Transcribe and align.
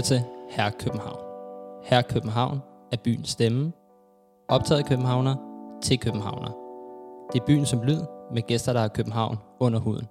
lytter 0.00 0.16
til 0.16 0.22
Herre 0.50 0.70
København. 0.70 1.18
Herre 1.84 2.02
København 2.02 2.60
er 2.92 2.96
byens 3.04 3.28
stemme, 3.28 3.72
optaget 4.48 4.86
københavner 4.86 5.36
til 5.82 5.98
københavner. 5.98 6.50
Det 7.32 7.40
er 7.40 7.44
byen 7.46 7.66
som 7.66 7.82
lyd 7.82 8.00
med 8.34 8.42
gæster, 8.42 8.72
der 8.72 8.80
har 8.80 8.88
København 8.88 9.38
under 9.60 9.78
huden. 9.78 10.06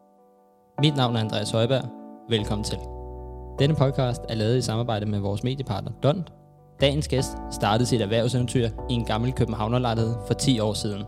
Mit 0.82 0.96
navn 0.96 1.16
er 1.16 1.20
Andreas 1.20 1.52
Højberg. 1.52 1.84
Velkommen 2.30 2.64
til. 2.64 2.78
Denne 3.60 3.76
podcast 3.76 4.22
er 4.30 4.36
lavet 4.36 4.58
i 4.58 4.62
samarbejde 4.62 5.06
med 5.06 5.20
vores 5.20 5.44
mediepartner 5.44 5.92
Dont. 6.04 6.34
Dagens 6.82 7.08
gæst 7.08 7.32
startede 7.52 7.86
sit 7.86 8.02
erhvervseventyr 8.02 8.70
i 8.90 8.94
en 8.94 9.06
gammel 9.06 9.34
københavnerlejlighed 9.34 10.14
for 10.28 10.34
10 10.34 10.60
år 10.60 10.74
siden. 10.74 11.04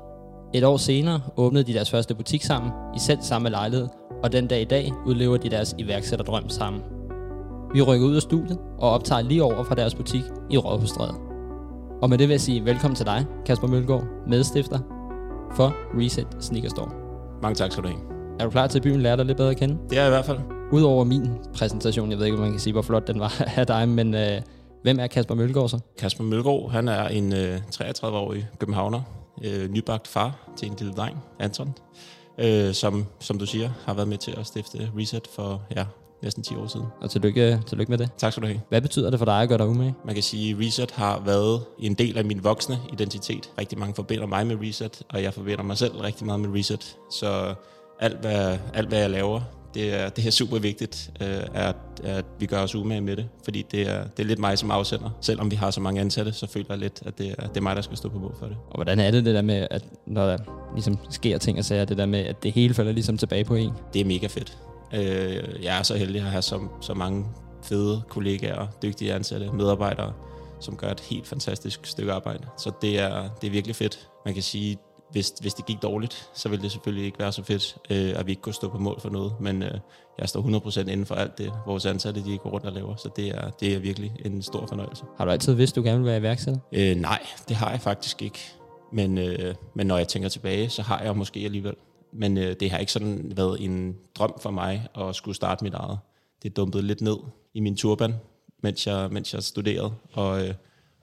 Et 0.53 0.63
år 0.63 0.77
senere 0.77 1.21
åbnede 1.38 1.63
de 1.63 1.73
deres 1.73 1.91
første 1.91 2.16
butik 2.16 2.43
sammen 2.43 2.71
i 2.95 2.99
selv 2.99 3.21
samme 3.21 3.49
lejlighed, 3.49 3.88
og 4.23 4.31
den 4.31 4.48
dag 4.48 4.61
i 4.61 4.66
dag 4.66 4.91
udlever 5.05 5.38
de 5.38 5.49
deres 5.49 5.75
iværksætterdrøm 5.77 6.49
sammen. 6.49 6.81
Vi 7.73 7.81
rykker 7.81 8.07
ud 8.07 8.16
af 8.16 8.21
studiet 8.21 8.59
og 8.77 8.89
optager 8.89 9.21
lige 9.21 9.43
over 9.43 9.63
fra 9.63 9.75
deres 9.75 9.95
butik 9.95 10.23
i 10.49 10.57
Rådhusstræde. 10.57 11.13
Og 12.02 12.09
med 12.09 12.17
det 12.17 12.27
vil 12.27 12.34
jeg 12.34 12.41
sige 12.41 12.66
velkommen 12.66 12.95
til 12.95 13.05
dig, 13.05 13.25
Kasper 13.45 13.67
Mølgaard, 13.67 14.03
medstifter 14.27 14.80
for 15.55 15.75
Reset 15.99 16.27
Sneaker 16.39 16.70
Store. 16.70 16.89
Mange 17.41 17.55
tak 17.55 17.71
skal 17.71 17.84
du 17.84 17.89
have. 17.89 17.99
Er 18.39 18.44
du 18.44 18.49
klar 18.49 18.67
til, 18.67 18.80
at 18.80 18.84
byen 18.84 19.02
lærer 19.02 19.16
dig 19.16 19.25
lidt 19.25 19.38
bedre 19.38 19.49
at 19.52 19.57
kende? 19.57 19.77
Det 19.89 19.97
er 19.97 20.02
jeg 20.02 20.09
i 20.09 20.13
hvert 20.13 20.25
fald. 20.25 20.39
Udover 20.71 21.03
min 21.03 21.27
præsentation, 21.53 22.11
jeg 22.11 22.17
ved 22.17 22.25
ikke, 22.25 22.38
om 22.38 22.41
man 22.41 22.52
kan 22.52 22.59
sige, 22.59 22.73
hvor 22.73 22.81
flot 22.81 23.07
den 23.07 23.20
var 23.20 23.44
af 23.57 23.67
dig, 23.67 23.89
men 23.89 24.13
øh, 24.13 24.41
hvem 24.83 24.99
er 24.99 25.08
Kasper 25.08 25.35
Mølgaard 25.35 25.69
så? 25.69 25.80
Kasper 25.97 26.23
Mølgaard, 26.23 26.72
han 26.72 26.88
er 26.88 27.08
en 27.08 27.33
øh, 27.33 27.58
33-årig 27.75 28.47
københavner, 28.59 29.02
øh, 29.44 29.69
nybagt 29.69 30.08
far 30.08 30.49
til 30.58 30.67
en 30.67 30.75
lille 30.80 30.94
dreng, 30.94 31.17
Anton, 31.39 31.73
øh, 32.38 32.73
som, 32.73 33.05
som 33.19 33.39
du 33.39 33.45
siger, 33.45 33.69
har 33.86 33.94
været 33.94 34.08
med 34.08 34.17
til 34.17 34.33
at 34.38 34.47
stifte 34.47 34.92
Reset 34.97 35.27
for 35.36 35.61
ja, 35.75 35.86
næsten 36.23 36.44
10 36.44 36.55
år 36.55 36.67
siden. 36.67 36.86
Og 37.02 37.09
tillykke, 37.09 37.59
tillykke 37.67 37.91
med 37.91 37.97
det. 37.97 38.09
Tak 38.17 38.31
skal 38.31 38.44
du 38.44 38.47
have. 38.47 38.61
Hvad 38.69 38.81
betyder 38.81 39.09
det 39.09 39.19
for 39.19 39.25
dig 39.25 39.41
at 39.41 39.50
gøre 39.50 39.58
dig 39.58 39.67
umage? 39.67 39.95
Man 40.05 40.14
kan 40.14 40.23
sige, 40.23 40.52
at 40.52 40.59
Reset 40.59 40.91
har 40.91 41.19
været 41.19 41.61
en 41.80 41.94
del 41.94 42.17
af 42.17 42.25
min 42.25 42.44
voksne 42.44 42.80
identitet. 42.94 43.52
Rigtig 43.59 43.80
mange 43.80 43.95
forbinder 43.95 44.25
mig 44.25 44.47
med 44.47 44.58
Reset, 44.61 45.02
og 45.09 45.23
jeg 45.23 45.33
forbinder 45.33 45.64
mig 45.64 45.77
selv 45.77 45.94
rigtig 45.97 46.25
meget 46.25 46.39
med 46.39 46.59
Reset. 46.59 46.97
Så 47.11 47.53
alt, 47.99 48.17
hvad, 48.22 48.58
alt, 48.73 48.88
hvad 48.88 48.99
jeg 48.99 49.09
laver, 49.09 49.42
det 49.73 49.94
er, 49.94 50.09
det 50.09 50.27
er 50.27 50.31
super 50.31 50.59
vigtigt, 50.59 51.11
øh, 51.22 51.42
at, 51.53 51.75
at 52.03 52.25
vi 52.39 52.45
gør 52.45 52.64
os 52.64 52.75
umage 52.75 53.02
med 53.02 53.16
det, 53.16 53.27
fordi 53.44 53.66
det 53.72 53.81
er, 53.89 54.03
det 54.17 54.23
er 54.23 54.27
lidt 54.27 54.39
mig 54.39 54.58
som 54.58 54.72
afsender. 54.72 55.09
Selvom 55.22 55.52
vi 55.52 55.55
har 55.55 55.72
så 55.72 55.81
mange 55.81 56.02
ansatte, 56.02 56.31
så 56.31 56.47
føler 56.47 56.66
jeg 56.69 56.77
lidt, 56.77 57.03
at 57.05 57.17
det 57.17 57.36
er, 57.38 57.47
det 57.47 57.58
er 57.58 57.61
mig, 57.61 57.75
der 57.75 57.81
skal 57.81 57.97
stå 57.97 58.09
på 58.09 58.19
mål 58.19 58.36
for 58.39 58.45
det. 58.45 58.58
Og 58.69 58.75
hvordan 58.75 58.99
er 58.99 59.11
det 59.11 59.25
det 59.25 59.36
der 59.36 59.42
med, 59.42 59.67
at 59.72 59.86
når 60.08 60.25
der 60.25 60.38
ligesom 60.73 60.97
sker 61.09 61.38
ting 61.38 61.58
og 61.58 61.66
sager, 61.66 61.86
det 61.86 61.97
der 61.97 62.05
med, 62.05 62.19
at 62.19 62.44
det 62.44 62.52
hele 62.52 62.73
falder 62.73 62.92
ligesom 62.92 63.17
tilbage 63.17 63.44
på 63.44 63.55
en? 63.55 63.72
Det 63.94 64.02
er 64.02 64.05
mega 64.05 64.27
fedt. 64.27 64.58
Øh, 64.94 65.64
jeg 65.64 65.80
er 65.80 65.84
så 65.84 65.95
heldig 65.95 66.22
at 66.22 66.28
have 66.28 66.42
så, 66.42 66.67
så 66.81 66.94
mange 66.94 67.25
fede 67.64 68.02
kollegaer, 68.09 68.67
dygtige 68.81 69.14
ansatte, 69.14 69.52
medarbejdere, 69.52 70.14
som 70.59 70.78
gør 70.78 70.89
et 70.89 71.00
helt 71.00 71.28
fantastisk 71.28 71.86
stykke 71.86 72.14
arbejde. 72.14 72.48
Så 72.58 72.72
det 72.81 73.00
er, 73.00 73.30
det 73.42 73.48
er 73.48 73.52
virkelig 73.52 73.75
fedt. 73.75 74.09
Man 74.25 74.33
kan 74.33 74.44
sige, 74.44 74.78
hvis, 75.11 75.33
hvis 75.42 75.53
det 75.53 75.66
gik 75.66 75.81
dårligt, 75.81 76.30
så 76.33 76.50
ville 76.50 76.64
det 76.64 76.72
selvfølgelig 76.72 77.06
ikke 77.06 77.20
være 77.20 77.31
så 77.31 77.44
fedt, 77.44 77.78
øh, 77.89 78.14
at 78.16 78.25
vi 78.25 78.31
ikke 78.31 78.42
kunne 78.42 78.53
stå 78.53 78.70
på 78.70 78.78
mål 78.78 79.02
for 79.02 79.09
noget. 79.09 79.33
Men 79.39 79.64
øh, 79.64 79.73
jeg 80.20 80.30
står 80.30 80.42
100% 80.42 80.80
inden 80.80 81.05
for 81.05 81.16
alt 81.16 81.38
det, 81.38 81.53
vores 81.66 81.86
ansatte 81.86 82.26
de 82.26 82.38
går 82.38 82.50
rundt 82.50 82.66
og 82.66 82.72
laver. 82.72 82.95
Så 82.95 83.09
det 83.16 83.28
er, 83.28 83.50
det 83.50 83.73
er 83.73 83.80
virkelig 83.80 84.14
en 84.26 84.42
stor 84.42 84.66
fornøjelse. 84.67 85.03
Har 85.17 85.26
du 85.26 85.31
altid 85.31 85.53
vidst, 85.53 85.76
du 85.76 85.83
gerne 85.83 85.98
vil 85.98 86.05
være 86.05 86.17
iværksætter? 86.17 86.59
Øh, 86.72 86.95
nej, 86.95 87.20
det 87.48 87.55
har 87.55 87.72
jeg 87.72 87.81
faktisk 87.81 88.22
ikke. 88.22 88.39
Men, 88.94 89.17
øh, 89.17 89.55
men 89.76 89.88
når 89.88 89.98
jeg 89.98 90.08
tænker 90.08 90.30
tilbage, 90.30 90.70
så 90.70 90.81
har 90.81 91.02
jeg 91.02 91.17
måske 91.17 91.39
alligevel. 91.39 91.73
Men 92.14 92.38
øh, 92.38 92.56
det 92.59 92.72
har 92.72 92.78
ikke 92.78 92.92
sådan 92.92 93.31
været 93.36 93.66
en 93.66 93.98
drøm 94.16 94.34
for 94.42 94.52
mig 94.52 94.88
at 94.95 95.16
skulle 95.16 95.36
starte 95.36 95.64
mit 95.64 95.73
eget. 95.73 95.99
Det 96.44 96.55
dumpede 96.55 96.83
lidt 96.83 97.02
ned 97.02 97.17
i 97.54 97.60
min 97.60 97.77
turban, 97.77 98.14
mens 98.64 98.88
jeg, 98.88 99.10
mens 99.11 99.33
jeg 99.33 99.44
studerede. 99.44 99.94
Og, 100.11 100.48
øh, 100.48 100.54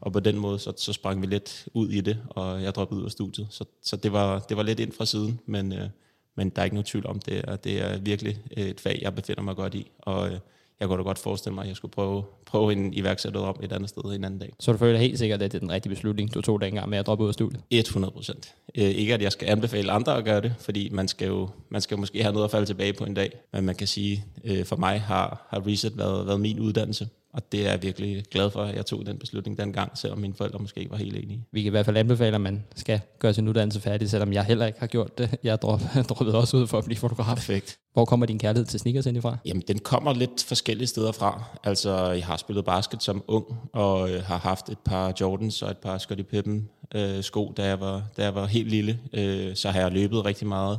og 0.00 0.12
på 0.12 0.20
den 0.20 0.38
måde, 0.38 0.58
så, 0.58 0.72
så 0.76 0.92
sprang 0.92 1.22
vi 1.22 1.26
lidt 1.26 1.68
ud 1.74 1.88
i 1.90 2.00
det, 2.00 2.18
og 2.30 2.62
jeg 2.62 2.74
droppede 2.74 3.00
ud 3.00 3.04
af 3.04 3.10
studiet. 3.10 3.46
Så, 3.50 3.64
så 3.82 3.96
det, 3.96 4.12
var, 4.12 4.38
det 4.38 4.56
var 4.56 4.62
lidt 4.62 4.80
ind 4.80 4.92
fra 4.92 5.04
siden, 5.04 5.40
men, 5.46 5.72
øh, 5.72 5.88
men 6.36 6.50
der 6.50 6.62
er 6.62 6.64
ikke 6.64 6.76
nogen 6.76 6.86
tvivl 6.86 7.06
om, 7.06 7.18
det 7.18 7.44
og 7.44 7.64
det 7.64 7.80
er 7.80 7.98
virkelig 7.98 8.38
et 8.50 8.80
fag, 8.80 8.98
jeg 9.02 9.14
befinder 9.14 9.42
mig 9.42 9.56
godt 9.56 9.74
i. 9.74 9.90
Og 9.98 10.28
øh, 10.28 10.38
jeg 10.80 10.88
kunne 10.88 10.98
da 10.98 11.02
godt 11.02 11.18
forestille 11.18 11.54
mig, 11.54 11.62
at 11.62 11.68
jeg 11.68 11.76
skulle 11.76 11.92
prøve, 11.92 12.24
prøve 12.46 12.72
en 12.72 12.94
iværksætter 12.94 13.40
om 13.40 13.56
et 13.62 13.72
andet 13.72 13.88
sted 13.88 14.04
en 14.04 14.24
anden 14.24 14.40
dag. 14.40 14.52
Så 14.60 14.72
du 14.72 14.78
føler 14.78 14.98
helt 14.98 15.18
sikkert, 15.18 15.42
at 15.42 15.52
det 15.52 15.58
er 15.58 15.60
den 15.60 15.70
rigtige 15.70 15.90
beslutning, 15.90 16.34
du 16.34 16.40
tog 16.40 16.60
dengang 16.60 16.88
med 16.88 16.98
at 16.98 17.06
droppe 17.06 17.24
ud 17.24 17.28
af 17.28 17.34
studiet? 17.34 17.62
100 17.70 18.12
procent. 18.12 18.54
Øh, 18.74 18.84
ikke 18.84 19.14
at 19.14 19.22
jeg 19.22 19.32
skal 19.32 19.48
anbefale 19.48 19.92
andre 19.92 20.16
at 20.16 20.24
gøre 20.24 20.40
det, 20.40 20.54
fordi 20.58 20.88
man 20.92 21.08
skal 21.08 21.28
jo 21.28 21.48
man 21.68 21.80
skal 21.80 21.98
måske 21.98 22.22
have 22.22 22.32
noget 22.32 22.44
at 22.44 22.50
falde 22.50 22.66
tilbage 22.66 22.92
på 22.92 23.04
en 23.04 23.14
dag. 23.14 23.30
Men 23.52 23.64
man 23.64 23.74
kan 23.74 23.86
sige, 23.86 24.24
øh, 24.44 24.64
for 24.64 24.76
mig 24.76 25.00
har, 25.00 25.46
har 25.48 25.66
Reset 25.66 25.98
været, 25.98 26.26
været 26.26 26.40
min 26.40 26.60
uddannelse. 26.60 27.08
Og 27.32 27.52
det 27.52 27.66
er 27.66 27.70
jeg 27.70 27.82
virkelig 27.82 28.24
glad 28.30 28.50
for, 28.50 28.62
at 28.62 28.76
jeg 28.76 28.86
tog 28.86 29.06
den 29.06 29.18
beslutning 29.18 29.58
dengang, 29.58 29.98
selvom 29.98 30.18
mine 30.18 30.34
forældre 30.34 30.58
måske 30.58 30.80
ikke 30.80 30.90
var 30.90 30.96
helt 30.96 31.16
enige. 31.16 31.44
Vi 31.52 31.62
kan 31.62 31.66
i 31.66 31.70
hvert 31.70 31.86
fald 31.86 31.96
anbefale, 31.96 32.34
at 32.34 32.40
man 32.40 32.64
skal 32.76 33.00
gøre 33.18 33.34
sin 33.34 33.48
uddannelse 33.48 33.80
færdig, 33.80 34.10
selvom 34.10 34.32
jeg 34.32 34.44
heller 34.44 34.66
ikke 34.66 34.80
har 34.80 34.86
gjort 34.86 35.18
det. 35.18 35.36
Jeg 35.42 35.62
droppet 35.62 36.34
også 36.34 36.56
ud 36.56 36.66
for 36.66 36.78
at 36.78 36.84
blive 36.84 36.96
fotograf. 36.96 37.36
Perfekt. 37.36 37.78
Hvor 37.92 38.04
kommer 38.04 38.26
din 38.26 38.38
kærlighed 38.38 38.66
til 38.66 38.80
sneakers 38.80 39.06
ind 39.06 39.16
ifra? 39.16 39.36
Jamen, 39.44 39.62
den 39.68 39.78
kommer 39.78 40.14
lidt 40.14 40.44
forskellige 40.44 40.86
steder 40.86 41.12
fra. 41.12 41.44
Altså, 41.64 42.10
jeg 42.10 42.26
har 42.26 42.36
spillet 42.36 42.64
basket 42.64 43.02
som 43.02 43.24
ung, 43.26 43.44
og 43.72 44.10
øh, 44.10 44.22
har 44.22 44.38
haft 44.38 44.68
et 44.68 44.78
par 44.78 45.14
Jordans 45.20 45.62
og 45.62 45.70
et 45.70 45.78
par 45.78 45.98
Scottie 45.98 46.24
Pippen 46.24 46.68
øh, 46.94 47.22
sko, 47.22 47.52
da 47.56 47.66
jeg, 47.66 47.80
var, 47.80 48.02
da 48.16 48.22
jeg 48.22 48.34
var 48.34 48.46
helt 48.46 48.68
lille. 48.68 48.98
Øh, 49.12 49.56
så 49.56 49.70
har 49.70 49.80
jeg 49.80 49.92
løbet 49.92 50.24
rigtig 50.24 50.46
meget 50.46 50.78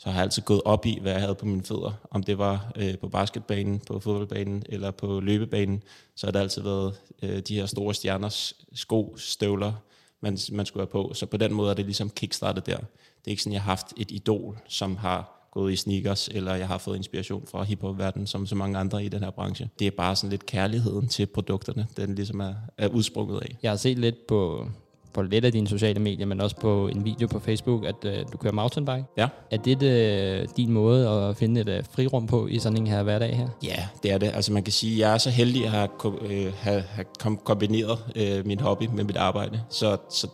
så 0.00 0.08
har 0.08 0.14
jeg 0.14 0.22
altid 0.22 0.42
gået 0.42 0.62
op 0.64 0.86
i, 0.86 0.98
hvad 1.02 1.12
jeg 1.12 1.20
havde 1.20 1.34
på 1.34 1.46
mine 1.46 1.62
fødder. 1.62 1.92
Om 2.10 2.22
det 2.22 2.38
var 2.38 2.72
øh, 2.76 2.98
på 2.98 3.08
basketbanen, 3.08 3.78
på 3.78 4.00
fodboldbanen 4.00 4.62
eller 4.68 4.90
på 4.90 5.20
løbebanen, 5.20 5.82
så 6.14 6.26
har 6.26 6.32
det 6.32 6.38
altid 6.38 6.62
været 6.62 6.94
øh, 7.22 7.38
de 7.38 7.54
her 7.54 7.66
store 7.66 7.94
stjerners 7.94 8.54
sko, 8.74 9.14
støvler, 9.18 9.72
man, 10.20 10.38
man 10.52 10.66
skulle 10.66 10.80
have 10.80 10.90
på. 10.90 11.14
Så 11.14 11.26
på 11.26 11.36
den 11.36 11.52
måde 11.52 11.70
er 11.70 11.74
det 11.74 11.84
ligesom 11.84 12.10
kickstartet 12.10 12.66
der. 12.66 12.76
Det 12.76 13.26
er 13.26 13.30
ikke 13.30 13.42
sådan, 13.42 13.52
jeg 13.52 13.62
har 13.62 13.70
haft 13.70 13.92
et 13.96 14.10
idol, 14.10 14.58
som 14.68 14.96
har 14.96 15.48
gået 15.50 15.72
i 15.72 15.76
sneakers, 15.76 16.28
eller 16.28 16.54
jeg 16.54 16.68
har 16.68 16.78
fået 16.78 16.96
inspiration 16.96 17.46
fra 17.46 17.62
hiphop-verdenen, 17.62 18.26
som 18.26 18.46
så 18.46 18.54
mange 18.54 18.78
andre 18.78 19.04
i 19.04 19.08
den 19.08 19.22
her 19.22 19.30
branche. 19.30 19.68
Det 19.78 19.86
er 19.86 19.90
bare 19.90 20.16
sådan 20.16 20.30
lidt 20.30 20.46
kærligheden 20.46 21.08
til 21.08 21.26
produkterne, 21.26 21.86
den 21.96 22.14
ligesom 22.14 22.40
er, 22.40 22.54
er 22.78 22.88
udsprunget 22.88 23.40
af. 23.40 23.56
Jeg 23.62 23.70
har 23.70 23.76
set 23.76 23.98
lidt 23.98 24.26
på 24.26 24.68
på 25.14 25.22
lidt 25.22 25.44
af 25.44 25.52
dine 25.52 25.68
sociale 25.68 26.00
medier, 26.00 26.26
men 26.26 26.40
også 26.40 26.56
på 26.56 26.88
en 26.88 27.04
video 27.04 27.26
på 27.26 27.38
Facebook, 27.38 27.84
at 27.84 28.04
øh, 28.04 28.18
du 28.32 28.36
kører 28.36 28.52
mountainbike. 28.52 29.04
Ja. 29.16 29.28
Er 29.50 29.56
det 29.56 29.82
øh, 29.82 30.48
din 30.56 30.72
måde 30.72 31.08
at 31.08 31.36
finde 31.36 31.60
et 31.60 31.68
øh, 31.68 31.84
frirum 31.94 32.26
på 32.26 32.46
i 32.46 32.58
sådan 32.58 32.78
en 32.78 32.86
her 32.86 33.02
hverdag 33.02 33.36
her? 33.36 33.48
Ja, 33.64 33.88
det 34.02 34.12
er 34.12 34.18
det. 34.18 34.30
Altså 34.34 34.52
man 34.52 34.62
kan 34.62 34.72
sige, 34.72 34.92
at 34.92 34.98
jeg 34.98 35.14
er 35.14 35.18
så 35.18 35.30
heldig 35.30 35.64
at 35.64 35.70
have, 35.70 35.88
øh, 36.22 36.52
have, 36.56 36.80
have 36.80 37.04
kombineret 37.44 37.98
øh, 38.16 38.46
min 38.46 38.60
hobby 38.60 38.84
med 38.92 39.04
mit 39.04 39.16
arbejde. 39.16 39.60
Så, 39.70 39.96
så, 40.10 40.28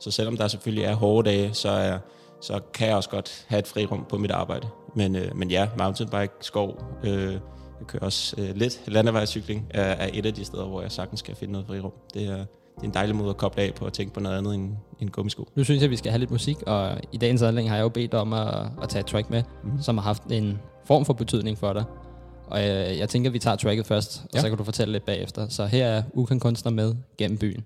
så 0.00 0.10
selvom 0.10 0.36
der 0.36 0.48
selvfølgelig 0.48 0.84
er 0.84 0.94
hårde 0.94 1.30
dage, 1.30 1.54
så, 1.54 1.68
er, 1.68 1.98
så 2.40 2.60
kan 2.74 2.88
jeg 2.88 2.96
også 2.96 3.10
godt 3.10 3.44
have 3.48 3.58
et 3.58 3.66
frirum 3.66 4.06
på 4.08 4.18
mit 4.18 4.30
arbejde. 4.30 4.66
Men, 4.94 5.16
øh, 5.16 5.36
men 5.36 5.50
ja, 5.50 5.68
mountainbike, 5.78 6.32
skov, 6.40 6.84
øh, 7.04 7.32
jeg 7.80 7.86
kører 7.86 8.04
også 8.04 8.36
øh, 8.38 8.56
lidt 8.56 8.80
landevejscykling, 8.86 9.66
er, 9.70 9.82
er 9.82 10.10
et 10.12 10.26
af 10.26 10.34
de 10.34 10.44
steder, 10.44 10.64
hvor 10.64 10.82
jeg 10.82 10.92
sagtens 10.92 11.22
kan 11.22 11.36
finde 11.36 11.52
noget 11.52 11.66
frirum. 11.66 11.92
Det 12.14 12.28
er, 12.28 12.44
det 12.76 12.82
er 12.82 12.86
en 12.86 12.94
dejlig 12.94 13.16
måde 13.16 13.30
at 13.30 13.36
koble 13.36 13.62
af 13.62 13.74
på 13.74 13.84
at 13.84 13.92
tænke 13.92 14.14
på 14.14 14.20
noget 14.20 14.38
andet 14.38 14.54
end, 14.54 14.72
end 15.00 15.10
gummisko. 15.10 15.48
Nu 15.54 15.64
synes 15.64 15.80
jeg, 15.80 15.84
at 15.84 15.90
vi 15.90 15.96
skal 15.96 16.10
have 16.10 16.18
lidt 16.18 16.30
musik, 16.30 16.56
og 16.66 17.00
i 17.12 17.16
dagens 17.16 17.42
anledning 17.42 17.68
har 17.68 17.76
jeg 17.76 17.82
jo 17.82 17.88
bedt 17.88 18.14
om 18.14 18.32
at, 18.32 18.48
at 18.82 18.88
tage 18.88 19.00
et 19.00 19.06
track 19.06 19.30
med, 19.30 19.42
mm. 19.64 19.82
som 19.82 19.98
har 19.98 20.04
haft 20.04 20.22
en 20.30 20.58
form 20.84 21.04
for 21.04 21.12
betydning 21.12 21.58
for 21.58 21.72
dig. 21.72 21.84
Og 22.46 22.60
jeg, 22.60 22.98
jeg 22.98 23.08
tænker, 23.08 23.30
at 23.30 23.34
vi 23.34 23.38
tager 23.38 23.56
tracket 23.56 23.86
først, 23.86 24.22
og 24.24 24.30
ja. 24.34 24.40
så 24.40 24.48
kan 24.48 24.58
du 24.58 24.64
fortælle 24.64 24.92
lidt 24.92 25.04
bagefter. 25.04 25.48
Så 25.48 25.66
her 25.66 25.86
er 25.86 26.02
Ukan 26.14 26.40
Kunstner 26.40 26.72
med 26.72 26.94
Gennem 27.18 27.38
byen. 27.38 27.64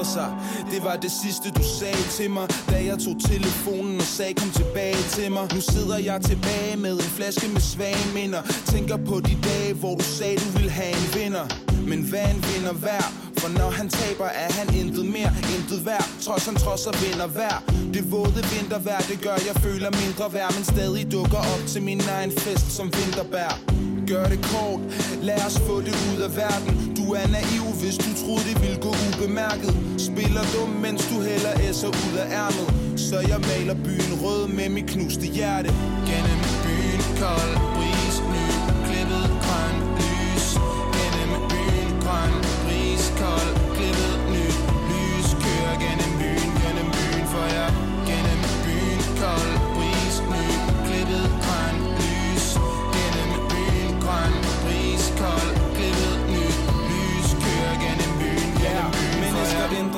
Det 0.00 0.84
var 0.84 0.96
det 0.96 1.12
sidste 1.22 1.50
du 1.50 1.62
sagde 1.78 2.02
til 2.10 2.30
mig 2.30 2.48
Da 2.70 2.84
jeg 2.84 2.98
tog 2.98 3.16
telefonen 3.30 3.96
og 4.00 4.06
sagde 4.06 4.34
kom 4.34 4.50
tilbage 4.50 5.02
til 5.16 5.32
mig. 5.32 5.54
Nu 5.54 5.60
sidder 5.60 5.98
jeg 5.98 6.20
tilbage 6.22 6.76
med 6.76 6.92
en 6.92 7.10
flaske 7.18 7.48
med 7.48 7.60
svage 7.60 8.06
minder 8.14 8.42
Tænker 8.72 8.96
på 8.96 9.20
de 9.20 9.34
dage 9.48 9.74
hvor 9.74 9.94
du 9.94 10.04
sagde 10.04 10.36
du 10.36 10.48
ville 10.56 10.70
have 10.70 10.92
en 11.00 11.08
vinder. 11.14 11.46
Men 11.90 12.00
hvad 12.10 12.26
en 12.34 12.44
vinder 12.50 12.72
værd? 12.72 13.12
For 13.40 13.48
når 13.58 13.70
han 13.70 13.88
taber, 13.88 14.24
er 14.24 14.50
han 14.58 14.74
intet 14.80 15.06
mere, 15.16 15.32
intet 15.56 15.86
værd. 15.86 16.06
Trods 16.20 16.44
han 16.46 16.54
trods 16.54 16.86
og 16.86 16.94
vinder 17.04 17.26
hver. 17.26 17.56
Det 17.94 18.12
våde 18.12 18.42
vintervejr, 18.54 19.02
det 19.10 19.18
gør 19.26 19.36
jeg 19.48 19.56
føler 19.66 19.90
mindre 20.02 20.26
værd. 20.36 20.54
Men 20.56 20.64
stadig 20.64 21.12
dukker 21.12 21.42
op 21.54 21.62
til 21.72 21.82
min 21.82 22.00
egen 22.16 22.32
fest 22.44 22.72
som 22.76 22.86
vinterbær. 22.98 23.52
Gør 24.10 24.24
det 24.32 24.40
kort, 24.52 24.80
lad 25.22 25.40
os 25.46 25.58
få 25.58 25.80
det 25.80 25.94
ud 26.08 26.18
af 26.26 26.36
verden. 26.36 26.90
Du 27.10 27.14
er 27.14 27.28
naiv, 27.28 27.64
hvis 27.80 27.98
du 27.98 28.10
troede 28.24 28.44
det 28.48 28.62
ville 28.62 28.80
gå 28.80 28.88
ubemærket. 29.08 29.74
Spiller 29.98 30.44
dum, 30.54 30.68
mens 30.68 31.08
du 31.08 31.22
hælder 31.22 31.52
S'er 31.72 31.88
ud 31.88 32.18
af 32.18 32.26
ærmet. 32.32 33.00
Så 33.00 33.20
jeg 33.20 33.40
maler 33.40 33.74
byen 33.74 34.12
rød 34.22 34.48
med 34.48 34.68
mit 34.68 34.86
knuste 34.86 35.26
hjerte. 35.26 35.70
Gennem 36.06 36.40
byen 36.64 37.02
kold. 37.18 37.69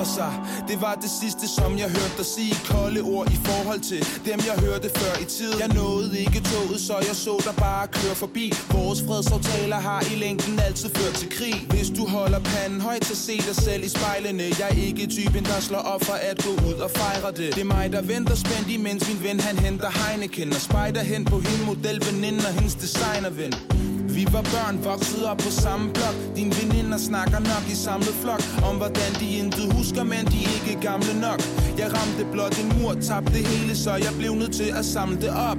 Ændrer 0.03 0.15
sig. 0.15 0.33
Det 0.69 0.81
var 0.81 0.95
det 0.95 1.11
sidste 1.21 1.49
som 1.59 1.71
jeg 1.79 1.89
hørte 1.97 2.17
dig 2.19 2.27
sige. 2.27 2.55
Kolde 2.71 3.01
ord 3.01 3.29
i 3.37 3.39
forhold 3.49 3.81
til 3.81 4.01
dem 4.29 4.39
jeg 4.49 4.57
hørte 4.67 4.89
før 4.99 5.15
i 5.25 5.25
tiden. 5.25 5.59
Jeg 5.61 5.69
nåede 5.69 6.21
ikke 6.21 6.41
toget 6.53 6.81
så 6.81 6.97
jeg 7.09 7.17
så 7.27 7.35
dig 7.47 7.55
bare 7.57 7.87
køre 7.87 8.15
forbi. 8.25 8.47
Vores 8.73 9.01
fredsaftaler 9.07 9.81
har 9.89 10.01
i 10.13 10.15
længden 10.25 10.59
altid 10.67 10.91
ført 10.97 11.15
til 11.15 11.29
krig. 11.37 11.57
Hvis 11.75 11.91
du 11.99 12.03
holder 12.17 12.41
panden 12.53 12.81
højt 12.81 13.05
så 13.05 13.17
se 13.27 13.37
dig 13.49 13.57
selv 13.67 13.83
i 13.85 13.89
spejlene. 13.89 14.45
Jeg 14.61 14.69
er 14.71 14.77
ikke 14.89 15.07
typen 15.07 15.45
der 15.45 15.61
slår 15.69 15.85
op 15.93 16.03
for 16.09 16.19
at 16.31 16.37
gå 16.47 16.53
ud 16.69 16.79
og 16.87 16.91
fejre 16.91 17.31
det. 17.39 17.49
Det 17.57 17.61
er 17.67 17.71
mig 17.77 17.93
der 17.93 18.03
venter 18.03 18.35
spændt 18.35 18.69
imens 18.77 19.03
min 19.09 19.21
ven 19.27 19.41
han 19.41 19.57
henter 19.59 19.91
Heineken. 20.01 20.49
Og 20.57 20.61
spejder 20.69 21.03
hen 21.13 21.25
på 21.25 21.37
hende 21.47 21.65
modelveninde 21.71 22.43
og 22.49 22.53
hendes 22.59 22.75
designerven 22.75 23.72
vi 24.17 24.25
var 24.33 24.43
børn, 24.55 24.85
voksede 24.85 25.31
op 25.31 25.39
på 25.39 25.51
samme 25.51 25.87
blok. 25.95 26.17
Din 26.37 26.51
veninder 26.61 26.99
snakker 26.99 27.39
nok 27.39 27.65
i 27.75 27.77
samlet 27.87 28.15
flok 28.23 28.43
Om 28.69 28.77
hvordan 28.77 29.11
de 29.21 29.27
intet 29.41 29.73
husker, 29.73 30.05
men 30.05 30.27
de 30.33 30.39
er 30.45 30.53
ikke 30.59 30.81
gamle 30.89 31.13
nok. 31.27 31.41
Jeg 31.79 31.89
ramte 31.97 32.25
blot 32.33 32.59
en 32.63 32.69
mur, 32.77 32.93
tabte 33.09 33.39
hele 33.51 33.77
Så 33.77 33.91
jeg 33.91 34.13
blev 34.19 34.35
nødt 34.35 34.53
til 34.53 34.71
at 34.79 34.85
samle 34.85 35.17
det 35.21 35.31
op. 35.51 35.59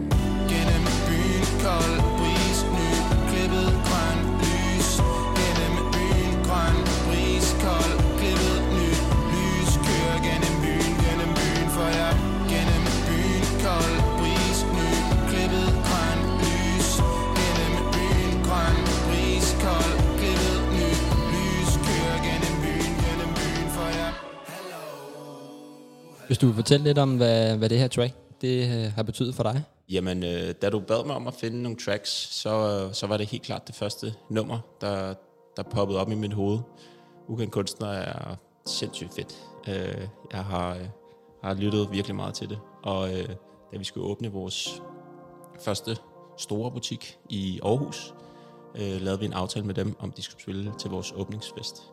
Gennem 0.50 0.84
byen, 1.08 1.46
kold. 1.64 2.13
Hvis 26.34 26.38
du 26.38 26.46
vil 26.46 26.56
fortælle 26.56 26.84
lidt 26.84 26.98
om, 26.98 27.18
hvad, 27.18 27.58
hvad 27.58 27.70
det 27.70 27.80
her 27.80 27.88
track 27.88 28.14
det 28.42 28.86
øh, 28.86 28.92
har 28.92 29.04
betydet 29.04 29.36
for 29.36 29.44
dig. 29.44 29.64
Jamen, 29.90 30.24
øh, 30.24 30.54
da 30.62 30.70
du 30.70 30.80
bad 30.80 31.06
mig 31.06 31.16
om 31.16 31.28
at 31.28 31.34
finde 31.34 31.62
nogle 31.62 31.78
tracks, 31.78 32.10
så, 32.10 32.50
øh, 32.50 32.94
så 32.94 33.08
var 33.08 33.18
det 33.18 33.28
helt 33.28 33.44
klart 33.44 33.68
det 33.68 33.76
første 33.76 34.14
nummer, 34.30 34.60
der, 34.82 35.14
der 35.58 35.64
poppede 35.64 36.00
op 36.00 36.12
i 36.12 36.16
mit 36.16 36.34
hoved. 36.34 36.60
Ukendt 37.28 37.52
kunstner 37.52 37.88
er 37.88 38.36
sindssygt 38.66 39.16
fedt. 39.16 39.36
Øh, 39.68 40.08
jeg 40.32 40.44
har, 40.44 40.76
øh, 40.76 40.88
har 41.44 41.54
lyttet 41.54 41.92
virkelig 41.92 42.16
meget 42.16 42.34
til 42.34 42.50
det, 42.50 42.60
og 42.84 43.14
øh, 43.14 43.30
da 43.74 43.78
vi 43.78 43.84
skulle 43.84 44.08
åbne 44.08 44.32
vores 44.32 44.82
første 45.60 45.98
store 46.38 46.72
butik 46.72 47.18
i 47.30 47.60
Aarhus, 47.64 48.14
øh, 48.76 49.02
lavede 49.02 49.20
vi 49.20 49.26
en 49.26 49.34
aftale 49.34 49.66
med 49.66 49.74
dem, 49.74 49.96
om 50.00 50.12
de 50.12 50.22
skulle 50.22 50.42
spille 50.42 50.74
til 50.80 50.90
vores 50.90 51.14
åbningsfest. 51.16 51.84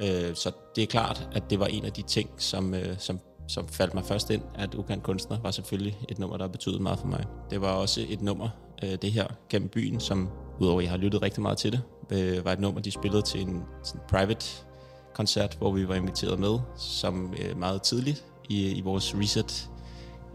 Øh, 0.00 0.34
så 0.34 0.52
det 0.76 0.82
er 0.82 0.86
klart, 0.86 1.28
at 1.32 1.50
det 1.50 1.60
var 1.60 1.66
en 1.66 1.84
af 1.84 1.92
de 1.92 2.02
ting, 2.02 2.30
som, 2.38 2.74
øh, 2.74 2.98
som, 2.98 3.20
som 3.52 3.68
faldt 3.68 3.94
mig 3.94 4.04
først 4.04 4.30
ind, 4.30 4.42
at 4.54 4.74
Ukendt 4.74 5.02
Kunstner 5.02 5.40
var 5.40 5.50
selvfølgelig 5.50 5.98
et 6.08 6.18
nummer, 6.18 6.36
der 6.36 6.48
betød 6.48 6.78
meget 6.78 6.98
for 6.98 7.06
mig. 7.06 7.24
Det 7.50 7.60
var 7.60 7.72
også 7.72 8.06
et 8.08 8.22
nummer, 8.22 8.48
øh, 8.84 8.90
det 9.02 9.12
her, 9.12 9.26
gennem 9.48 9.68
byen, 9.68 10.00
som 10.00 10.28
udover 10.60 10.78
at 10.78 10.84
jeg 10.84 10.90
har 10.90 10.98
lyttet 10.98 11.22
rigtig 11.22 11.42
meget 11.42 11.58
til 11.58 11.72
det, 11.72 11.82
øh, 12.10 12.44
var 12.44 12.52
et 12.52 12.60
nummer, 12.60 12.80
de 12.80 12.90
spillede 12.90 13.22
til 13.22 13.40
en 13.40 13.62
sådan 13.82 14.00
private 14.08 14.46
koncert, 15.14 15.56
hvor 15.58 15.72
vi 15.72 15.88
var 15.88 15.94
inviteret 15.94 16.38
med, 16.38 16.58
som 16.76 17.34
øh, 17.42 17.58
meget 17.58 17.82
tidligt 17.82 18.24
i, 18.48 18.72
i 18.72 18.80
vores 18.80 19.14
reset 19.16 19.68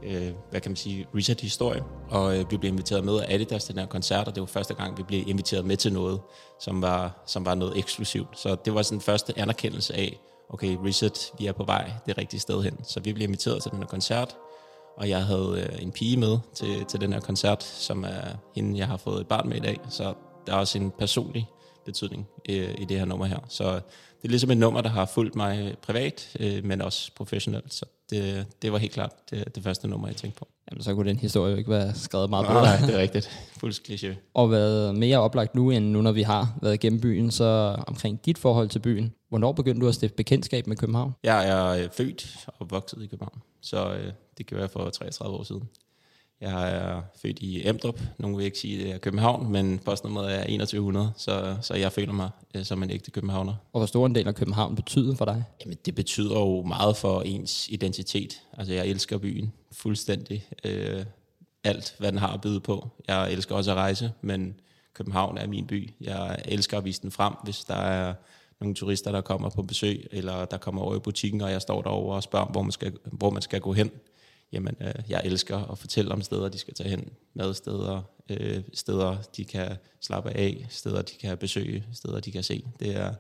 øh, 0.04 0.32
hvad 0.50 0.62
kan 0.62 0.72
man 0.72 0.76
sige, 0.76 1.08
reset-historie. 1.16 1.84
Og 2.10 2.40
øh, 2.40 2.52
vi 2.52 2.58
blev 2.58 2.72
inviteret 2.72 3.04
med 3.04 3.20
af 3.20 3.34
Adidas 3.34 3.64
til 3.64 3.76
den 3.76 3.80
her 3.80 3.88
koncert, 3.88 4.28
og 4.28 4.36
det 4.36 4.42
var 4.42 4.48
første 4.48 4.74
gang, 4.74 4.98
vi 4.98 5.04
blev 5.04 5.24
inviteret 5.28 5.66
med 5.66 5.78
til 5.78 5.94
noget, 5.94 6.20
som 6.60 6.82
var, 6.82 7.24
som 7.26 7.46
var 7.46 7.56
noget 7.56 7.78
eksklusivt. 7.78 8.40
Så 8.40 8.56
det 8.66 8.74
var 8.74 8.82
sådan 8.82 8.98
den 8.98 9.04
første 9.04 9.40
anerkendelse 9.40 9.94
af, 9.96 10.20
okay, 10.50 10.78
Richard, 10.86 11.38
vi 11.40 11.46
er 11.46 11.52
på 11.52 11.64
vej 11.64 11.92
det 12.06 12.18
rigtige 12.18 12.40
sted 12.40 12.64
hen. 12.64 12.84
Så 12.84 13.00
vi 13.00 13.14
blev 13.14 13.28
inviteret 13.28 13.62
til 13.62 13.72
den 13.72 13.80
her 13.80 13.88
koncert, 13.88 14.36
og 14.98 15.10
jeg 15.10 15.26
havde 15.26 15.70
øh, 15.74 15.84
en 15.84 15.92
pige 15.92 16.18
med 16.18 16.38
til, 16.54 16.86
til 16.86 17.02
den 17.02 17.14
her 17.14 17.20
koncert, 17.20 17.64
som 17.64 18.04
er 18.04 18.22
hende, 18.56 18.78
jeg 18.78 18.88
har 18.88 18.98
fået 18.98 19.22
et 19.22 19.28
barn 19.28 19.50
med 19.50 19.58
i 19.58 19.60
dag. 19.60 19.80
Så 19.90 20.14
der 20.48 20.54
er 20.54 20.58
også 20.58 20.78
en 20.78 20.92
personlig 20.92 21.50
betydning 21.86 22.28
øh, 22.50 22.76
i 22.78 22.86
det 22.86 23.00
her 23.00 23.06
nummer 23.06 23.26
her. 23.26 23.40
Så 23.50 23.74
det 23.74 24.24
er 24.24 24.30
ligesom 24.30 24.52
et 24.52 24.58
nummer, 24.58 24.82
der 24.82 24.90
har 24.90 25.06
fulgt 25.06 25.36
mig 25.36 25.76
privat, 25.82 26.36
øh, 26.40 26.66
men 26.66 26.82
også 26.82 27.12
professionelt. 27.16 27.74
Så 27.74 27.86
det, 28.10 28.46
det 28.62 28.72
var 28.72 28.78
helt 28.78 28.94
klart 28.94 29.12
det, 29.30 29.56
det 29.56 29.64
første 29.64 29.88
nummer, 29.88 30.08
jeg 30.08 30.16
tænkte 30.16 30.40
på. 30.40 30.48
Jamen, 30.72 30.84
så 30.84 30.96
kunne 30.96 31.10
den 31.10 31.18
historie 31.18 31.52
jo 31.52 31.58
ikke 31.58 31.70
være 31.70 31.96
skrevet 31.96 32.30
meget 32.30 32.48
bedre. 32.48 32.62
nej, 32.62 32.78
det 32.88 32.96
er 32.96 33.00
rigtigt. 33.00 33.30
Fuldt 33.58 33.90
kliché. 33.90 34.16
Og 34.34 34.52
været 34.52 34.96
mere 34.96 35.18
oplagt 35.18 35.56
nu, 35.56 35.72
end 35.72 35.86
nu, 35.86 36.02
når 36.02 36.12
vi 36.12 36.22
har 36.22 36.58
været 36.62 36.80
gennem 36.80 37.02
byen, 37.02 37.32
så 37.32 37.76
omkring 37.88 38.26
dit 38.26 38.38
forhold 38.38 38.70
til 38.70 38.80
byen. 38.80 39.14
Hvornår 39.30 39.52
begyndte 39.52 39.82
du 39.82 39.88
at 39.88 39.96
stifte 39.96 40.16
bekendtskab 40.16 40.68
med 40.68 40.78
København? 40.78 41.14
Jeg 41.24 41.50
er 41.50 41.68
øh, 41.68 41.90
født 41.92 42.48
og 42.48 42.72
vokset 42.72 43.04
i 43.04 43.08
København, 43.08 43.42
så 43.62 43.94
øh, 43.94 44.12
det 44.38 44.46
gjorde 44.46 44.62
jeg 44.62 44.70
for 44.72 44.90
33 44.90 45.38
år 45.38 45.44
siden. 45.44 45.70
Jeg 46.42 46.76
er 46.76 47.02
født 47.22 47.40
i 47.40 47.68
Emdrup. 47.68 48.02
Nogle 48.18 48.38
vil 48.38 48.46
ikke 48.46 48.60
sige, 48.60 48.80
at 48.80 48.86
det 48.86 48.94
er 48.94 48.98
København, 48.98 49.52
men 49.52 49.80
postnummeret 49.80 50.34
er 50.34 50.42
2100, 50.42 51.12
så, 51.18 51.58
så 51.62 51.74
jeg 51.74 51.92
føler 51.92 52.14
mig 52.14 52.30
øh, 52.56 52.66
som 52.66 52.84
en 52.84 52.92
ægte 52.92 53.12
københavner. 53.12 53.54
Og 53.74 53.80
hvor 53.80 53.86
stor 53.86 54.06
en 54.06 54.16
del 54.16 54.28
af 54.28 54.36
København 54.36 54.76
betyder 54.76 55.16
for 55.16 55.26
dig? 55.26 55.44
Jamen, 55.66 55.78
det 55.86 55.96
betyder 55.96 56.40
jo 56.40 56.62
meget 56.62 56.98
for 56.98 57.22
ens 57.22 57.70
identitet. 57.70 58.42
Altså, 58.58 58.74
jeg 58.74 58.88
elsker 58.88 59.18
byen 59.18 59.54
fuldstændig. 59.72 60.48
Øh, 60.64 61.06
alt, 61.64 61.96
hvad 62.00 62.12
den 62.12 62.20
har 62.20 62.34
at 62.34 62.42
byde 62.42 62.60
på. 62.60 62.88
Jeg 63.08 63.32
elsker 63.32 63.56
også 63.56 63.72
at 63.72 63.78
rejse, 63.78 64.12
men 64.22 64.60
København 64.94 65.38
er 65.38 65.48
min 65.48 65.68
by. 65.68 65.94
Jeg 66.02 66.42
elsker 66.46 66.78
at 66.78 66.86
vise 66.86 67.02
den 67.02 67.12
frem, 67.12 67.34
hvis 67.44 67.64
der 67.64 67.76
er 67.76 68.14
nogle 68.60 68.76
turister, 68.76 69.12
der 69.12 69.22
kommer 69.22 69.50
på 69.50 69.62
besøg, 69.62 70.08
eller 70.12 70.46
der 70.46 70.58
kommer 70.58 70.82
over 70.82 70.96
i 70.96 71.00
butikken, 71.00 71.42
og 71.42 71.52
jeg 71.52 71.62
står 71.62 71.82
derovre 71.82 72.16
og 72.16 72.24
spørger, 72.24 72.46
hvor 72.46 72.62
man 72.62 72.72
skal, 72.72 72.94
hvor 73.12 73.30
man 73.30 73.42
skal 73.42 73.62
gå 73.62 73.74
hen. 73.74 73.92
Jamen, 74.54 74.76
øh, 74.82 74.94
jeg 75.10 75.22
elsker 75.26 75.72
at 75.72 75.78
fortælle 75.78 76.12
om 76.12 76.22
steder, 76.22 76.50
de 76.50 76.58
skal 76.58 76.74
tage 76.74 76.90
hen. 76.90 77.10
Madsteder, 77.36 78.02
øh, 78.30 78.62
steder, 78.74 79.16
de 79.38 79.46
kan 79.46 79.68
slappe 80.02 80.30
af, 80.30 80.66
steder, 80.70 81.02
de 81.02 81.14
kan 81.22 81.38
besøge, 81.38 81.84
steder, 81.94 82.20
de 82.20 82.32
kan 82.32 82.44
se. 82.44 82.64
Det 82.80 82.96
er, 82.96 83.14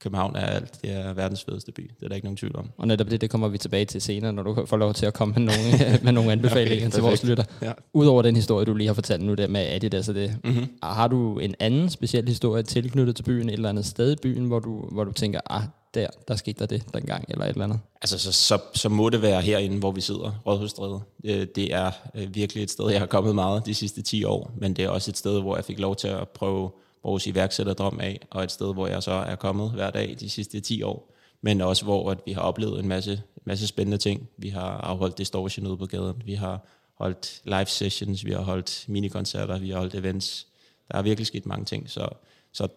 København 0.00 0.36
er 0.36 0.46
alt. 0.46 0.82
Det 0.82 0.90
er 0.92 1.12
verdens 1.12 1.44
fedeste 1.44 1.72
by. 1.72 1.90
Det 2.00 2.04
er 2.04 2.08
der 2.08 2.14
ikke 2.14 2.26
nogen 2.26 2.36
tvivl 2.36 2.56
om. 2.56 2.70
Og 2.76 2.86
netop 2.88 3.10
det, 3.10 3.20
det 3.20 3.30
kommer 3.30 3.48
vi 3.48 3.58
tilbage 3.58 3.84
til 3.84 4.00
senere, 4.02 4.32
når 4.32 4.42
du 4.42 4.66
får 4.66 4.76
lov 4.76 4.94
til 4.94 5.06
at 5.06 5.14
komme 5.14 5.34
med 5.34 5.42
nogle, 5.42 5.98
med 6.04 6.12
nogle 6.12 6.32
anbefalinger 6.32 6.86
Okay, 6.86 6.92
til 6.94 7.02
vores 7.02 7.24
lytter. 7.24 7.44
Ja. 7.62 7.72
Udover 7.92 8.22
den 8.22 8.36
historie, 8.36 8.64
du 8.66 8.74
lige 8.74 8.86
har 8.86 8.94
fortalt 8.94 9.22
nu 9.22 9.34
der 9.34 9.48
med 9.48 9.60
Adidas 9.60 10.08
og 10.08 10.14
det, 10.14 10.36
Mm-hmm. 10.44 10.68
har 10.82 11.08
du 11.08 11.38
en 11.38 11.54
anden 11.60 11.90
speciel 11.90 12.28
historie 12.28 12.62
tilknyttet 12.62 13.16
til 13.16 13.22
byen, 13.22 13.48
et 13.48 13.52
eller 13.52 13.68
andet 13.68 13.86
sted 13.86 14.12
i 14.12 14.16
byen, 14.22 14.44
hvor 14.44 14.58
du, 14.58 14.88
hvor 14.92 15.04
du 15.04 15.12
tænker, 15.12 15.40
ah, 15.50 15.62
der, 15.94 16.06
der 16.28 16.36
skete 16.36 16.58
der 16.58 16.66
det 16.66 16.94
dengang, 16.94 17.24
eller 17.28 17.44
et 17.44 17.48
eller 17.48 17.64
andet? 17.64 17.80
Altså, 18.02 18.18
så, 18.18 18.32
så, 18.32 18.58
så 18.74 18.88
må 18.88 19.08
det 19.08 19.22
være 19.22 19.42
herinde, 19.42 19.78
hvor 19.78 19.92
vi 19.92 20.00
sidder, 20.00 20.42
Rådhusstræde. 20.46 21.00
Øh, 21.24 21.46
det 21.54 21.74
er 21.74 21.90
øh, 22.14 22.34
virkelig 22.34 22.62
et 22.62 22.70
sted, 22.70 22.90
jeg 22.90 23.00
har 23.00 23.06
kommet 23.06 23.34
meget 23.34 23.66
de 23.66 23.74
sidste 23.74 24.02
10 24.02 24.24
år, 24.24 24.50
men 24.56 24.74
det 24.74 24.84
er 24.84 24.88
også 24.88 25.10
et 25.10 25.16
sted, 25.16 25.40
hvor 25.40 25.56
jeg 25.56 25.64
fik 25.64 25.78
lov 25.78 25.96
til 25.96 26.08
at 26.08 26.28
prøve 26.28 26.70
vores 27.04 27.26
iværksætterdrøm 27.26 28.00
af, 28.00 28.20
og 28.30 28.44
et 28.44 28.52
sted, 28.52 28.74
hvor 28.74 28.86
jeg 28.86 29.02
så 29.02 29.12
er 29.12 29.36
kommet 29.36 29.70
hver 29.70 29.90
dag 29.90 30.16
de 30.20 30.30
sidste 30.30 30.60
10 30.60 30.82
år, 30.82 31.12
men 31.42 31.60
også 31.60 31.84
hvor 31.84 32.10
at 32.10 32.18
vi 32.26 32.32
har 32.32 32.40
oplevet 32.40 32.80
en 32.80 32.88
masse, 32.88 33.22
masse 33.44 33.66
spændende 33.66 33.98
ting. 33.98 34.28
Vi 34.36 34.48
har 34.48 34.70
afholdt 34.70 35.18
distortion 35.18 35.66
ude 35.66 35.76
på 35.76 35.86
gaden, 35.86 36.22
vi 36.24 36.34
har 36.34 36.66
holdt 36.98 37.40
live 37.44 37.66
sessions, 37.66 38.24
vi 38.24 38.32
har 38.32 38.40
holdt 38.40 38.84
minikoncerter, 38.88 39.58
vi 39.58 39.70
har 39.70 39.78
holdt 39.78 39.94
events. 39.94 40.46
Der 40.92 40.98
er 40.98 41.02
virkelig 41.02 41.26
sket 41.26 41.46
mange 41.46 41.64
ting, 41.64 41.90
så, 41.90 42.08
så 42.52 42.68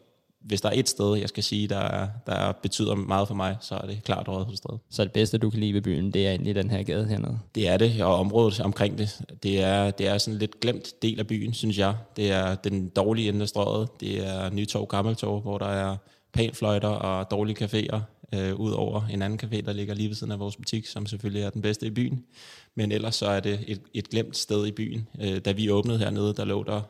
hvis 0.48 0.62
der 0.62 0.70
er 0.70 0.74
et 0.76 0.90
sted, 0.90 1.16
jeg 1.16 1.30
skal 1.30 1.44
sige, 1.44 1.68
der, 1.68 1.78
er- 1.80 2.08
der 2.28 2.52
betyder 2.52 2.96
meget 2.96 3.28
for 3.28 3.36
mig, 3.36 3.58
så 3.62 3.76
er 3.76 3.88
det 3.88 4.04
klart 4.04 4.28
Rådhusstræde. 4.28 4.80
Så 4.90 5.04
det 5.04 5.12
bedste, 5.12 5.38
du 5.38 5.50
kan 5.50 5.60
lide 5.60 5.74
ved 5.74 5.82
byen, 5.82 6.12
det 6.14 6.28
er 6.28 6.32
egentlig 6.32 6.56
den 6.56 6.70
her 6.72 6.84
gade 6.84 7.06
hernede. 7.06 7.40
Det 7.56 7.68
er 7.68 7.78
det, 7.78 8.02
og 8.02 8.16
området 8.16 8.60
omkring 8.60 8.98
det. 8.98 9.22
Det 9.44 9.62
er, 9.62 9.92
det 9.92 10.08
er 10.08 10.18
sådan 10.18 10.34
en 10.36 10.40
lidt 10.40 10.60
glemt 10.60 10.94
del 11.02 11.20
af 11.20 11.28
byen, 11.28 11.54
synes 11.54 11.78
jeg. 11.78 11.96
Det 12.16 12.32
er 12.32 12.56
den 12.56 12.90
dårlige 12.90 13.30
ende 13.30 13.42
af 13.42 13.48
strøget. 13.48 13.90
Det 14.00 14.28
er 14.28 14.50
Nytorv 14.50 14.88
Gammeltorv, 14.88 15.42
hvor 15.42 15.58
der 15.58 15.68
er 15.68 15.96
panfløjter 16.34 16.88
og 16.90 17.32
dårlige 17.32 17.66
caféer. 17.66 18.00
øh, 18.36 18.56
ud 18.56 18.72
over 18.72 19.02
en 19.12 19.22
anden 19.22 19.40
café, 19.44 19.62
der 19.62 19.74
ligger 19.74 19.94
lige 19.94 20.08
ved 20.10 20.16
siden 20.16 20.32
af 20.32 20.40
vores 20.40 20.56
butik, 20.56 20.86
som 20.86 21.06
selvfølgelig 21.06 21.42
er 21.42 21.50
den 21.50 21.62
bedste 21.62 21.86
i 21.88 21.90
byen. 21.90 22.24
Men 22.76 22.92
ellers 22.92 23.16
så 23.16 23.26
er 23.28 23.40
det 23.40 23.60
et, 23.68 23.82
et 23.94 24.10
glemt 24.10 24.38
sted 24.38 24.66
i 24.68 24.72
byen. 24.72 25.08
Øh, 25.22 25.38
da 25.40 25.52
vi 25.52 25.72
åbnede 25.72 26.00
hernede, 26.00 26.34
der 26.34 26.46
lå 26.46 26.64
der 26.64 26.82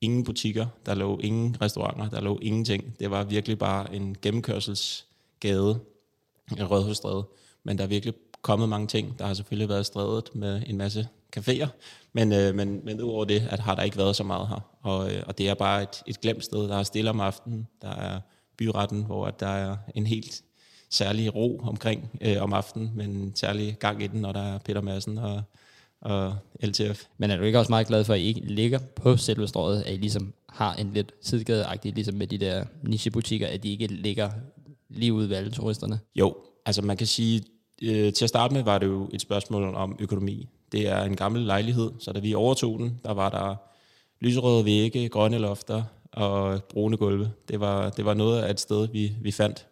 ingen 0.00 0.24
butikker, 0.24 0.66
der 0.86 0.94
lå 0.94 1.18
ingen 1.18 1.56
restauranter, 1.60 2.08
der 2.08 2.20
lå 2.20 2.38
ingenting. 2.42 2.98
Det 3.00 3.10
var 3.10 3.24
virkelig 3.24 3.58
bare 3.58 3.94
en 3.94 4.16
gennemkørselsgade, 4.22 5.80
en 6.58 6.70
rødhusstræde. 6.70 7.24
Men 7.64 7.78
der 7.78 7.84
er 7.84 7.88
virkelig 7.88 8.14
kommet 8.42 8.68
mange 8.68 8.86
ting. 8.86 9.18
Der 9.18 9.26
har 9.26 9.34
selvfølgelig 9.34 9.68
været 9.68 9.86
strædet 9.86 10.34
med 10.34 10.62
en 10.66 10.76
masse 10.76 11.08
caféer, 11.36 11.66
men, 12.12 12.32
øh, 12.32 12.54
men, 12.54 12.84
men 12.84 13.00
udover 13.00 13.24
det 13.24 13.48
at 13.50 13.60
har 13.60 13.74
der 13.74 13.82
ikke 13.82 13.96
været 13.96 14.16
så 14.16 14.24
meget 14.24 14.48
her. 14.48 14.60
Og, 14.82 15.12
øh, 15.12 15.22
og 15.26 15.38
det 15.38 15.48
er 15.48 15.54
bare 15.54 15.82
et, 15.82 16.02
et 16.06 16.20
glemt 16.20 16.44
sted. 16.44 16.68
Der 16.68 16.76
er 16.76 16.82
stille 16.82 17.10
om 17.10 17.20
aftenen, 17.20 17.68
der 17.82 17.90
er 17.90 18.20
byretten, 18.56 19.04
hvor 19.04 19.30
der 19.30 19.46
er 19.46 19.76
en 19.94 20.06
helt 20.06 20.42
særlig 20.90 21.34
ro 21.34 21.58
omkring 21.58 22.10
øh, 22.20 22.42
om 22.42 22.52
aftenen, 22.52 22.90
men 22.94 23.10
en 23.10 23.36
særlig 23.36 23.76
gang 23.78 24.02
i 24.02 24.06
den, 24.06 24.20
når 24.20 24.32
der 24.32 24.42
er 24.42 24.58
Peter 24.58 24.80
Madsen 24.80 25.18
og, 25.18 25.42
og 26.00 26.36
LTF. 26.62 27.04
Men 27.18 27.30
er 27.30 27.36
du 27.36 27.42
ikke 27.42 27.58
også 27.58 27.72
meget 27.72 27.86
glad 27.86 28.04
for, 28.04 28.14
at 28.14 28.20
I 28.20 28.22
ikke 28.22 28.40
ligger 28.40 28.78
på 28.78 29.16
selve 29.16 29.48
strået, 29.48 29.82
at 29.82 29.94
I 29.94 29.96
ligesom 29.96 30.32
har 30.48 30.74
en 30.74 30.90
lidt 30.92 31.12
sidegadeagtig, 31.20 31.94
ligesom 31.94 32.14
med 32.14 32.26
de 32.26 32.38
der 32.38 32.64
nichebutikker, 32.82 33.46
at 33.46 33.62
de 33.62 33.72
ikke 33.72 33.86
ligger 33.86 34.30
lige 34.88 35.12
ude 35.12 35.28
ved 35.28 35.36
alle 35.36 35.50
turisterne? 35.50 36.00
Jo, 36.14 36.36
altså 36.66 36.82
man 36.82 36.96
kan 36.96 37.06
sige, 37.06 37.42
øh, 37.82 38.12
til 38.12 38.24
at 38.24 38.28
starte 38.28 38.54
med 38.54 38.62
var 38.62 38.78
det 38.78 38.86
jo 38.86 39.08
et 39.12 39.20
spørgsmål 39.20 39.74
om 39.74 39.96
økonomi. 40.00 40.48
Det 40.72 40.88
er 40.88 41.02
en 41.02 41.16
gammel 41.16 41.42
lejlighed, 41.42 41.90
så 41.98 42.12
da 42.12 42.20
vi 42.20 42.34
overtog 42.34 42.78
den, 42.78 43.00
der 43.04 43.12
var 43.12 43.30
der 43.30 43.56
lyserøde 44.20 44.64
vægge, 44.64 45.08
grønne 45.08 45.38
lofter 45.38 45.82
og 46.12 46.64
brune 46.64 46.96
gulve. 46.96 47.30
Det 47.48 47.60
var, 47.60 47.90
det 47.90 48.04
var 48.04 48.14
noget 48.14 48.42
af 48.42 48.50
et 48.50 48.60
sted, 48.60 48.88
vi, 48.88 49.12
vi 49.20 49.32
fandt, 49.32 49.66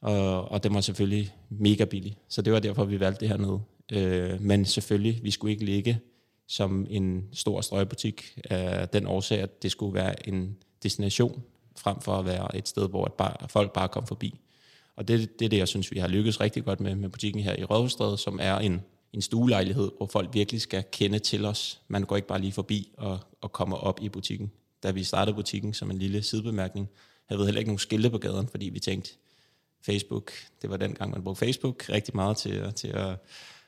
og, 0.00 0.52
og 0.52 0.62
det 0.62 0.74
var 0.74 0.80
selvfølgelig 0.80 1.34
mega 1.48 1.84
billig. 1.84 2.16
Så 2.28 2.42
det 2.42 2.52
var 2.52 2.60
derfor, 2.60 2.84
vi 2.84 3.00
valgte 3.00 3.20
det 3.20 3.28
her 3.28 3.36
nede. 3.36 3.60
Øh, 3.92 4.40
men 4.40 4.64
selvfølgelig, 4.64 5.20
vi 5.22 5.30
skulle 5.30 5.52
ikke 5.52 5.64
ligge 5.64 6.00
som 6.46 6.86
en 6.90 7.28
stor 7.32 7.60
strøgbutik 7.60 8.38
af 8.44 8.88
den 8.88 9.06
årsag, 9.06 9.40
at 9.40 9.62
det 9.62 9.70
skulle 9.70 9.94
være 9.94 10.28
en 10.28 10.56
destination, 10.82 11.42
frem 11.76 12.00
for 12.00 12.12
at 12.12 12.24
være 12.24 12.56
et 12.56 12.68
sted, 12.68 12.88
hvor 12.88 13.14
bare, 13.18 13.48
folk 13.48 13.72
bare 13.72 13.88
kom 13.88 14.06
forbi. 14.06 14.40
Og 14.96 15.08
det, 15.08 15.38
det 15.38 15.44
er 15.44 15.48
det, 15.48 15.58
jeg 15.58 15.68
synes, 15.68 15.92
vi 15.92 15.98
har 15.98 16.08
lykkes 16.08 16.40
rigtig 16.40 16.64
godt 16.64 16.80
med, 16.80 16.94
med 16.94 17.08
butikken 17.08 17.42
her 17.42 17.56
i 17.58 17.64
Rådhusstræde, 17.64 18.18
som 18.18 18.38
er 18.42 18.58
en, 18.58 18.82
en 19.12 19.22
stuelejlighed, 19.22 19.90
hvor 19.96 20.06
folk 20.06 20.34
virkelig 20.34 20.60
skal 20.60 20.84
kende 20.92 21.18
til 21.18 21.44
os. 21.44 21.80
Man 21.88 22.02
går 22.02 22.16
ikke 22.16 22.28
bare 22.28 22.40
lige 22.40 22.52
forbi 22.52 22.92
og, 22.96 23.18
og 23.40 23.52
kommer 23.52 23.76
op 23.76 24.00
i 24.02 24.08
butikken. 24.08 24.52
Da 24.82 24.90
vi 24.90 25.04
startede 25.04 25.34
butikken 25.34 25.74
som 25.74 25.90
en 25.90 25.98
lille 25.98 26.22
sidebemærkning, 26.22 26.88
havde 27.26 27.40
vi 27.40 27.44
heller 27.44 27.58
ikke 27.58 27.68
nogen 27.68 27.78
skilte 27.78 28.10
på 28.10 28.18
gaden, 28.18 28.48
fordi 28.48 28.68
vi 28.68 28.80
tænkte, 28.80 29.10
Facebook, 29.82 30.32
det 30.62 30.70
var 30.70 30.76
dengang, 30.76 31.10
man 31.10 31.22
brugte 31.22 31.38
Facebook 31.38 31.88
rigtig 31.88 32.16
meget 32.16 32.36
til, 32.36 32.72
til 32.72 32.88
at 32.88 33.16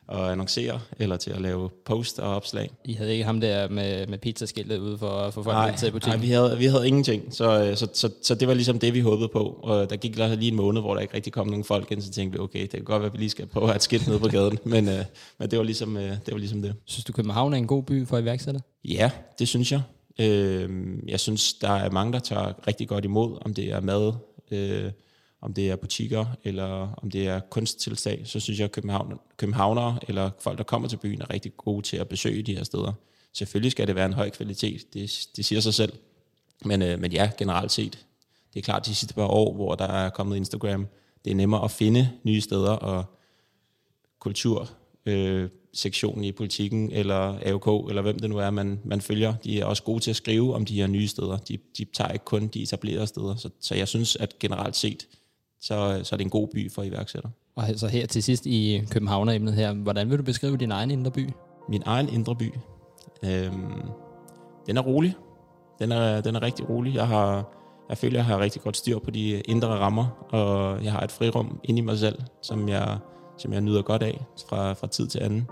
at 0.09 0.21
annoncere, 0.21 0.81
eller 0.99 1.17
til 1.17 1.31
at 1.31 1.41
lave 1.41 1.71
post 1.85 2.19
og 2.19 2.37
opslag. 2.37 2.71
I 2.85 2.93
havde 2.93 3.13
ikke 3.13 3.25
ham 3.25 3.41
der 3.41 3.69
med, 3.69 4.07
med 4.07 4.19
pizzaskiltet 4.19 4.79
ude 4.79 4.99
for, 4.99 5.31
for 5.31 5.43
folk 5.43 5.55
nej, 5.55 5.77
til 5.77 5.91
butikken? 5.91 6.21
Nej, 6.21 6.27
vi 6.27 6.33
havde, 6.33 6.59
vi 6.59 6.67
havde 6.67 6.87
ingenting, 6.89 7.35
så, 7.35 7.73
så, 7.77 7.89
så, 7.93 8.11
så 8.23 8.35
det 8.35 8.49
var 8.49 8.55
ligesom 8.55 8.79
det, 8.79 8.95
vi 8.95 9.01
håbede 9.01 9.29
på. 9.29 9.61
Og 9.63 9.91
der 9.91 9.97
gik 9.97 10.17
lige 10.17 10.49
en 10.49 10.57
måned, 10.57 10.81
hvor 10.81 10.95
der 10.95 11.01
ikke 11.01 11.15
rigtig 11.15 11.33
kom 11.33 11.47
nogen 11.47 11.65
folk 11.65 11.91
ind, 11.91 12.01
så 12.01 12.11
tænkte 12.11 12.39
vi, 12.39 12.43
okay, 12.43 12.63
det 12.63 12.71
kan 12.71 12.85
godt 12.85 13.01
være, 13.01 13.07
at 13.07 13.13
vi 13.13 13.19
lige 13.19 13.31
skal 13.31 13.47
prøve 13.47 13.65
at 13.65 13.69
have 13.69 13.77
et 13.77 13.83
skilt 13.83 14.09
nede 14.09 14.19
på 14.19 14.29
gaden, 14.29 14.59
men, 14.75 14.89
øh, 14.89 15.05
men 15.39 15.51
det, 15.51 15.59
var 15.59 15.65
ligesom, 15.65 15.97
øh, 15.97 16.11
det 16.11 16.33
var 16.33 16.39
ligesom 16.39 16.63
det. 16.63 16.75
Synes 16.85 17.05
du, 17.05 17.13
København 17.13 17.53
er 17.53 17.57
en 17.57 17.67
god 17.67 17.83
by 17.83 18.07
for 18.07 18.19
iværksætter? 18.19 18.61
Ja, 18.85 19.11
det 19.39 19.49
synes 19.49 19.73
jeg. 19.73 19.83
Øh, 20.21 20.71
jeg 21.09 21.21
synes, 21.21 21.55
der 21.55 21.71
er 21.71 21.91
mange, 21.91 22.13
der 22.13 22.19
tager 22.19 22.67
rigtig 22.69 22.89
godt 22.89 23.05
imod, 23.05 23.39
om 23.45 23.55
det 23.55 23.73
er 23.73 23.81
mad, 23.81 24.13
øh, 24.51 24.91
om 25.41 25.55
det 25.55 25.71
er 25.71 25.77
butikker, 25.77 26.27
eller 26.45 26.95
om 27.03 27.11
det 27.11 27.27
er 27.27 27.41
kunsttilsag, 27.41 28.23
så 28.25 28.41
synes 28.41 28.59
jeg, 28.59 28.65
at 28.65 28.73
København, 28.73 29.19
københavnere 29.37 29.99
eller 30.09 30.31
folk, 30.41 30.59
der 30.59 30.65
kommer 30.65 30.89
til 30.89 30.97
byen, 30.97 31.23
er 31.23 31.31
rigtig 31.31 31.57
gode 31.57 31.83
til 31.83 31.97
at 31.97 32.09
besøge 32.09 32.43
de 32.43 32.57
her 32.57 32.65
steder. 32.65 32.93
Selvfølgelig 33.33 33.73
skal 33.73 33.87
det 33.87 33.95
være 33.95 34.07
en 34.07 34.13
høj 34.13 34.31
kvalitet, 34.31 34.95
det, 34.95 35.29
det 35.37 35.45
siger 35.45 35.61
sig 35.61 35.75
selv. 35.75 35.93
Men, 36.65 36.83
øh, 36.83 37.01
men 37.01 37.13
ja, 37.13 37.31
generelt 37.39 37.73
set. 37.73 38.07
Det 38.55 38.61
er 38.61 38.65
klart, 38.65 38.87
de 38.87 38.95
sidste 38.95 39.15
par 39.15 39.27
år, 39.27 39.55
hvor 39.55 39.75
der 39.75 39.85
er 39.85 40.11
kommet 40.11 40.37
Instagram, 40.37 40.87
det 41.25 41.31
er 41.31 41.35
nemmere 41.35 41.65
at 41.65 41.71
finde 41.71 42.11
nye 42.25 42.41
steder, 42.41 42.71
og 42.71 43.05
kultur, 44.19 44.71
øh, 45.07 45.49
sektionen 45.73 46.25
i 46.25 46.33
politikken, 46.33 46.93
eller 46.93 47.39
AOK, 47.47 47.89
eller 47.89 48.03
hvem 48.03 48.19
det 48.19 48.31
nu 48.31 48.37
er, 48.37 48.51
man, 48.51 48.81
man 48.85 49.01
følger, 49.01 49.35
de 49.45 49.61
er 49.61 49.65
også 49.65 49.83
gode 49.83 50.01
til 50.01 50.11
at 50.11 50.17
skrive 50.17 50.55
om 50.55 50.65
de 50.65 50.75
her 50.75 50.87
nye 50.87 51.09
steder. 51.09 51.37
De, 51.37 51.59
de 51.79 51.85
tager 51.85 52.13
ikke 52.13 52.25
kun 52.25 52.47
de 52.47 52.63
etablerede 52.63 53.07
steder. 53.07 53.37
Så, 53.37 53.51
så 53.61 53.75
jeg 53.75 53.89
synes, 53.89 54.17
at 54.17 54.39
generelt 54.39 54.77
set, 54.77 55.07
så, 55.61 56.01
så 56.03 56.15
er 56.15 56.17
det 56.17 56.25
en 56.25 56.31
god 56.31 56.49
by 56.49 56.73
for 56.73 56.83
iværksætter. 56.83 57.29
Og 57.57 57.69
altså 57.69 57.89
her 57.89 58.07
til 58.07 58.23
sidst 58.23 58.47
i 58.47 58.83
Københavner-emnet 58.91 59.55
her, 59.55 59.75
hvordan 59.75 60.11
vil 60.11 60.19
du 60.19 60.23
beskrive 60.23 60.57
din 60.57 60.71
egen 60.71 60.91
indre 60.91 61.11
by? 61.11 61.31
Min 61.69 61.83
egen 61.87 62.09
indre 62.09 62.37
by? 62.37 62.53
Øhm, 63.25 63.83
den 64.67 64.77
er 64.77 64.83
rolig. 64.83 65.15
Den 65.79 65.93
er, 65.93 66.21
den 66.21 66.37
er 66.37 66.43
rigtig 66.43 66.69
rolig. 66.69 66.95
Jeg 66.95 67.09
har, 67.09 67.53
jeg 67.89 67.99
føler, 67.99 68.19
jeg 68.19 68.25
har 68.25 68.39
rigtig 68.39 68.63
godt 68.63 68.77
styr 68.77 68.99
på 68.99 69.11
de 69.11 69.41
indre 69.41 69.69
rammer, 69.69 70.27
og 70.31 70.85
jeg 70.85 70.93
har 70.93 71.01
et 71.01 71.13
frirum 71.13 71.61
inde 71.65 71.79
i 71.79 71.83
mig 71.83 71.99
selv, 71.99 72.23
som 72.43 72.69
jeg, 72.69 72.99
som 73.39 73.53
jeg 73.53 73.61
nyder 73.61 73.83
godt 73.83 74.03
af 74.03 74.25
fra, 74.49 74.73
fra 74.73 74.87
tid 74.87 75.07
til 75.07 75.19
anden. 75.23 75.49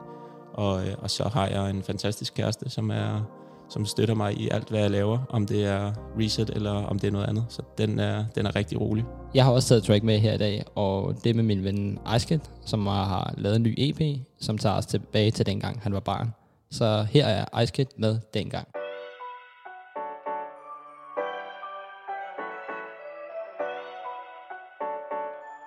Og, 0.54 0.82
og 0.99 1.11
så 1.11 1.28
har 1.28 1.46
jeg 1.46 1.70
en 1.70 1.82
fantastisk 1.82 2.34
kæreste, 2.34 2.70
som 2.70 2.90
er 2.90 3.23
som 3.68 3.87
støtter 3.87 4.14
mig 4.14 4.35
i 4.40 4.49
alt, 4.50 4.68
hvad 4.68 4.80
jeg 4.80 4.90
laver, 4.90 5.18
om 5.28 5.47
det 5.47 5.64
er 5.64 5.92
reset 6.21 6.50
eller 6.50 6.73
om 6.73 6.99
det 6.99 7.09
er 7.09 7.12
noget 7.12 7.26
andet. 7.26 7.44
Så 7.49 7.62
den 7.78 7.99
er, 7.99 8.25
den 8.35 8.47
er 8.47 8.56
rigtig 8.56 8.80
rolig. 8.80 9.04
Jeg 9.35 9.44
har 9.44 9.52
også 9.52 9.68
taget 9.68 9.83
track 9.85 10.04
med 10.04 10.18
her 10.18 10.33
i 10.33 10.38
dag, 10.38 10.64
og 10.75 11.14
det 11.25 11.30
er 11.30 11.35
med 11.35 11.44
min 11.44 11.64
ven 11.64 11.99
Aisket, 12.06 12.50
som 12.64 12.87
har 12.87 13.35
lavet 13.37 13.56
en 13.56 13.62
ny 13.62 13.75
EP, 13.78 14.21
som 14.40 14.59
tager 14.59 14.76
os 14.76 14.87
tilbage 14.87 15.30
til 15.30 15.47
dengang 15.47 15.80
han 15.83 15.92
var 15.92 16.00
barn. 16.00 16.35
Så 16.71 17.06
her 17.11 17.26
er 17.26 17.44
Aisket 17.52 17.88
med 17.97 18.18
dengang. 18.35 18.68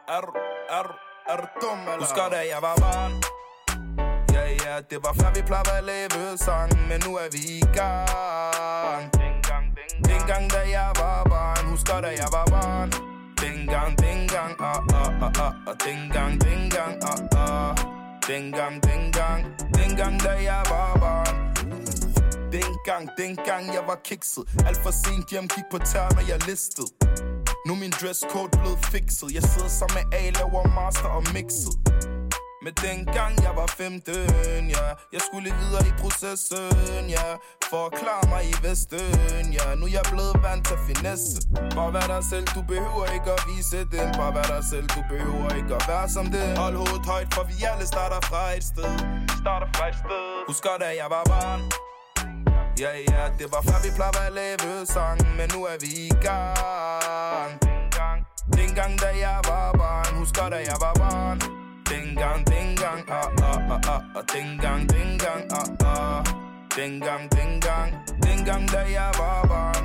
Er, 0.07 0.21
er, 0.69 0.85
er 1.29 1.37
dum, 1.61 1.79
eller? 1.79 1.99
Husker 1.99 2.29
da 2.31 2.37
jeg 2.37 2.59
var 2.61 2.75
barn 2.75 3.11
ja, 4.77 4.81
det 4.89 4.99
var 5.05 5.13
før 5.19 5.31
vi 5.35 5.41
plejede 5.49 5.73
at 5.77 5.83
lave 5.83 6.37
sang. 6.37 6.71
Men 6.89 6.99
nu 7.05 7.11
er 7.23 7.29
vi 7.35 7.41
i 7.59 7.61
gang. 7.77 9.03
Dengang, 9.21 9.65
dengang 10.09 10.43
da 10.55 10.61
jeg 10.77 10.91
var 11.01 11.23
barn 11.31 11.63
Husker 11.71 12.01
da 12.05 12.11
jeg 12.21 12.29
var 12.37 12.47
barn. 12.55 12.89
Dengang, 13.41 13.91
dengang, 14.05 14.53
ah, 14.59 14.81
ah, 14.93 15.25
ah, 15.25 15.41
ah, 15.45 15.53
ah. 15.67 15.73
Dengang, 15.85 16.33
dengang, 16.47 16.95
ah, 17.11 17.37
ah. 17.43 17.75
Dengang, 18.27 18.75
dengang, 18.87 19.41
dengang 19.77 20.15
da 20.25 20.33
jeg 20.49 20.63
var 20.73 20.91
barn. 21.03 21.35
Dengang, 22.51 23.09
dengang 23.17 23.63
jeg 23.75 23.83
var 23.87 23.99
kikset. 24.03 24.43
Alt 24.67 24.79
for 24.83 24.91
sent 24.91 25.29
hjem, 25.31 25.47
gik 25.47 25.67
på 25.71 25.77
tær, 25.77 26.07
når 26.15 26.25
jeg 26.31 26.39
listede. 26.49 26.87
Nu 27.67 27.75
min 27.75 27.93
dresscode 28.01 28.49
blevet 28.61 28.79
fikset. 28.91 29.29
Jeg 29.33 29.43
sidder 29.43 29.69
sammen 29.79 29.95
med 29.97 30.19
A, 30.19 30.21
laver 30.39 30.63
master 30.75 31.09
og 31.17 31.23
mixet 31.33 32.16
men 32.67 32.75
dengang 32.87 33.33
jeg 33.45 33.53
var 33.55 33.67
15, 33.67 34.69
ja. 34.75 34.85
Jeg 35.15 35.21
skulle 35.27 35.49
videre 35.59 35.83
i 35.91 35.93
processen, 36.01 37.03
ja. 37.17 37.27
For 37.69 37.81
at 37.87 37.91
klare 37.99 38.25
mig 38.33 38.43
i 38.53 38.55
Vesten, 38.65 39.45
ja. 39.57 39.67
Nu 39.79 39.85
er 39.85 39.93
jeg 39.99 40.05
blevet 40.13 40.37
vant 40.45 40.63
til 40.69 40.77
finesse. 40.89 41.35
Bare 41.77 41.91
vær 41.95 42.07
dig 42.13 42.23
selv, 42.31 42.47
du 42.55 42.61
behøver 42.71 43.05
ikke 43.17 43.31
at 43.37 43.43
vise 43.49 43.79
dem 43.93 44.07
Bare 44.19 44.33
vær 44.37 44.47
dig 44.53 44.63
selv, 44.71 44.87
du 44.95 45.01
behøver 45.11 45.49
ikke 45.59 45.73
at 45.79 45.85
være 45.91 46.09
som 46.15 46.25
det 46.35 46.57
Hold 46.61 46.75
hovedet 46.81 47.05
højt, 47.13 47.29
for 47.35 47.43
vi 47.49 47.55
alle 47.71 47.85
starter 47.93 48.21
fra 48.29 48.43
et 48.57 48.65
sted. 48.71 48.91
Starter 49.41 49.69
fra 49.75 49.83
et 49.91 49.97
sted. 50.03 50.25
Husker 50.49 50.75
da 50.83 50.89
jeg 51.01 51.07
var 51.15 51.23
barn. 51.33 51.61
Ja, 52.83 52.91
ja, 53.11 53.23
det 53.39 53.47
var 53.53 53.61
før 53.67 53.79
vi 53.85 53.89
plejede 53.97 54.21
at 54.29 54.33
lave 54.41 54.85
sang 54.95 55.19
Men 55.37 55.47
nu 55.55 55.59
er 55.71 55.77
vi 55.83 55.91
i 56.07 56.11
gang. 56.27 57.51
Dengang 58.59 58.93
da 59.03 59.09
jeg 59.25 59.39
var 59.51 59.71
barn. 59.81 60.11
Husker 60.21 60.49
da 60.53 60.59
jeg 60.69 60.77
var 60.85 60.93
barn 61.03 61.56
dengang, 61.97 62.45
gang, 62.45 62.75
gang, 62.75 63.03
ah 63.09 63.29
ah 63.41 63.57
ah 63.73 63.81
ah, 63.93 64.01
ah. 64.15 64.23
Dengang, 64.33 64.87
gang, 64.87 65.17
gang, 65.17 65.43
ah 65.51 65.85
ah. 65.85 66.23
dengang, 66.75 67.27
gang, 67.29 67.29
dengang, 67.29 67.89
gang, 68.21 68.45
gang, 68.45 68.65
da 68.67 68.81
jeg 68.85 69.11
var 69.17 69.41
barn. 69.49 69.83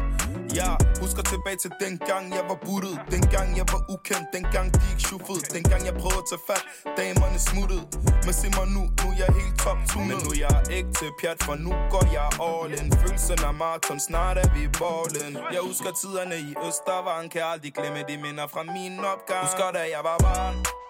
Ja, 0.55 0.77
husker 1.01 1.23
tilbage 1.23 1.57
til 1.57 1.73
dengang 1.81 2.25
jeg 2.37 2.45
var 2.51 2.59
buttet. 2.67 2.97
Dengang 3.11 3.49
jeg 3.57 3.67
var 3.73 3.83
ukendt, 3.95 4.29
dengang 4.37 4.67
de 4.75 4.79
ikke 4.91 5.03
shuffede 5.09 5.41
Dengang 5.57 5.83
jeg 5.89 5.95
prøvede 6.03 6.23
at 6.25 6.29
tage 6.31 6.43
fat, 6.49 6.65
damerne 6.99 7.39
smuttede. 7.49 7.85
Men 8.25 8.35
se 8.41 8.49
mig 8.59 8.67
nu, 8.77 8.83
nu 9.01 9.07
er 9.13 9.17
jeg 9.23 9.31
helt 9.39 9.57
top 9.65 9.79
tunet 9.91 10.09
Men 10.09 10.17
nu 10.25 10.31
er 10.37 10.41
jeg 10.47 10.57
ikke 10.77 10.93
til 10.99 11.11
pjat, 11.21 11.39
for 11.47 11.57
nu 11.67 11.73
går 11.93 12.05
jeg 12.19 12.29
all 12.49 12.71
in. 12.79 12.87
Følelsen 13.01 13.39
af 13.49 13.55
maraton, 13.63 14.01
snart 14.09 14.37
er 14.43 14.49
vi 14.55 14.63
ballen. 14.81 15.33
Jeg 15.55 15.63
husker 15.69 15.91
tiderne 16.01 16.37
i 16.49 16.51
Østervang 16.67 17.25
Kan 17.33 17.43
aldrig 17.53 17.73
glemme 17.79 18.01
de 18.09 18.17
minder 18.25 18.47
fra 18.53 18.63
min 18.75 18.95
opgang. 19.13 19.45
Husker 19.47 19.69
da 19.77 19.83
jeg 19.95 20.03
var 20.09 20.19
barn. 20.27 20.82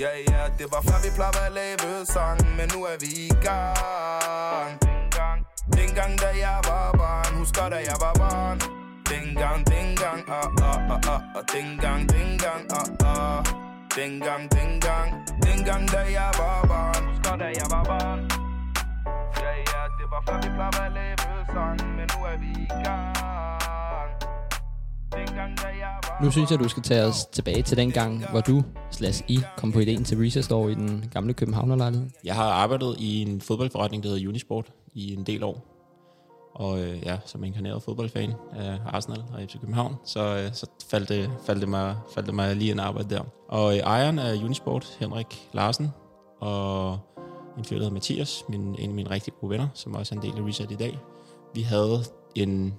Ja, 0.00 0.08
ja, 0.30 0.42
det 0.58 0.66
var 0.72 0.82
før 0.82 0.98
vi 1.04 1.10
plejede 1.16 1.46
at 1.46 1.52
lave 1.52 2.06
sang 2.06 2.40
Men 2.56 2.68
nu 2.74 2.80
er 2.84 2.96
vi 3.00 3.10
i 3.26 3.28
gang. 3.46 4.72
Dengang 5.76 6.12
da 6.22 6.30
jeg 6.46 6.60
var 6.68 6.92
barn 7.00 7.38
Husker 7.38 7.68
da 7.68 7.76
jeg 7.76 7.98
var 8.04 8.14
barn. 8.22 8.58
Dengang, 9.10 9.60
dengang, 9.66 10.20
ah, 10.28 10.62
ah, 10.70 10.94
ah, 10.94 11.14
ah. 11.14 11.20
Dengang, 11.54 12.08
dengang, 12.12 12.62
ah, 12.80 13.06
ah. 13.12 13.44
Dengang, 13.96 14.42
dengang, 14.56 15.08
dengang 15.46 15.84
da 15.94 16.02
jeg 16.18 16.30
var 16.40 16.60
barn 16.70 17.02
Husker 17.08 17.36
da 17.36 17.48
jeg 17.58 17.68
var 17.70 17.84
barn. 17.90 18.20
Ja, 19.42 19.52
ja, 19.72 19.82
det 19.98 20.06
var 20.12 20.20
før 20.26 20.36
vi 20.44 20.48
plejede 20.56 20.82
at 20.86 20.92
lave 20.92 21.30
sang 21.54 21.78
Men 21.96 22.06
nu 22.12 22.18
er 22.30 22.36
vi 22.42 22.50
i 22.62 22.68
gang. 22.84 23.77
Nu 26.22 26.30
synes 26.30 26.50
jeg, 26.50 26.58
du 26.58 26.68
skal 26.68 26.82
tage 26.82 27.04
os 27.04 27.26
tilbage 27.26 27.62
til 27.62 27.76
den 27.76 27.90
gang, 27.90 28.30
hvor 28.30 28.40
du 28.40 28.62
slash 28.90 29.22
I 29.28 29.40
kom 29.56 29.72
på 29.72 29.78
ideen 29.78 30.04
til 30.04 30.18
Research 30.18 30.46
Store 30.46 30.72
i 30.72 30.74
den 30.74 31.04
gamle 31.12 31.34
Københavnerlejlighed. 31.34 32.08
Jeg 32.24 32.34
har 32.34 32.44
arbejdet 32.44 32.96
i 32.98 33.22
en 33.22 33.40
fodboldforretning, 33.40 34.02
der 34.02 34.08
hedder 34.08 34.28
Unisport, 34.28 34.72
i 34.94 35.14
en 35.14 35.24
del 35.24 35.42
år. 35.42 35.64
Og 36.54 36.80
øh, 36.80 37.02
ja, 37.06 37.18
som 37.24 37.44
inkarneret 37.44 37.82
fodboldfan 37.82 38.32
af 38.52 38.78
Arsenal 38.86 39.24
og 39.34 39.40
FC 39.48 39.60
København, 39.60 39.96
så, 40.04 40.20
øh, 40.20 40.52
så 40.52 40.66
faldt, 40.90 41.08
det, 41.08 41.30
faldt, 41.46 41.60
det 41.60 41.68
mig, 41.68 41.96
faldt 42.14 42.26
det 42.26 42.34
mig 42.34 42.56
lige 42.56 42.72
en 42.72 42.80
arbejde 42.80 43.14
der. 43.14 43.22
Og 43.48 43.76
øh, 43.76 43.78
ejeren 43.78 44.18
af 44.18 44.34
Unisport, 44.44 44.96
Henrik 45.00 45.48
Larsen, 45.52 45.88
og 46.40 46.98
en 47.58 47.64
fyr, 47.64 47.76
der 47.76 47.82
hedder 47.82 47.94
Mathias, 47.94 48.44
min, 48.48 48.60
en 48.78 48.90
af 48.90 48.94
mine 48.94 49.10
rigtig 49.10 49.32
gode 49.40 49.50
venner, 49.50 49.68
som 49.74 49.94
også 49.94 50.14
er 50.14 50.20
en 50.20 50.26
del 50.26 50.42
af 50.42 50.46
Reset 50.48 50.70
i 50.70 50.74
dag. 50.74 50.98
Vi 51.54 51.62
havde 51.62 52.00
en, 52.34 52.74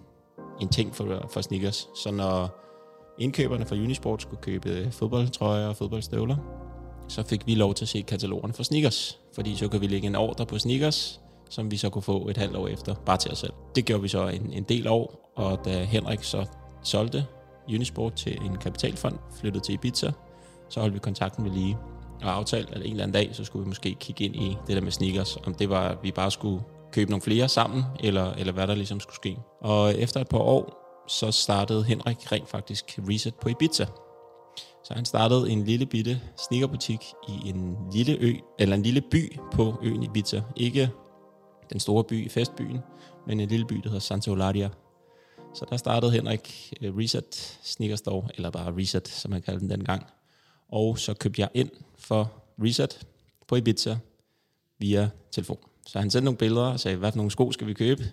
en 0.62 0.70
ting 0.70 0.96
for, 0.96 1.30
for 1.34 1.42
sneakers, 1.42 1.90
så 1.96 2.12
når 2.12 2.60
indkøberne 3.20 3.66
fra 3.66 3.76
Unisport 3.76 4.22
skulle 4.22 4.42
købe 4.42 4.92
fodboldtrøjer 4.92 5.68
og 5.68 5.76
fodboldstøvler, 5.76 6.36
så 7.08 7.24
fik 7.24 7.48
vi 7.48 7.56
lov 7.56 7.74
til 7.74 7.86
at 7.86 7.90
se 7.90 8.02
katalogerne 8.02 8.54
for 8.54 8.64
sneakers, 8.64 9.20
fordi 9.36 9.56
så 9.56 9.68
kunne 9.68 9.82
vi 9.82 9.88
lægge 9.88 10.08
en 10.08 10.16
ordre 10.16 10.46
på 10.46 10.60
sneakers, 10.60 11.22
som 11.50 11.72
vi 11.72 11.78
så 11.78 11.90
kunne 11.90 12.02
få 12.02 12.28
et 12.30 12.38
halvt 12.38 12.56
år 12.56 12.68
efter, 12.68 12.96
bare 12.96 13.18
til 13.18 13.32
os 13.32 13.38
selv. 13.38 13.54
Det 13.76 13.86
gjorde 13.86 14.02
vi 14.02 14.08
så 14.08 14.28
en, 14.28 14.54
en 14.54 14.64
del 14.64 14.88
år, 14.88 15.32
og 15.36 15.66
da 15.66 15.84
Henrik 15.84 16.24
så 16.24 16.46
solgte 16.84 17.26
Unisport 17.70 18.14
til 18.14 18.42
en 18.42 18.58
kapitalfond, 18.58 19.16
flyttede 19.40 19.64
til 19.64 19.74
Ibiza, 19.74 20.12
så 20.70 20.80
holdt 20.80 20.94
vi 20.94 21.00
kontakten 21.00 21.46
ved 21.46 21.52
lige 21.52 21.78
og 22.22 22.36
aftalte, 22.36 22.76
at 22.76 22.82
en 22.82 22.92
eller 22.92 23.04
anden 23.04 23.14
dag, 23.14 23.30
så 23.36 23.44
skulle 23.44 23.64
vi 23.64 23.68
måske 23.68 23.96
kigge 24.00 24.24
ind 24.26 24.36
i 24.36 24.58
det 24.68 24.76
der 24.76 24.82
med 24.82 24.92
sneakers, 24.92 25.38
om 25.38 25.54
det 25.54 25.70
var, 25.70 25.90
at 25.90 25.98
vi 26.04 26.12
bare 26.12 26.32
skulle 26.32 26.64
købe 26.92 27.12
nogle 27.12 27.22
flere 27.22 27.50
sammen, 27.50 27.84
eller, 28.00 28.34
eller 28.34 28.54
hvad 28.54 28.68
der 28.68 28.76
ligesom 28.76 29.00
skulle 29.00 29.16
ske. 29.16 29.38
Og 29.62 30.00
efter 30.00 30.22
et 30.22 30.28
par 30.28 30.38
år, 30.38 30.80
så 31.08 31.32
startede 31.32 31.84
Henrik 31.84 32.32
rent 32.32 32.50
faktisk 32.50 33.00
Reset 33.10 33.36
på 33.36 33.50
Ibiza. 33.50 33.86
Så 34.84 34.94
han 34.94 35.06
startede 35.06 35.50
en 35.50 35.64
lille 35.64 35.86
bitte 35.86 36.22
sneakerbutik 36.48 37.00
i 37.28 37.50
en 37.50 37.78
lille 37.94 38.18
ø, 38.20 38.34
eller 38.60 38.76
en 38.76 38.84
lille 38.84 39.02
by 39.02 39.38
på 39.52 39.80
øen 39.84 40.04
Ibiza. 40.04 40.42
Ikke 40.56 40.90
den 41.70 41.80
store 41.80 42.04
by, 42.04 42.30
festbyen, 42.32 42.80
men 43.28 43.40
en 43.40 43.50
lille 43.50 43.66
by, 43.66 43.76
der 43.76 43.90
hedder 43.90 44.00
Santa 44.00 44.32
Eulalia. 44.32 44.70
Så 45.54 45.66
der 45.70 45.78
startede 45.78 46.12
Henrik 46.12 46.74
øh, 46.82 46.98
Reset 46.98 47.60
Sneaker 47.64 47.96
Store, 47.96 48.28
eller 48.36 48.50
bare 48.50 48.76
Reset, 48.78 49.08
som 49.08 49.32
han 49.32 49.42
kaldte 49.42 49.60
den 49.60 49.70
dengang. 49.70 50.06
Og 50.70 51.00
så 51.00 51.14
købte 51.14 51.42
jeg 51.42 51.50
ind 51.54 51.70
for 51.98 52.32
Reset 52.64 53.08
på 53.48 53.56
Ibiza 53.56 53.98
via 54.80 55.10
telefon. 55.32 55.69
Så 55.90 56.00
han 56.00 56.10
sendte 56.10 56.26
nogle 56.26 56.38
billeder 56.38 56.66
og 56.66 56.80
sagde, 56.80 56.98
hvad 56.98 57.12
for 57.12 57.18
nogle 57.18 57.32
sko 57.32 57.52
skal 57.52 57.68
vi 57.68 57.74
købe? 57.74 58.04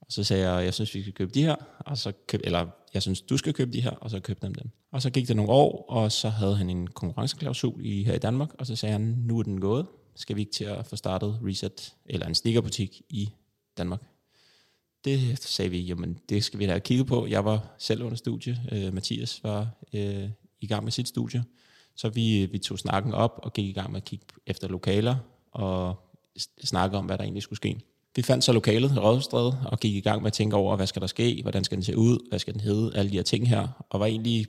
Og 0.00 0.06
så 0.08 0.24
sagde 0.24 0.50
jeg, 0.50 0.64
jeg 0.64 0.74
synes, 0.74 0.94
vi 0.94 1.02
skal 1.02 1.14
købe 1.14 1.30
de 1.34 1.42
her, 1.42 1.56
og 1.78 1.98
så 1.98 2.12
køb, 2.26 2.40
eller 2.44 2.66
jeg 2.94 3.02
synes, 3.02 3.20
du 3.20 3.36
skal 3.36 3.52
købe 3.52 3.72
de 3.72 3.80
her, 3.80 3.90
og 3.90 4.10
så 4.10 4.20
købte 4.20 4.46
dem 4.46 4.54
dem. 4.54 4.70
Og 4.92 5.02
så 5.02 5.10
gik 5.10 5.28
det 5.28 5.36
nogle 5.36 5.52
år, 5.52 5.84
og 5.88 6.12
så 6.12 6.28
havde 6.28 6.56
han 6.56 6.70
en 6.70 6.86
konkurrenceklausul 6.86 7.86
i, 7.86 8.04
her 8.04 8.14
i 8.14 8.18
Danmark, 8.18 8.54
og 8.58 8.66
så 8.66 8.76
sagde 8.76 8.92
han, 8.92 9.00
nu 9.00 9.38
er 9.38 9.42
den 9.42 9.60
gået, 9.60 9.86
skal 10.14 10.36
vi 10.36 10.40
ikke 10.40 10.52
til 10.52 10.64
at 10.64 10.86
få 10.86 10.96
startet 10.96 11.38
Reset, 11.42 11.94
eller 12.06 12.26
en 12.26 12.34
sneakerbutik 12.34 13.02
i 13.08 13.30
Danmark. 13.78 14.02
Det 15.04 15.38
sagde 15.38 15.70
vi, 15.70 15.80
jamen 15.80 16.18
det 16.28 16.44
skal 16.44 16.58
vi 16.58 16.64
da 16.64 16.70
have 16.70 16.80
kigget 16.80 17.06
på. 17.06 17.26
Jeg 17.26 17.44
var 17.44 17.74
selv 17.78 18.02
under 18.02 18.16
studie, 18.16 18.60
øh, 18.72 18.94
Mathias 18.94 19.44
var 19.44 19.68
øh, 19.92 20.30
i 20.60 20.66
gang 20.66 20.84
med 20.84 20.92
sit 20.92 21.08
studie, 21.08 21.44
så 21.96 22.08
vi, 22.08 22.46
vi 22.46 22.58
tog 22.58 22.78
snakken 22.78 23.14
op 23.14 23.40
og 23.42 23.52
gik 23.52 23.66
i 23.68 23.72
gang 23.72 23.92
med 23.92 24.00
at 24.00 24.04
kigge 24.04 24.26
efter 24.46 24.68
lokaler, 24.68 25.16
og 25.52 26.05
snakke 26.64 26.96
om, 26.96 27.04
hvad 27.04 27.18
der 27.18 27.24
egentlig 27.24 27.42
skulle 27.42 27.56
ske. 27.56 27.80
Vi 28.16 28.22
fandt 28.22 28.44
så 28.44 28.52
lokalet 28.52 28.92
i 28.92 28.98
Rådhusstræde 28.98 29.58
og 29.66 29.80
gik 29.80 29.94
i 29.94 30.00
gang 30.00 30.22
med 30.22 30.26
at 30.26 30.32
tænke 30.32 30.56
over, 30.56 30.76
hvad 30.76 30.86
skal 30.86 31.00
der 31.00 31.06
ske, 31.06 31.42
hvordan 31.42 31.64
skal 31.64 31.76
den 31.76 31.84
se 31.84 31.96
ud, 31.96 32.28
hvad 32.28 32.38
skal 32.38 32.52
den 32.52 32.60
hedde, 32.60 32.96
alle 32.96 33.10
de 33.10 33.16
her 33.16 33.22
ting 33.22 33.48
her, 33.48 33.68
og 33.90 34.00
var 34.00 34.06
egentlig 34.06 34.46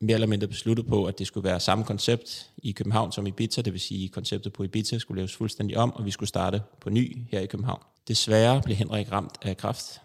mere 0.00 0.14
eller 0.14 0.26
mindre 0.26 0.46
besluttet 0.46 0.86
på, 0.86 1.04
at 1.04 1.18
det 1.18 1.26
skulle 1.26 1.44
være 1.44 1.60
samme 1.60 1.84
koncept 1.84 2.50
i 2.62 2.72
København 2.72 3.12
som 3.12 3.26
i 3.26 3.28
Ibiza, 3.28 3.62
det 3.62 3.72
vil 3.72 3.80
sige, 3.80 4.04
at 4.04 4.10
konceptet 4.10 4.52
på 4.52 4.64
Ibiza 4.64 4.98
skulle 4.98 5.18
laves 5.18 5.36
fuldstændig 5.36 5.76
om, 5.76 5.92
og 5.92 6.04
vi 6.04 6.10
skulle 6.10 6.28
starte 6.28 6.62
på 6.80 6.90
ny 6.90 7.18
her 7.30 7.40
i 7.40 7.46
København. 7.46 7.82
Desværre 8.08 8.62
blev 8.62 8.76
Henrik 8.76 9.12
ramt 9.12 9.38
af 9.42 9.56
kraft, 9.56 10.00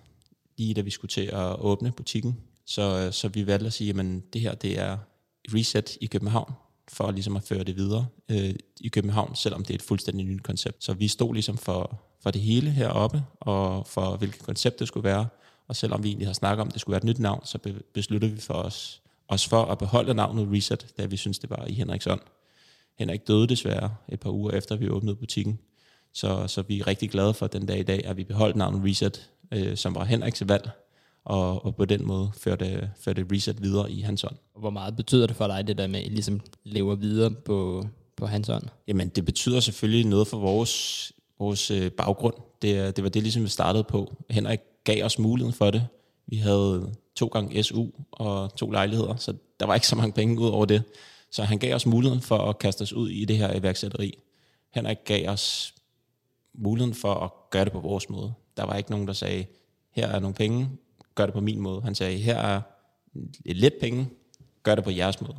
lige 0.58 0.74
da 0.74 0.82
vi 0.82 0.90
skulle 0.90 1.10
til 1.10 1.30
at 1.34 1.60
åbne 1.60 1.92
butikken, 1.92 2.38
så, 2.66 3.12
så 3.12 3.28
vi 3.28 3.48
valgte 3.48 3.68
at 3.68 3.74
sige, 3.74 4.00
at 4.00 4.06
det 4.34 4.42
her 4.42 4.56
det 4.56 4.80
er 4.80 4.98
reset 5.54 5.98
i 6.02 6.06
København, 6.06 6.54
for 6.88 7.12
ligesom 7.12 7.36
at 7.36 7.44
føre 7.44 7.64
det 7.64 7.76
videre 7.76 8.08
øh, 8.30 8.56
i 8.82 8.88
København, 8.88 9.36
selvom 9.36 9.66
det 9.66 9.70
er 9.70 9.76
et 9.76 9.82
fuldstændig 9.82 10.26
nyt 10.26 10.44
koncept. 10.44 10.84
Så 10.84 10.94
vi 10.94 11.08
stod 11.08 11.34
ligesom 11.34 11.58
for, 11.58 12.02
for 12.24 12.32
det 12.32 12.42
hele 12.42 12.72
heroppe, 12.72 13.24
og 13.40 13.88
for 13.88 14.16
hvilket 14.18 14.42
koncept 14.42 14.80
det 14.80 14.88
skulle 14.88 15.04
være. 15.04 15.28
Og 15.68 15.76
selvom 15.76 16.04
vi 16.04 16.08
egentlig 16.08 16.28
har 16.28 16.34
snakket 16.34 16.62
om, 16.62 16.68
at 16.68 16.74
det 16.74 16.82
skulle 16.82 16.94
være 16.94 16.98
et 16.98 17.04
nyt 17.04 17.20
navn, 17.20 17.46
så 17.46 17.58
be, 17.58 17.82
besluttede 17.94 18.32
vi 18.32 18.42
for 18.42 18.54
os, 18.54 19.02
os 19.28 19.48
for 19.48 19.64
at 19.66 19.78
beholde 19.78 20.14
navnet 20.14 20.48
Reset, 20.52 20.88
da 20.98 21.06
vi 21.06 21.18
synes 21.18 21.40
det 21.40 21.50
var 21.50 21.66
i 21.66 21.74
Henriks 21.74 22.08
ånd. 22.08 22.22
Henrik 23.00 23.28
døde 23.28 23.48
desværre 23.48 23.96
et 24.10 24.20
par 24.20 24.30
uger 24.30 24.52
efter, 24.52 24.76
vi 24.76 24.90
åbnede 24.90 25.16
butikken. 25.16 25.60
Så, 26.14 26.48
så 26.48 26.62
vi 26.62 26.80
er 26.80 26.88
rigtig 26.88 27.10
glade 27.10 27.34
for 27.34 27.48
den 27.48 27.66
dag 27.66 27.80
i 27.80 27.84
dag, 27.84 28.06
at 28.06 28.18
vi 28.18 28.24
beholdt 28.24 28.56
navnet 28.56 28.90
Reset, 28.90 29.30
øh, 29.52 29.78
som 29.78 29.96
var 29.96 30.04
Henriks 30.04 30.48
valg, 30.48 30.70
og, 31.26 31.66
og 31.66 31.76
på 31.76 31.86
den 31.86 32.08
måde 32.08 32.32
førte, 32.38 32.90
førte 33.00 33.26
Reset 33.32 33.64
videre 33.64 33.92
i 33.92 34.02
hans 34.02 34.24
ånd. 34.24 34.36
Hvor 34.60 34.70
meget 34.70 34.96
betyder 34.96 35.28
det 35.28 35.36
for 35.36 35.48
dig, 35.48 35.68
det 35.68 35.78
der 35.78 35.88
med, 35.88 36.00
at 36.00 36.06
I 36.06 36.10
ligesom 36.10 36.42
lever 36.64 36.96
videre 36.96 37.32
på, 37.32 37.88
på 38.16 38.26
hans 38.26 38.50
ånd? 38.50 38.64
Jamen, 38.88 39.10
det 39.10 39.26
betyder 39.26 39.60
selvfølgelig 39.60 40.06
noget 40.06 40.28
for 40.28 40.38
vores, 40.38 41.12
vores 41.40 41.72
øh, 41.72 41.92
baggrund. 41.92 42.36
Det, 42.62 42.96
det 42.96 43.04
var 43.04 43.10
det, 43.10 43.22
ligesom 43.24 43.44
vi 43.44 43.48
startede 43.48 43.84
på. 43.84 44.16
Henrik 44.30 44.60
gav 44.84 45.06
os 45.06 45.20
muligheden 45.20 45.54
for 45.54 45.72
det. 45.72 45.88
Vi 46.28 46.38
havde 46.38 46.94
to 47.16 47.28
gange 47.28 47.64
SU 47.64 47.86
og 48.12 48.56
to 48.56 48.72
lejligheder, 48.72 49.16
så 49.16 49.34
der 49.60 49.66
var 49.66 49.74
ikke 49.74 49.88
så 49.88 49.96
mange 49.96 50.14
penge 50.14 50.42
ud 50.42 50.48
over 50.48 50.66
det. 50.66 50.84
Så 51.32 51.44
han 51.44 51.58
gav 51.58 51.76
os 51.76 51.86
muligheden 51.86 52.22
for 52.22 52.38
at 52.38 52.60
kaste 52.60 52.82
os 52.82 52.94
ud 52.94 53.10
i 53.10 53.26
det 53.26 53.38
her 53.38 53.56
iværksætteri. 53.56 54.20
Henrik 54.74 54.98
gav 55.06 55.30
os 55.30 55.74
muligheden 56.54 56.96
for 56.96 57.14
at 57.14 57.32
gøre 57.50 57.66
det 57.66 57.74
på 57.74 57.80
vores 57.80 58.10
måde. 58.10 58.34
Der 58.58 58.66
var 58.66 58.76
ikke 58.76 58.92
nogen, 58.92 59.08
der 59.08 59.14
sagde, 59.14 59.46
her 59.92 60.08
er 60.08 60.20
nogle 60.20 60.34
penge, 60.34 60.70
gør 61.16 61.26
det 61.26 61.34
på 61.34 61.42
min 61.42 61.60
måde. 61.60 61.82
Han 61.82 61.96
sagde, 61.96 62.18
her 62.18 62.38
er 62.38 62.62
et 63.46 63.58
let 63.58 63.74
penge, 63.82 64.10
gør 64.64 64.76
det 64.76 64.84
på 64.84 64.92
jeres 64.92 65.22
måde. 65.22 65.36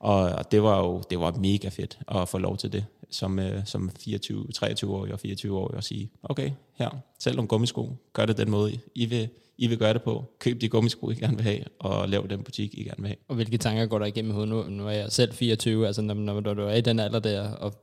Og 0.00 0.50
det 0.52 0.62
var 0.62 0.78
jo 0.78 1.02
det 1.10 1.20
var 1.20 1.32
mega 1.32 1.68
fedt 1.68 1.98
at 2.08 2.28
få 2.28 2.38
lov 2.38 2.56
til 2.56 2.72
det, 2.72 2.84
som, 3.10 3.38
øh, 3.38 3.66
som 3.66 3.90
24, 4.00 4.46
23-årig 4.56 5.12
og 5.12 5.20
24-årig, 5.26 5.78
at 5.78 5.84
sige, 5.84 6.10
okay, 6.22 6.50
her, 6.74 6.90
selv 7.18 7.36
nogle 7.36 7.48
gummisko, 7.48 7.92
gør 8.12 8.26
det 8.26 8.36
den 8.36 8.50
måde, 8.50 8.78
I 8.94 9.06
vil, 9.06 9.28
I 9.58 9.66
vil 9.66 9.78
gøre 9.78 9.92
det 9.92 10.02
på. 10.02 10.24
Køb 10.38 10.60
de 10.60 10.68
gummisko, 10.68 11.10
I 11.10 11.14
gerne 11.14 11.36
vil 11.36 11.44
have, 11.44 11.60
og 11.78 12.08
lav 12.08 12.26
den 12.30 12.42
butik, 12.42 12.74
I 12.74 12.82
gerne 12.82 13.02
vil 13.02 13.06
have. 13.06 13.16
Og 13.28 13.34
hvilke 13.34 13.58
tanker 13.58 13.86
går 13.86 13.98
der 13.98 14.06
igennem 14.06 14.32
hovedet 14.32 14.48
nu? 14.48 14.62
Nu 14.62 14.86
er 14.86 14.92
jeg 14.92 15.12
selv 15.12 15.32
24, 15.32 15.86
altså 15.86 16.02
når, 16.02 16.14
når 16.14 16.54
du 16.54 16.62
er 16.62 16.74
i 16.74 16.80
den 16.80 16.98
alder 16.98 17.20
der, 17.20 17.50
og 17.50 17.74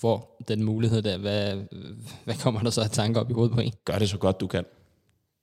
får 0.00 0.42
den 0.48 0.64
mulighed 0.64 1.02
der, 1.02 1.18
hvad, 1.18 1.56
hvad 2.24 2.34
kommer 2.34 2.62
der 2.62 2.70
så 2.70 2.80
af 2.80 2.90
tanker 2.90 3.20
op 3.20 3.30
i 3.30 3.32
hovedet 3.32 3.54
på 3.54 3.60
en? 3.60 3.72
Gør 3.84 3.98
det 3.98 4.08
så 4.08 4.18
godt, 4.18 4.40
du 4.40 4.46
kan. 4.46 4.64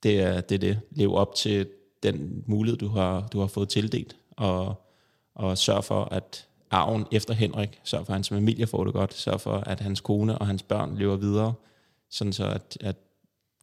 Det 0.02 0.20
er 0.20 0.40
det. 0.40 0.54
Er 0.54 0.58
det. 0.58 0.80
Lev 0.90 1.14
op 1.14 1.34
til 1.34 1.68
den 2.02 2.44
mulighed, 2.46 2.78
du 2.78 2.88
har, 2.88 3.28
du 3.32 3.40
har 3.40 3.46
fået 3.46 3.68
tildelt, 3.68 4.16
og, 4.30 4.74
og 5.34 5.58
sørg 5.58 5.84
for, 5.84 6.04
at 6.04 6.46
arven 6.70 7.06
efter 7.12 7.34
Henrik, 7.34 7.80
sørg 7.84 8.06
for, 8.06 8.12
at 8.12 8.16
hans 8.16 8.28
familie 8.28 8.66
får 8.66 8.84
det 8.84 8.92
godt, 8.92 9.14
sørg 9.14 9.40
for, 9.40 9.56
at 9.56 9.80
hans 9.80 10.00
kone 10.00 10.38
og 10.38 10.46
hans 10.46 10.62
børn 10.62 10.96
lever 10.98 11.16
videre, 11.16 11.54
sådan 12.10 12.32
så 12.32 12.46
at, 12.46 12.78
at 12.80 12.96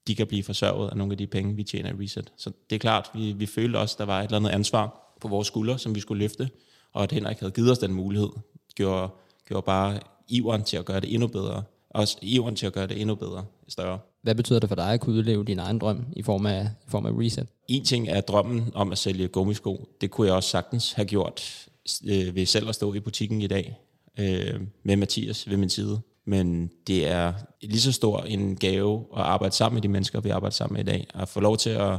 de 0.08 0.16
kan 0.16 0.28
blive 0.28 0.44
forsørget 0.44 0.90
af 0.90 0.98
nogle 0.98 1.14
af 1.14 1.18
de 1.18 1.28
penge, 1.28 1.56
vi 1.56 1.64
tjener 1.64 1.90
i 1.90 2.04
Reset. 2.04 2.32
Så 2.38 2.52
det 2.70 2.76
er 2.76 2.80
klart, 2.80 3.10
vi, 3.14 3.32
vi 3.32 3.46
følte 3.46 3.78
også, 3.78 3.96
at 3.96 4.00
der 4.00 4.06
var 4.06 4.20
et 4.20 4.26
eller 4.26 4.38
andet 4.38 4.50
ansvar 4.50 5.14
på 5.22 5.28
vores 5.28 5.48
skuldre, 5.48 5.80
som 5.80 5.96
vi 5.96 6.00
skulle 6.00 6.20
løfte, 6.24 6.50
og 6.94 7.04
at 7.04 7.12
Henrik 7.12 7.40
havde 7.40 7.52
givet 7.52 7.72
os 7.72 7.78
den 7.78 7.94
mulighed, 7.94 8.30
gjorde, 8.76 9.10
gjorde 9.46 9.66
bare 9.66 10.00
iveren 10.28 10.64
til 10.64 10.78
at 10.78 10.86
gøre 10.86 11.00
det 11.00 11.14
endnu 11.14 11.28
bedre, 11.28 11.64
også 11.90 12.18
iveren 12.22 12.56
til 12.56 12.66
at 12.66 12.74
gøre 12.74 12.88
det 12.88 13.02
endnu 13.02 13.16
bedre, 13.16 13.46
større. 13.68 14.00
Hvad 14.22 14.36
betyder 14.36 14.60
det 14.60 14.70
for 14.70 14.76
dig 14.76 14.94
at 14.94 15.00
kunne 15.00 15.16
udleve 15.16 15.44
din 15.44 15.60
egen 15.60 15.80
drøm 15.80 16.06
i 16.16 16.22
form 16.22 16.46
af, 16.46 16.64
i 16.88 16.90
form 16.90 17.06
af 17.06 17.12
reset? 17.12 17.48
En 17.68 17.86
ting 17.86 18.10
er 18.10 18.22
drømmen 18.22 18.72
om 18.74 18.92
at 18.92 18.98
sælge 18.98 19.28
gummisko. 19.28 19.90
Det 20.02 20.12
kunne 20.12 20.28
jeg 20.28 20.36
også 20.36 20.50
sagtens 20.50 20.92
have 20.92 21.06
gjort 21.06 21.68
øh, 22.06 22.36
ved 22.36 22.46
selv 22.46 22.70
at 22.70 22.76
stå 22.76 22.94
i 22.94 23.00
butikken 23.00 23.42
i 23.42 23.48
dag 23.48 23.78
øh, 24.20 24.62
med 24.84 24.96
Mathias 24.96 25.50
ved 25.50 25.58
min 25.58 25.70
side. 25.70 26.00
Men 26.26 26.72
det 26.88 27.08
er 27.08 27.34
lige 27.62 27.82
så 27.82 27.92
stor 27.92 28.20
en 28.20 28.56
gave 28.56 29.06
at 29.18 29.22
arbejde 29.22 29.56
sammen 29.56 29.76
med 29.76 29.82
de 29.82 29.88
mennesker, 29.88 30.22
vi 30.22 30.30
arbejder 30.30 30.54
sammen 30.54 30.74
med 30.74 30.82
i 30.82 30.98
dag. 30.98 31.08
At 31.14 31.30
få 31.30 31.40
lov 31.40 31.58
til 31.58 31.70
at 31.70 31.98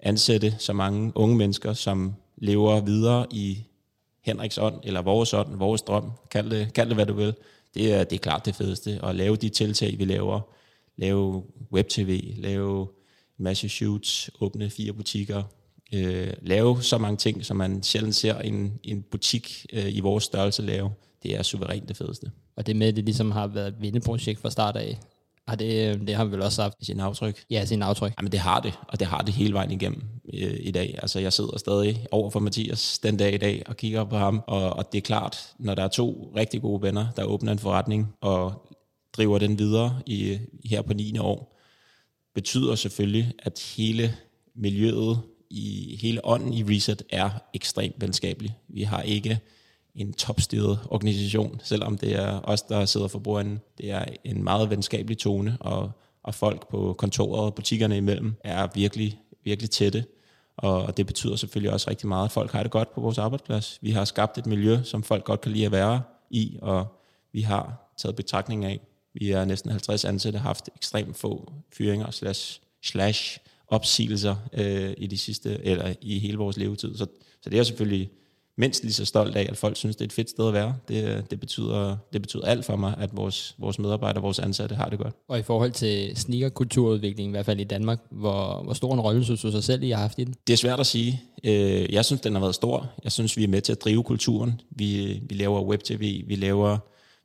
ansætte 0.00 0.54
så 0.58 0.72
mange 0.72 1.12
unge 1.14 1.36
mennesker, 1.36 1.72
som 1.72 2.14
lever 2.36 2.80
videre 2.80 3.26
i 3.30 3.58
Henriks 4.24 4.58
ånd, 4.58 4.74
eller 4.84 5.02
vores 5.02 5.34
ånd, 5.34 5.56
vores 5.56 5.82
drøm, 5.82 6.10
kald 6.30 6.50
det, 6.50 6.72
kald 6.74 6.88
det 6.88 6.96
hvad 6.96 7.06
du 7.06 7.12
vil. 7.12 7.34
Det 7.74 7.92
er, 7.92 8.04
det 8.04 8.16
er 8.16 8.20
klart 8.20 8.46
det 8.46 8.54
fedeste, 8.54 9.00
at 9.02 9.14
lave 9.14 9.36
de 9.36 9.48
tiltag, 9.48 9.98
vi 9.98 10.04
laver. 10.04 10.40
Lave 11.02 11.42
web-tv, 11.72 12.34
lave 12.36 12.80
en 13.38 13.44
masse 13.44 13.68
shoots, 13.68 14.30
åbne 14.40 14.70
fire 14.70 14.92
butikker, 14.92 15.42
øh, 15.94 16.32
lave 16.42 16.82
så 16.82 16.98
mange 16.98 17.16
ting, 17.16 17.44
som 17.44 17.56
man 17.56 17.82
sjældent 17.82 18.14
ser 18.14 18.38
en, 18.38 18.72
en 18.84 19.04
butik 19.10 19.66
øh, 19.72 19.96
i 19.96 20.00
vores 20.00 20.24
størrelse 20.24 20.62
lave. 20.62 20.90
Det 21.22 21.34
er 21.34 21.42
suverænt 21.42 21.88
det 21.88 21.96
fedeste. 21.96 22.30
Og 22.56 22.66
det 22.66 22.76
med, 22.76 22.86
at 22.86 22.96
det 22.96 23.04
ligesom 23.04 23.30
har 23.30 23.46
været 23.46 23.68
et 23.68 23.74
vindeprojekt 23.80 24.40
fra 24.40 24.50
start 24.50 24.76
af, 24.76 24.98
har 25.48 25.56
det, 25.56 26.00
det 26.06 26.14
har 26.14 26.24
vi 26.24 26.30
vel 26.30 26.42
også 26.42 26.62
haft. 26.62 26.74
Sin 26.82 27.00
aftryk. 27.00 27.44
Ja, 27.50 27.64
sin 27.64 27.82
aftryk. 27.82 28.12
Jamen 28.18 28.32
det 28.32 28.40
har 28.40 28.60
det, 28.60 28.78
og 28.88 29.00
det 29.00 29.06
har 29.06 29.22
det 29.22 29.34
hele 29.34 29.54
vejen 29.54 29.70
igennem 29.70 30.02
øh, 30.34 30.56
i 30.60 30.70
dag. 30.70 30.98
Altså 31.02 31.20
jeg 31.20 31.32
sidder 31.32 31.58
stadig 31.58 32.06
over 32.10 32.30
for 32.30 32.40
Mathias 32.40 32.98
den 32.98 33.16
dag 33.16 33.34
i 33.34 33.38
dag 33.38 33.62
og 33.66 33.76
kigger 33.76 34.04
på 34.04 34.16
ham, 34.16 34.42
og, 34.46 34.70
og 34.70 34.92
det 34.92 34.98
er 34.98 35.02
klart, 35.02 35.38
når 35.58 35.74
der 35.74 35.84
er 35.84 35.88
to 35.88 36.32
rigtig 36.36 36.60
gode 36.60 36.82
venner, 36.82 37.06
der 37.16 37.24
åbner 37.24 37.52
en 37.52 37.58
forretning 37.58 38.14
og 38.20 38.66
driver 39.16 39.38
den 39.38 39.58
videre 39.58 40.02
i, 40.06 40.38
her 40.64 40.82
på 40.82 40.92
9. 40.92 41.18
år, 41.18 41.58
betyder 42.34 42.74
selvfølgelig, 42.74 43.32
at 43.38 43.74
hele 43.76 44.14
miljøet, 44.54 45.20
i 45.50 45.98
hele 46.00 46.26
ånden 46.26 46.52
i 46.52 46.62
Reset 46.62 47.02
er 47.10 47.30
ekstremt 47.54 47.94
venskabelig. 48.00 48.56
Vi 48.68 48.82
har 48.82 49.02
ikke 49.02 49.40
en 49.94 50.12
topstyret 50.12 50.78
organisation, 50.90 51.60
selvom 51.64 51.98
det 51.98 52.12
er 52.12 52.40
os, 52.44 52.62
der 52.62 52.84
sidder 52.84 53.08
for 53.08 53.18
bordenden. 53.18 53.60
Det 53.78 53.90
er 53.90 54.04
en 54.24 54.44
meget 54.44 54.70
venskabelig 54.70 55.18
tone, 55.18 55.56
og, 55.60 55.90
og 56.22 56.34
folk 56.34 56.68
på 56.68 56.94
kontoret 56.98 57.44
og 57.44 57.54
butikkerne 57.54 57.96
imellem 57.96 58.34
er 58.44 58.68
virkelig, 58.74 59.20
virkelig 59.44 59.70
tætte. 59.70 60.04
Og 60.56 60.96
det 60.96 61.06
betyder 61.06 61.36
selvfølgelig 61.36 61.72
også 61.72 61.90
rigtig 61.90 62.08
meget, 62.08 62.24
at 62.24 62.32
folk 62.32 62.52
har 62.52 62.62
det 62.62 62.72
godt 62.72 62.94
på 62.94 63.00
vores 63.00 63.18
arbejdsplads. 63.18 63.78
Vi 63.82 63.90
har 63.90 64.04
skabt 64.04 64.38
et 64.38 64.46
miljø, 64.46 64.78
som 64.84 65.02
folk 65.02 65.24
godt 65.24 65.40
kan 65.40 65.52
lide 65.52 65.66
at 65.66 65.72
være 65.72 66.02
i, 66.30 66.58
og 66.62 66.86
vi 67.32 67.40
har 67.40 67.92
taget 67.96 68.16
betragtning 68.16 68.64
af. 68.64 68.80
Vi 69.14 69.30
er 69.30 69.44
næsten 69.44 69.70
50 69.70 70.04
ansatte, 70.04 70.38
har 70.38 70.48
haft 70.48 70.70
ekstremt 70.76 71.16
få 71.16 71.52
fyringer 71.72 72.10
slash, 72.10 72.60
slash 72.84 73.38
opsigelser 73.68 74.36
øh, 74.52 74.94
i 74.96 75.06
de 75.06 75.18
sidste, 75.18 75.58
eller 75.62 75.94
i 76.00 76.18
hele 76.18 76.36
vores 76.36 76.56
levetid. 76.56 76.96
Så, 76.96 77.06
så 77.42 77.50
det 77.50 77.58
er 77.58 77.62
selvfølgelig 77.62 78.10
mindst 78.58 78.82
lige 78.82 78.92
så 78.92 79.04
stolt 79.04 79.36
af, 79.36 79.46
at 79.50 79.56
folk 79.56 79.76
synes, 79.76 79.96
det 79.96 80.04
er 80.04 80.08
et 80.08 80.12
fedt 80.12 80.30
sted 80.30 80.48
at 80.48 80.54
være. 80.54 80.74
Det, 80.88 81.30
det, 81.30 81.40
betyder, 81.40 81.96
det 82.12 82.22
betyder 82.22 82.44
alt 82.44 82.64
for 82.64 82.76
mig, 82.76 82.94
at 82.98 83.16
vores, 83.16 83.54
vores 83.58 83.78
medarbejdere, 83.78 84.22
vores 84.22 84.38
ansatte 84.38 84.74
har 84.74 84.88
det 84.88 84.98
godt. 84.98 85.14
Og 85.28 85.38
i 85.38 85.42
forhold 85.42 85.70
til 85.70 86.16
sneakerkulturudviklingen, 86.16 87.30
i 87.30 87.34
hvert 87.36 87.46
fald 87.46 87.60
i 87.60 87.64
Danmark, 87.64 87.98
hvor, 88.10 88.62
hvor 88.64 88.72
stor 88.72 88.94
en 88.94 89.00
rolle 89.00 89.24
synes 89.24 89.42
du 89.42 89.50
sig 89.50 89.64
selv, 89.64 89.82
I 89.82 89.90
har 89.90 90.00
haft 90.00 90.18
i 90.18 90.24
den? 90.24 90.34
Det 90.46 90.52
er 90.52 90.56
svært 90.56 90.80
at 90.80 90.86
sige. 90.86 91.22
Øh, 91.44 91.92
jeg 91.92 92.04
synes, 92.04 92.20
den 92.20 92.32
har 92.32 92.40
været 92.40 92.54
stor. 92.54 92.90
Jeg 93.04 93.12
synes, 93.12 93.36
vi 93.36 93.44
er 93.44 93.48
med 93.48 93.60
til 93.60 93.72
at 93.72 93.84
drive 93.84 94.02
kulturen. 94.02 94.60
Vi, 94.70 95.20
vi 95.28 95.34
laver 95.34 95.62
web-tv, 95.62 96.22
vi 96.26 96.34
laver 96.34 96.78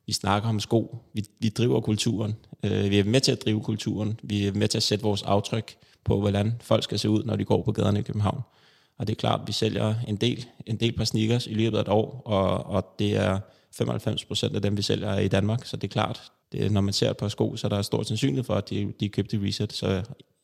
vi 0.08 0.12
snakker 0.12 0.48
om 0.48 0.60
sko, 0.60 0.96
vi, 1.12 1.24
vi 1.38 1.48
driver 1.48 1.80
kulturen, 1.80 2.36
øh, 2.64 2.90
vi 2.90 2.98
er 2.98 3.04
med 3.04 3.20
til 3.20 3.32
at 3.32 3.44
drive 3.44 3.60
kulturen, 3.60 4.20
vi 4.22 4.46
er 4.46 4.52
med 4.52 4.68
til 4.68 4.78
at 4.78 4.82
sætte 4.82 5.02
vores 5.02 5.22
aftryk 5.22 5.76
på, 6.04 6.20
hvordan 6.20 6.52
folk 6.60 6.84
skal 6.84 6.98
se 6.98 7.10
ud, 7.10 7.24
når 7.24 7.36
de 7.36 7.44
går 7.44 7.62
på 7.62 7.72
gaderne 7.72 7.98
i 7.98 8.02
København. 8.02 8.40
Og 8.98 9.06
det 9.06 9.12
er 9.12 9.16
klart, 9.16 9.40
at 9.40 9.46
vi 9.46 9.52
sælger 9.52 9.94
en 10.08 10.16
del, 10.16 10.46
en 10.66 10.76
del 10.76 10.96
par 10.96 11.04
sneakers 11.04 11.46
i 11.46 11.54
løbet 11.54 11.76
af 11.76 11.80
et 11.80 11.88
år, 11.88 12.22
og, 12.24 12.66
og 12.66 12.94
det 12.98 13.16
er 13.16 13.38
95 13.72 14.24
procent 14.24 14.56
af 14.56 14.62
dem, 14.62 14.76
vi 14.76 14.82
sælger 14.82 15.18
i 15.18 15.28
Danmark, 15.28 15.64
så 15.64 15.76
det 15.76 15.88
er 15.88 15.92
klart, 15.92 16.32
det, 16.52 16.72
når 16.72 16.80
man 16.80 16.92
ser 16.92 17.10
et 17.10 17.16
par 17.16 17.28
sko, 17.28 17.56
så 17.56 17.66
er 17.66 17.68
der 17.68 17.82
stor 17.82 18.02
sandsynlighed 18.02 18.44
for, 18.44 18.54
at 18.54 18.70
de, 18.70 18.92
de 19.00 19.04
er 19.04 19.10
købt 19.10 19.32
i 19.32 19.38
Reset. 19.38 19.72
Så 19.72 20.02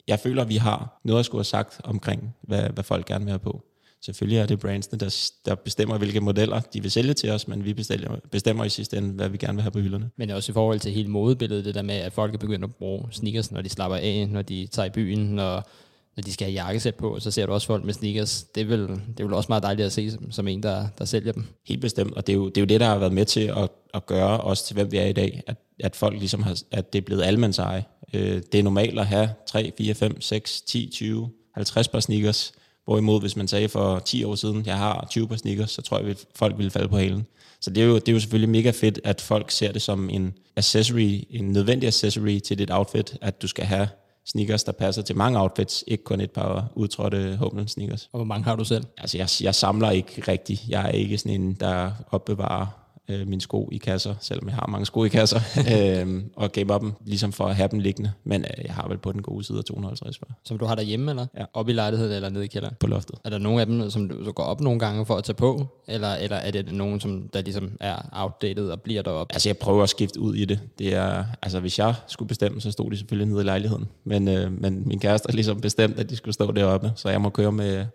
jeg 0.08 0.20
føler, 0.20 0.42
at 0.42 0.48
vi 0.48 0.56
har 0.56 1.00
noget 1.04 1.20
at 1.20 1.26
skulle 1.26 1.40
have 1.40 1.44
sagt 1.44 1.80
omkring, 1.84 2.34
hvad, 2.42 2.62
hvad 2.62 2.84
folk 2.84 3.06
gerne 3.06 3.24
vil 3.24 3.32
have 3.32 3.38
på. 3.38 3.64
Selvfølgelig 4.04 4.38
er 4.38 4.46
det 4.46 4.60
brandsene, 4.60 4.98
der, 4.98 5.30
der 5.46 5.54
bestemmer, 5.54 5.98
hvilke 5.98 6.20
modeller 6.20 6.60
de 6.60 6.82
vil 6.82 6.90
sælge 6.90 7.14
til 7.14 7.30
os, 7.30 7.48
men 7.48 7.64
vi 7.64 7.74
bestemmer, 7.74 8.16
bestemmer 8.30 8.64
i 8.64 8.68
sidste 8.68 8.96
ende, 8.96 9.08
hvad 9.12 9.28
vi 9.28 9.36
gerne 9.36 9.54
vil 9.54 9.62
have 9.62 9.70
på 9.70 9.78
hylderne. 9.78 10.10
Men 10.16 10.30
også 10.30 10.52
i 10.52 10.54
forhold 10.54 10.80
til 10.80 10.92
hele 10.92 11.08
modebilledet, 11.08 11.64
det 11.64 11.74
der 11.74 11.82
med, 11.82 11.94
at 11.94 12.12
folk 12.12 12.34
er 12.34 12.38
begyndt 12.38 12.64
at 12.64 12.74
bruge 12.74 13.08
sneakers, 13.10 13.50
når 13.50 13.62
de 13.62 13.68
slapper 13.68 13.96
af, 13.96 14.28
når 14.30 14.42
de 14.42 14.66
tager 14.66 14.86
i 14.86 14.90
byen, 14.90 15.18
når, 15.18 15.68
når 16.16 16.22
de 16.22 16.32
skal 16.32 16.44
have 16.46 16.54
jakkesæt 16.64 16.94
på, 16.94 17.20
så 17.20 17.30
ser 17.30 17.46
du 17.46 17.52
også 17.52 17.66
folk 17.66 17.84
med 17.84 17.94
sneakers. 17.94 18.42
Det 18.42 18.60
er 18.60 18.64
vel, 18.64 18.88
det 18.88 19.20
er 19.20 19.24
vel 19.24 19.32
også 19.32 19.48
meget 19.48 19.62
dejligt 19.62 19.86
at 19.86 19.92
se 19.92 20.18
som, 20.30 20.48
en, 20.48 20.62
der, 20.62 20.86
der 20.98 21.04
sælger 21.04 21.32
dem. 21.32 21.44
Helt 21.66 21.80
bestemt, 21.80 22.14
og 22.14 22.26
det 22.26 22.32
er, 22.32 22.36
jo, 22.36 22.48
det 22.48 22.56
er 22.56 22.60
jo 22.60 22.66
det, 22.66 22.80
der 22.80 22.86
har 22.86 22.98
været 22.98 23.12
med 23.12 23.24
til 23.24 23.52
at, 23.56 23.68
at 23.94 24.06
gøre 24.06 24.40
os 24.40 24.62
til, 24.62 24.74
hvem 24.74 24.92
vi 24.92 24.96
er 24.96 25.06
i 25.06 25.12
dag. 25.12 25.42
At, 25.46 25.56
at 25.80 25.96
folk 25.96 26.18
ligesom 26.18 26.42
har, 26.42 26.58
at 26.70 26.92
det 26.92 26.98
er 26.98 27.02
blevet 27.02 27.22
almands 27.22 27.58
eje. 27.58 27.84
Øh, 28.14 28.42
det 28.52 28.58
er 28.58 28.62
normalt 28.62 28.98
at 28.98 29.06
have 29.06 29.28
3, 29.46 29.72
4, 29.78 29.94
5, 29.94 30.20
6, 30.20 30.60
10, 30.60 30.90
20, 30.92 31.30
50 31.54 31.88
par 31.88 32.00
sneakers, 32.00 32.52
Hvorimod, 32.84 33.20
hvis 33.20 33.36
man 33.36 33.48
sagde 33.48 33.68
for 33.68 33.98
10 33.98 34.24
år 34.24 34.34
siden, 34.34 34.66
jeg 34.66 34.78
har 34.78 35.06
20 35.10 35.28
par 35.28 35.36
sneakers, 35.36 35.70
så 35.70 35.82
tror 35.82 35.98
jeg, 35.98 36.08
at 36.08 36.24
folk 36.34 36.58
ville 36.58 36.70
falde 36.70 36.88
på 36.88 36.96
halen. 36.96 37.26
Så 37.60 37.70
det 37.70 37.82
er, 37.82 37.86
jo, 37.86 37.94
det 37.94 38.08
er 38.08 38.12
jo 38.12 38.20
selvfølgelig 38.20 38.48
mega 38.48 38.70
fedt, 38.70 39.00
at 39.04 39.20
folk 39.20 39.50
ser 39.50 39.72
det 39.72 39.82
som 39.82 40.10
en 40.10 40.34
accessory, 40.56 41.20
en 41.30 41.44
nødvendig 41.52 41.86
accessory 41.86 42.38
til 42.38 42.58
dit 42.58 42.70
outfit, 42.70 43.16
at 43.20 43.42
du 43.42 43.46
skal 43.46 43.64
have 43.64 43.88
sneakers, 44.26 44.64
der 44.64 44.72
passer 44.72 45.02
til 45.02 45.16
mange 45.16 45.40
outfits, 45.40 45.84
ikke 45.86 46.04
kun 46.04 46.20
et 46.20 46.30
par 46.30 46.72
udtrådte 46.74 47.36
Humlen 47.36 47.68
sneakers. 47.68 48.08
Og 48.12 48.18
hvor 48.18 48.24
mange 48.24 48.44
har 48.44 48.56
du 48.56 48.64
selv? 48.64 48.84
Altså, 48.98 49.18
jeg, 49.18 49.28
jeg 49.40 49.54
samler 49.54 49.90
ikke 49.90 50.22
rigtigt. 50.28 50.62
Jeg 50.68 50.84
er 50.84 50.88
ikke 50.88 51.18
sådan 51.18 51.40
en, 51.40 51.52
der 51.52 51.90
opbevarer 52.10 52.83
øh, 53.08 53.28
mine 53.28 53.40
sko 53.40 53.68
i 53.72 53.76
kasser, 53.76 54.14
selvom 54.20 54.48
jeg 54.48 54.54
har 54.54 54.66
mange 54.66 54.86
sko 54.86 55.04
i 55.04 55.08
kasser, 55.08 55.40
øh, 55.74 56.22
og 56.36 56.52
gemmer 56.52 56.78
dem, 56.78 56.92
ligesom 57.06 57.32
for 57.32 57.44
at 57.44 57.56
have 57.56 57.68
dem 57.68 57.78
liggende. 57.78 58.12
Men 58.24 58.40
øh, 58.40 58.64
jeg 58.64 58.74
har 58.74 58.88
vel 58.88 58.98
på 58.98 59.12
den 59.12 59.22
gode 59.22 59.44
side 59.44 59.58
af 59.58 59.64
250 59.64 60.18
par. 60.18 60.38
Som 60.44 60.58
du 60.58 60.64
har 60.64 60.74
derhjemme, 60.74 61.10
eller? 61.10 61.26
Ja. 61.38 61.44
Op 61.54 61.68
i 61.68 61.72
lejligheden, 61.72 62.12
eller 62.12 62.28
nede 62.28 62.44
i 62.44 62.48
kælderen? 62.48 62.74
På 62.80 62.86
loftet. 62.86 63.18
Er 63.24 63.30
der 63.30 63.38
nogle 63.38 63.60
af 63.60 63.66
dem, 63.66 63.90
som 63.90 64.08
du, 64.08 64.24
du 64.24 64.32
går 64.32 64.42
op 64.42 64.60
nogle 64.60 64.80
gange 64.80 65.06
for 65.06 65.16
at 65.16 65.24
tage 65.24 65.36
på, 65.36 65.66
eller, 65.88 66.14
eller 66.14 66.36
er 66.36 66.50
det 66.50 66.72
nogen, 66.72 67.00
som 67.00 67.28
der 67.32 67.42
ligesom 67.42 67.76
er 67.80 67.96
outdated 68.12 68.70
og 68.70 68.82
bliver 68.82 69.02
deroppe? 69.02 69.34
Altså, 69.34 69.48
jeg 69.48 69.58
prøver 69.58 69.82
at 69.82 69.88
skifte 69.88 70.20
ud 70.20 70.34
i 70.34 70.44
det. 70.44 70.60
det 70.78 70.94
er, 70.94 71.24
altså, 71.42 71.60
hvis 71.60 71.78
jeg 71.78 71.94
skulle 72.06 72.28
bestemme, 72.28 72.60
så 72.60 72.70
stod 72.70 72.90
de 72.90 72.96
selvfølgelig 72.96 73.32
nede 73.32 73.40
i 73.40 73.44
lejligheden. 73.44 73.88
Men, 74.04 74.28
øh, 74.28 74.52
men 74.60 74.82
min 74.88 74.98
kæreste 74.98 75.26
har 75.30 75.34
ligesom 75.34 75.60
bestemt, 75.60 75.98
at 75.98 76.10
de 76.10 76.16
skulle 76.16 76.34
stå 76.34 76.52
deroppe, 76.52 76.92
så 76.96 77.08
jeg 77.08 77.20
må 77.20 77.30
køre 77.30 77.52
med 77.52 77.86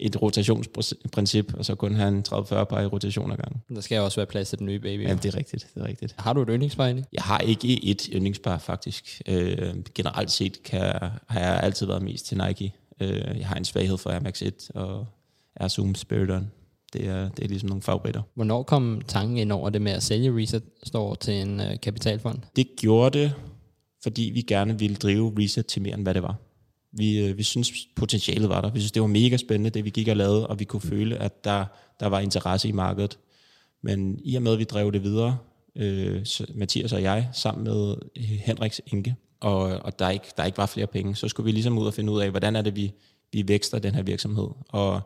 et 0.00 0.22
rotationsprincip, 0.22 1.54
og 1.54 1.64
så 1.64 1.74
kun 1.74 1.94
have 1.94 2.08
en 2.08 2.24
30-40 2.28 2.64
par 2.64 2.80
i 2.80 2.86
rotation 2.86 3.32
ad 3.32 3.36
gangen. 3.36 3.62
Der 3.74 3.80
skal 3.80 4.00
også 4.00 4.16
være 4.16 4.26
plads 4.26 4.48
til 4.48 4.58
den 4.58 4.66
nye 4.66 4.80
baby. 4.80 5.02
Ja, 5.02 5.14
det 5.14 5.34
er 5.34 5.36
rigtigt, 5.36 5.66
det 5.74 5.82
er 5.82 5.86
rigtigt. 5.86 6.14
Har 6.18 6.32
du 6.32 6.42
et 6.42 6.48
yndlingspar 6.50 6.84
egentlig? 6.84 7.04
Jeg 7.12 7.22
har 7.22 7.38
ikke 7.38 7.84
et 7.84 8.08
yndlingspar 8.12 8.58
faktisk. 8.58 9.22
Øh, 9.28 9.74
generelt 9.94 10.30
set 10.30 10.62
kan, 10.62 10.80
har 11.28 11.40
jeg 11.40 11.60
altid 11.62 11.86
været 11.86 12.02
mest 12.02 12.26
til 12.26 12.38
Nike. 12.46 12.74
Øh, 13.00 13.38
jeg 13.38 13.46
har 13.46 13.54
en 13.54 13.64
svaghed 13.64 13.98
for 13.98 14.10
Air 14.10 14.20
Max 14.20 14.42
1 14.42 14.70
og 14.74 15.06
Air 15.56 15.68
Zoom 15.68 15.94
Spirit 15.94 16.42
det 16.92 17.08
er, 17.08 17.28
det 17.28 17.44
er 17.44 17.48
ligesom 17.48 17.68
nogle 17.68 17.82
favoritter. 17.82 18.22
Hvornår 18.34 18.62
kom 18.62 19.00
tanken 19.08 19.36
ind 19.36 19.52
over 19.52 19.70
det 19.70 19.82
med 19.82 19.92
at 19.92 20.02
sælge 20.02 20.42
Reset 20.42 20.62
Store 20.82 21.16
til 21.16 21.34
en 21.34 21.60
øh, 21.60 21.80
kapitalfond? 21.82 22.38
Det 22.56 22.68
gjorde 22.76 23.18
det, 23.18 23.32
fordi 24.02 24.30
vi 24.34 24.42
gerne 24.42 24.78
ville 24.78 24.96
drive 24.96 25.32
Reset 25.38 25.66
til 25.66 25.82
mere 25.82 25.94
end 25.94 26.02
hvad 26.02 26.14
det 26.14 26.22
var. 26.22 26.36
Vi, 26.98 27.18
øh, 27.18 27.38
vi 27.38 27.42
synes 27.42 27.72
potentialet 27.96 28.48
var 28.48 28.60
der. 28.60 28.70
Vi 28.70 28.80
synes, 28.80 28.92
det 28.92 29.02
var 29.02 29.08
mega 29.08 29.36
spændende, 29.36 29.70
det 29.70 29.84
vi 29.84 29.90
gik 29.90 30.08
og 30.08 30.16
lavede, 30.16 30.46
og 30.46 30.60
vi 30.60 30.64
kunne 30.64 30.80
føle, 30.80 31.16
at 31.16 31.44
der, 31.44 31.64
der 32.00 32.06
var 32.06 32.20
interesse 32.20 32.68
i 32.68 32.72
markedet. 32.72 33.18
Men 33.82 34.20
i 34.24 34.36
og 34.36 34.42
med, 34.42 34.52
at 34.52 34.58
vi 34.58 34.64
drev 34.64 34.92
det 34.92 35.02
videre, 35.02 35.38
øh, 35.76 36.26
Mathias 36.54 36.92
og 36.92 37.02
jeg, 37.02 37.28
sammen 37.32 37.64
med 37.64 37.94
øh, 38.16 38.24
Henriks 38.24 38.80
Inge, 38.86 39.16
og, 39.40 39.60
og 39.60 39.98
der, 39.98 40.10
ikke, 40.10 40.26
der 40.36 40.44
ikke 40.44 40.58
var 40.58 40.66
flere 40.66 40.86
penge, 40.86 41.16
så 41.16 41.28
skulle 41.28 41.44
vi 41.44 41.52
ligesom 41.52 41.78
ud 41.78 41.86
og 41.86 41.94
finde 41.94 42.12
ud 42.12 42.20
af, 42.20 42.30
hvordan 42.30 42.56
er 42.56 42.62
det, 42.62 42.76
vi, 42.76 42.92
vi 43.32 43.48
vækster 43.48 43.78
den 43.78 43.94
her 43.94 44.02
virksomhed. 44.02 44.48
Og 44.68 45.00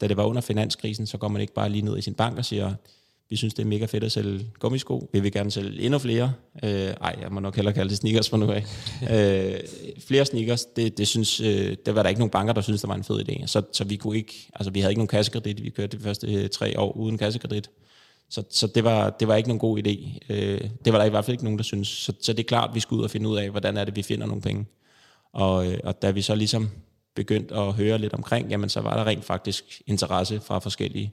da 0.00 0.08
det 0.08 0.16
var 0.16 0.24
under 0.24 0.42
finanskrisen, 0.42 1.06
så 1.06 1.18
går 1.18 1.28
man 1.28 1.40
ikke 1.40 1.54
bare 1.54 1.68
lige 1.68 1.82
ned 1.82 1.98
i 1.98 2.02
sin 2.02 2.14
bank 2.14 2.38
og 2.38 2.44
siger, 2.44 2.74
vi 3.30 3.36
synes, 3.36 3.54
det 3.54 3.62
er 3.62 3.66
mega 3.66 3.86
fedt 3.86 4.04
at 4.04 4.12
sælge 4.12 4.46
gummisko. 4.58 5.10
Vi 5.12 5.20
vil 5.20 5.32
gerne 5.32 5.50
sælge 5.50 5.82
endnu 5.82 5.98
flere. 5.98 6.32
Øh, 6.64 6.70
ej, 6.70 7.16
jeg 7.20 7.28
må 7.30 7.40
nok 7.40 7.56
hellere 7.56 7.74
kalde 7.74 7.90
det 7.90 7.98
sneakers 7.98 8.28
for 8.28 8.36
nu 8.36 8.50
af. 8.50 8.64
øh, 9.14 9.60
flere 9.98 10.24
sneakers, 10.24 10.64
det, 10.64 10.98
det, 10.98 11.08
synes, 11.08 11.40
øh, 11.40 11.76
det 11.86 11.94
var 11.94 12.02
der 12.02 12.08
ikke 12.08 12.20
nogen 12.20 12.30
banker, 12.30 12.52
der 12.52 12.60
synes 12.60 12.80
det 12.80 12.88
var 12.88 12.94
en 12.94 13.04
fed 13.04 13.28
idé. 13.28 13.46
Så, 13.46 13.62
så 13.72 13.84
vi 13.84 13.96
kunne 13.96 14.16
ikke, 14.16 14.50
altså 14.54 14.70
vi 14.70 14.80
havde 14.80 14.92
ikke 14.92 14.98
nogen 14.98 15.08
kassekredit. 15.08 15.62
Vi 15.62 15.70
kørte 15.70 15.96
de 15.96 16.02
første 16.02 16.34
øh, 16.34 16.48
tre 16.48 16.78
år 16.78 16.92
uden 16.92 17.18
kassekredit. 17.18 17.70
Så, 18.30 18.42
så 18.50 18.66
det, 18.66 18.84
var, 18.84 19.10
det 19.10 19.28
var 19.28 19.36
ikke 19.36 19.48
nogen 19.48 19.60
god 19.60 19.78
idé. 19.78 20.18
Øh, 20.28 20.60
det 20.84 20.92
var 20.92 20.98
der 20.98 21.04
i 21.04 21.10
hvert 21.10 21.24
fald 21.24 21.34
ikke 21.34 21.44
nogen, 21.44 21.58
der 21.58 21.64
synes. 21.64 21.88
Så, 21.88 22.12
så 22.20 22.32
det 22.32 22.40
er 22.40 22.48
klart, 22.48 22.68
at 22.68 22.74
vi 22.74 22.80
skal 22.80 22.94
ud 22.94 23.02
og 23.02 23.10
finde 23.10 23.28
ud 23.28 23.36
af, 23.36 23.50
hvordan 23.50 23.76
er 23.76 23.84
det, 23.84 23.96
vi 23.96 24.02
finder 24.02 24.26
nogle 24.26 24.42
penge. 24.42 24.66
Og, 25.32 25.72
øh, 25.72 25.78
og 25.84 26.02
da 26.02 26.10
vi 26.10 26.22
så 26.22 26.34
ligesom 26.34 26.70
begyndte 27.14 27.54
at 27.54 27.72
høre 27.72 27.98
lidt 27.98 28.14
omkring, 28.14 28.50
jamen 28.50 28.68
så 28.68 28.80
var 28.80 28.96
der 28.96 29.06
rent 29.06 29.24
faktisk 29.24 29.82
interesse 29.86 30.40
fra 30.40 30.58
forskellige 30.58 31.12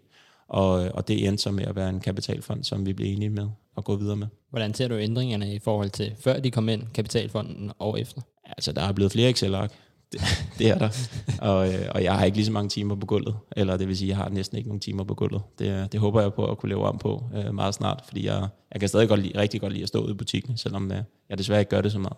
og, 0.51 0.71
og 0.93 1.07
det 1.07 1.27
endte 1.27 1.43
så 1.43 1.51
med 1.51 1.63
at 1.63 1.75
være 1.75 1.89
en 1.89 1.99
kapitalfond, 1.99 2.63
som 2.63 2.85
vi 2.85 2.93
blev 2.93 3.13
enige 3.13 3.29
med 3.29 3.47
at 3.77 3.83
gå 3.83 3.95
videre 3.95 4.15
med. 4.15 4.27
Hvordan 4.49 4.73
ser 4.73 4.87
du 4.87 4.97
ændringerne 4.97 5.53
i 5.53 5.59
forhold 5.59 5.89
til 5.89 6.15
før 6.19 6.39
de 6.39 6.51
kom 6.51 6.69
ind, 6.69 6.83
kapitalfonden 6.93 7.71
og 7.79 7.99
efter? 7.99 8.21
Altså, 8.45 8.71
der 8.71 8.81
er 8.81 8.91
blevet 8.91 9.11
flere 9.11 9.29
Excel-ark. 9.29 9.71
Det, 10.11 10.21
det 10.59 10.69
er 10.69 10.77
der. 10.77 10.89
og, 11.49 11.73
øh, 11.73 11.87
og 11.91 12.03
jeg 12.03 12.17
har 12.17 12.25
ikke 12.25 12.37
lige 12.37 12.45
så 12.45 12.51
mange 12.51 12.69
timer 12.69 12.95
på 12.95 13.05
gulvet. 13.05 13.35
Eller 13.57 13.77
det 13.77 13.87
vil 13.87 13.97
sige, 13.97 14.09
jeg 14.09 14.17
har 14.17 14.29
næsten 14.29 14.57
ikke 14.57 14.69
nogen 14.69 14.79
timer 14.79 15.03
på 15.03 15.15
gulvet. 15.15 15.41
Det, 15.59 15.91
det 15.91 15.99
håber 15.99 16.21
jeg 16.21 16.33
på 16.33 16.45
at 16.45 16.57
kunne 16.57 16.69
leve 16.69 16.83
om 16.83 16.97
på 16.97 17.23
øh, 17.35 17.53
meget 17.53 17.73
snart, 17.73 18.03
fordi 18.07 18.25
jeg, 18.25 18.47
jeg 18.73 18.79
kan 18.79 18.89
stadig 18.89 19.07
godt 19.07 19.19
lide, 19.19 19.39
rigtig 19.39 19.61
godt 19.61 19.73
lide 19.73 19.83
at 19.83 19.87
stå 19.87 20.03
ude 20.03 20.11
i 20.11 20.15
butikken, 20.15 20.57
selvom 20.57 20.91
øh, 20.91 21.03
jeg 21.29 21.37
desværre 21.37 21.59
ikke 21.59 21.69
gør 21.69 21.81
det 21.81 21.91
så 21.91 21.99
meget. 21.99 22.17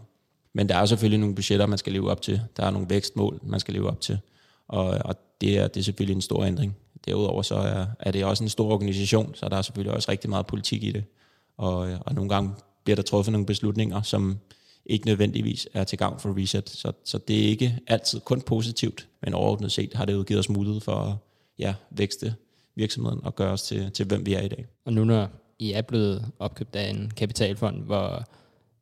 Men 0.54 0.70
der 0.70 0.76
er 0.76 0.86
selvfølgelig 0.86 1.20
nogle 1.20 1.36
budgetter, 1.36 1.66
man 1.66 1.78
skal 1.78 1.94
leve 1.94 2.12
op 2.12 2.22
til. 2.22 2.42
Der 2.58 2.66
er 2.66 2.72
nogle 2.72 2.90
vækstmål, 2.90 3.40
man 3.44 3.60
skal 3.60 3.74
leve 3.74 3.90
op 3.90 4.02
til. 4.02 4.20
Og, 4.68 4.86
og 5.06 5.16
det, 5.42 5.58
er, 5.58 5.68
det 5.68 5.80
er 5.80 5.84
selvfølgelig 5.84 6.16
en 6.16 6.22
stor 6.22 6.46
ændring. 6.46 6.76
Derudover 7.06 7.42
så 7.42 7.56
er, 7.56 7.86
er 8.00 8.12
det 8.12 8.26
også 8.26 8.44
en 8.44 8.50
stor 8.50 8.72
organisation, 8.72 9.36
så 9.36 9.50
der 9.50 9.58
er 9.58 9.62
selvfølgelig 9.62 9.94
også 9.94 10.12
rigtig 10.12 10.30
meget 10.30 10.46
politik 10.46 10.84
i 10.84 10.92
det. 10.92 11.04
Og, 11.58 11.78
og 12.06 12.16
nogle 12.16 12.30
gange 12.30 12.52
bliver 12.84 12.96
der 12.96 13.04
truffet 13.04 13.32
nogle 13.32 13.46
beslutninger, 13.46 14.02
som 14.02 14.40
ikke 14.86 15.06
nødvendigvis 15.06 15.68
er 15.74 15.84
til 15.84 15.98
gavn 15.98 16.20
for 16.20 16.42
Reset. 16.42 16.70
Så, 16.70 16.92
så 17.06 17.18
det 17.18 17.40
er 17.40 17.48
ikke 17.48 17.80
altid 17.88 18.20
kun 18.20 18.42
positivt, 18.42 19.08
men 19.22 19.34
overordnet 19.34 19.72
set 19.72 19.94
har 19.94 20.06
det 20.06 20.14
jo 20.14 20.24
givet 20.24 20.40
os 20.40 20.50
mulighed 20.50 20.82
for 20.82 20.96
at 20.96 21.16
ja, 21.60 21.74
vækste 21.90 22.36
virksomheden 22.76 23.20
og 23.24 23.36
gøre 23.36 23.52
os 23.52 23.64
til, 23.64 23.92
til, 23.92 24.06
hvem 24.06 24.26
vi 24.26 24.34
er 24.34 24.42
i 24.42 24.48
dag. 24.48 24.66
Og 24.86 24.94
nu 24.94 25.04
når 25.04 25.28
I 25.60 25.72
er 25.72 25.82
blevet 25.82 26.26
opkøbt 26.40 26.76
af 26.76 26.90
en 26.90 27.12
kapitalfond, 27.16 27.84
hvor, 27.84 28.24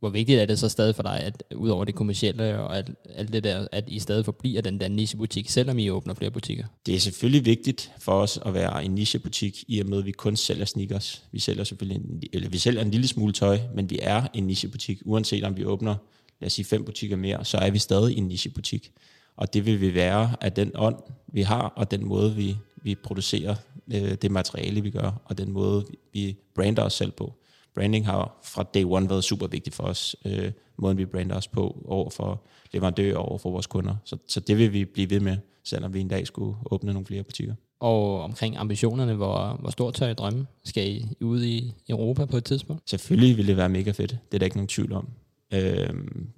hvor 0.01 0.09
vigtigt 0.09 0.39
er 0.39 0.45
det 0.45 0.59
så 0.59 0.69
stadig 0.69 0.95
for 0.95 1.03
dig, 1.03 1.19
at 1.19 1.43
udover 1.55 1.85
det 1.85 1.95
kommercielle 1.95 2.59
og 2.59 2.77
alt, 2.77 2.89
alt 3.15 3.33
det 3.33 3.43
der, 3.43 3.67
at 3.71 3.83
I 3.87 3.99
stadig 3.99 4.25
forbliver 4.25 4.61
den 4.61 4.79
der 4.79 4.87
nichebutik, 4.87 5.49
selvom 5.49 5.79
I 5.79 5.89
åbner 5.89 6.13
flere 6.13 6.31
butikker? 6.31 6.65
Det 6.85 6.95
er 6.95 6.99
selvfølgelig 6.99 7.45
vigtigt 7.45 7.91
for 7.99 8.11
os 8.11 8.39
at 8.45 8.53
være 8.53 8.85
en 8.85 8.91
nichebutik, 8.91 9.63
i 9.67 9.79
og 9.79 9.89
med 9.89 9.97
at 9.97 10.05
vi 10.05 10.11
kun 10.11 10.35
sælger 10.35 10.65
sneakers. 10.65 11.23
Vi 11.31 11.39
sælger 11.39 11.63
selvfølgelig 11.63 11.97
en, 11.97 12.23
eller 12.33 12.49
vi 12.49 12.57
sælger 12.57 12.81
en 12.81 12.91
lille 12.91 13.07
smule 13.07 13.33
tøj, 13.33 13.59
men 13.75 13.89
vi 13.89 13.99
er 14.01 14.23
en 14.33 14.43
nichebutik. 14.43 15.01
Uanset 15.05 15.43
om 15.43 15.57
vi 15.57 15.65
åbner, 15.65 15.95
lad 16.39 16.47
os 16.47 16.53
sige, 16.53 16.65
fem 16.65 16.85
butikker 16.85 17.15
mere, 17.15 17.45
så 17.45 17.57
er 17.57 17.71
vi 17.71 17.79
stadig 17.79 18.17
en 18.17 18.23
nichebutik. 18.23 18.91
Og 19.35 19.53
det 19.53 19.65
vil 19.65 19.81
vi 19.81 19.93
være 19.93 20.35
af 20.41 20.51
den 20.51 20.71
ånd, 20.75 20.95
vi 21.33 21.41
har, 21.41 21.73
og 21.75 21.91
den 21.91 22.05
måde, 22.05 22.35
vi, 22.35 22.55
vi 22.83 22.95
producerer 22.95 23.55
øh, 23.93 24.13
det 24.21 24.31
materiale, 24.31 24.81
vi 24.81 24.89
gør, 24.89 25.21
og 25.25 25.37
den 25.37 25.51
måde, 25.51 25.85
vi 26.13 26.37
brander 26.55 26.83
os 26.83 26.93
selv 26.93 27.11
på. 27.11 27.33
Branding 27.75 28.05
har 28.05 28.39
fra 28.43 28.63
day 28.63 28.83
one 28.85 29.09
været 29.09 29.23
super 29.23 29.47
vigtigt 29.47 29.75
for 29.75 29.83
os, 29.83 30.15
øh, 30.25 30.51
måden 30.77 30.97
vi 30.97 31.05
brander 31.05 31.35
os 31.35 31.47
på 31.47 31.85
over 31.87 32.09
for 32.09 32.41
leverandører 32.73 33.17
over 33.17 33.37
for 33.37 33.51
vores 33.51 33.67
kunder. 33.67 33.95
Så, 34.05 34.17
så 34.27 34.39
det 34.39 34.57
vil 34.57 34.73
vi 34.73 34.85
blive 34.85 35.09
ved 35.09 35.19
med, 35.19 35.37
selvom 35.63 35.93
vi 35.93 35.99
en 35.99 36.07
dag 36.07 36.27
skulle 36.27 36.57
åbne 36.71 36.93
nogle 36.93 37.05
flere 37.05 37.23
butikker. 37.23 37.55
Og 37.79 38.21
omkring 38.21 38.57
ambitionerne, 38.57 39.13
hvor, 39.13 39.57
hvor 39.59 39.69
stort 39.69 39.93
tør 39.93 40.07
I 40.07 40.13
drømme? 40.13 40.47
Skal 40.65 40.87
I 40.87 41.07
ud 41.21 41.43
i 41.43 41.73
Europa 41.89 42.25
på 42.25 42.37
et 42.37 42.43
tidspunkt? 42.43 42.89
Selvfølgelig 42.89 43.37
vil 43.37 43.47
det 43.47 43.57
være 43.57 43.69
mega 43.69 43.91
fedt. 43.91 44.11
Det 44.11 44.33
er 44.33 44.39
der 44.39 44.45
ikke 44.45 44.57
nogen 44.57 44.67
tvivl 44.67 44.93
om. 44.93 45.09
Øh, 45.53 45.89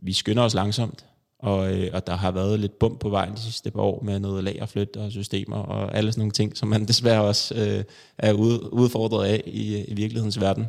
vi 0.01 0.13
skynder 0.13 0.43
os 0.43 0.53
langsomt, 0.53 1.05
og, 1.39 1.73
øh, 1.73 1.89
og 1.93 2.07
der 2.07 2.15
har 2.15 2.31
været 2.31 2.59
lidt 2.59 2.79
bump 2.79 2.99
på 2.99 3.09
vejen 3.09 3.33
de 3.33 3.39
sidste 3.39 3.71
par 3.71 3.81
år 3.81 4.03
med 4.03 4.19
noget 4.19 4.43
lagerflyt 4.43 4.97
og 4.97 5.11
systemer 5.11 5.57
og 5.57 5.97
alle 5.97 6.11
sådan 6.11 6.19
nogle 6.19 6.31
ting, 6.31 6.57
som 6.57 6.67
man 6.67 6.85
desværre 6.91 7.21
også 7.21 7.55
øh, 7.55 7.83
er 8.17 8.33
udfordret 8.33 9.25
af 9.27 9.43
i, 9.45 9.85
i 9.87 9.93
virkelighedens 9.93 10.41
verden. 10.41 10.65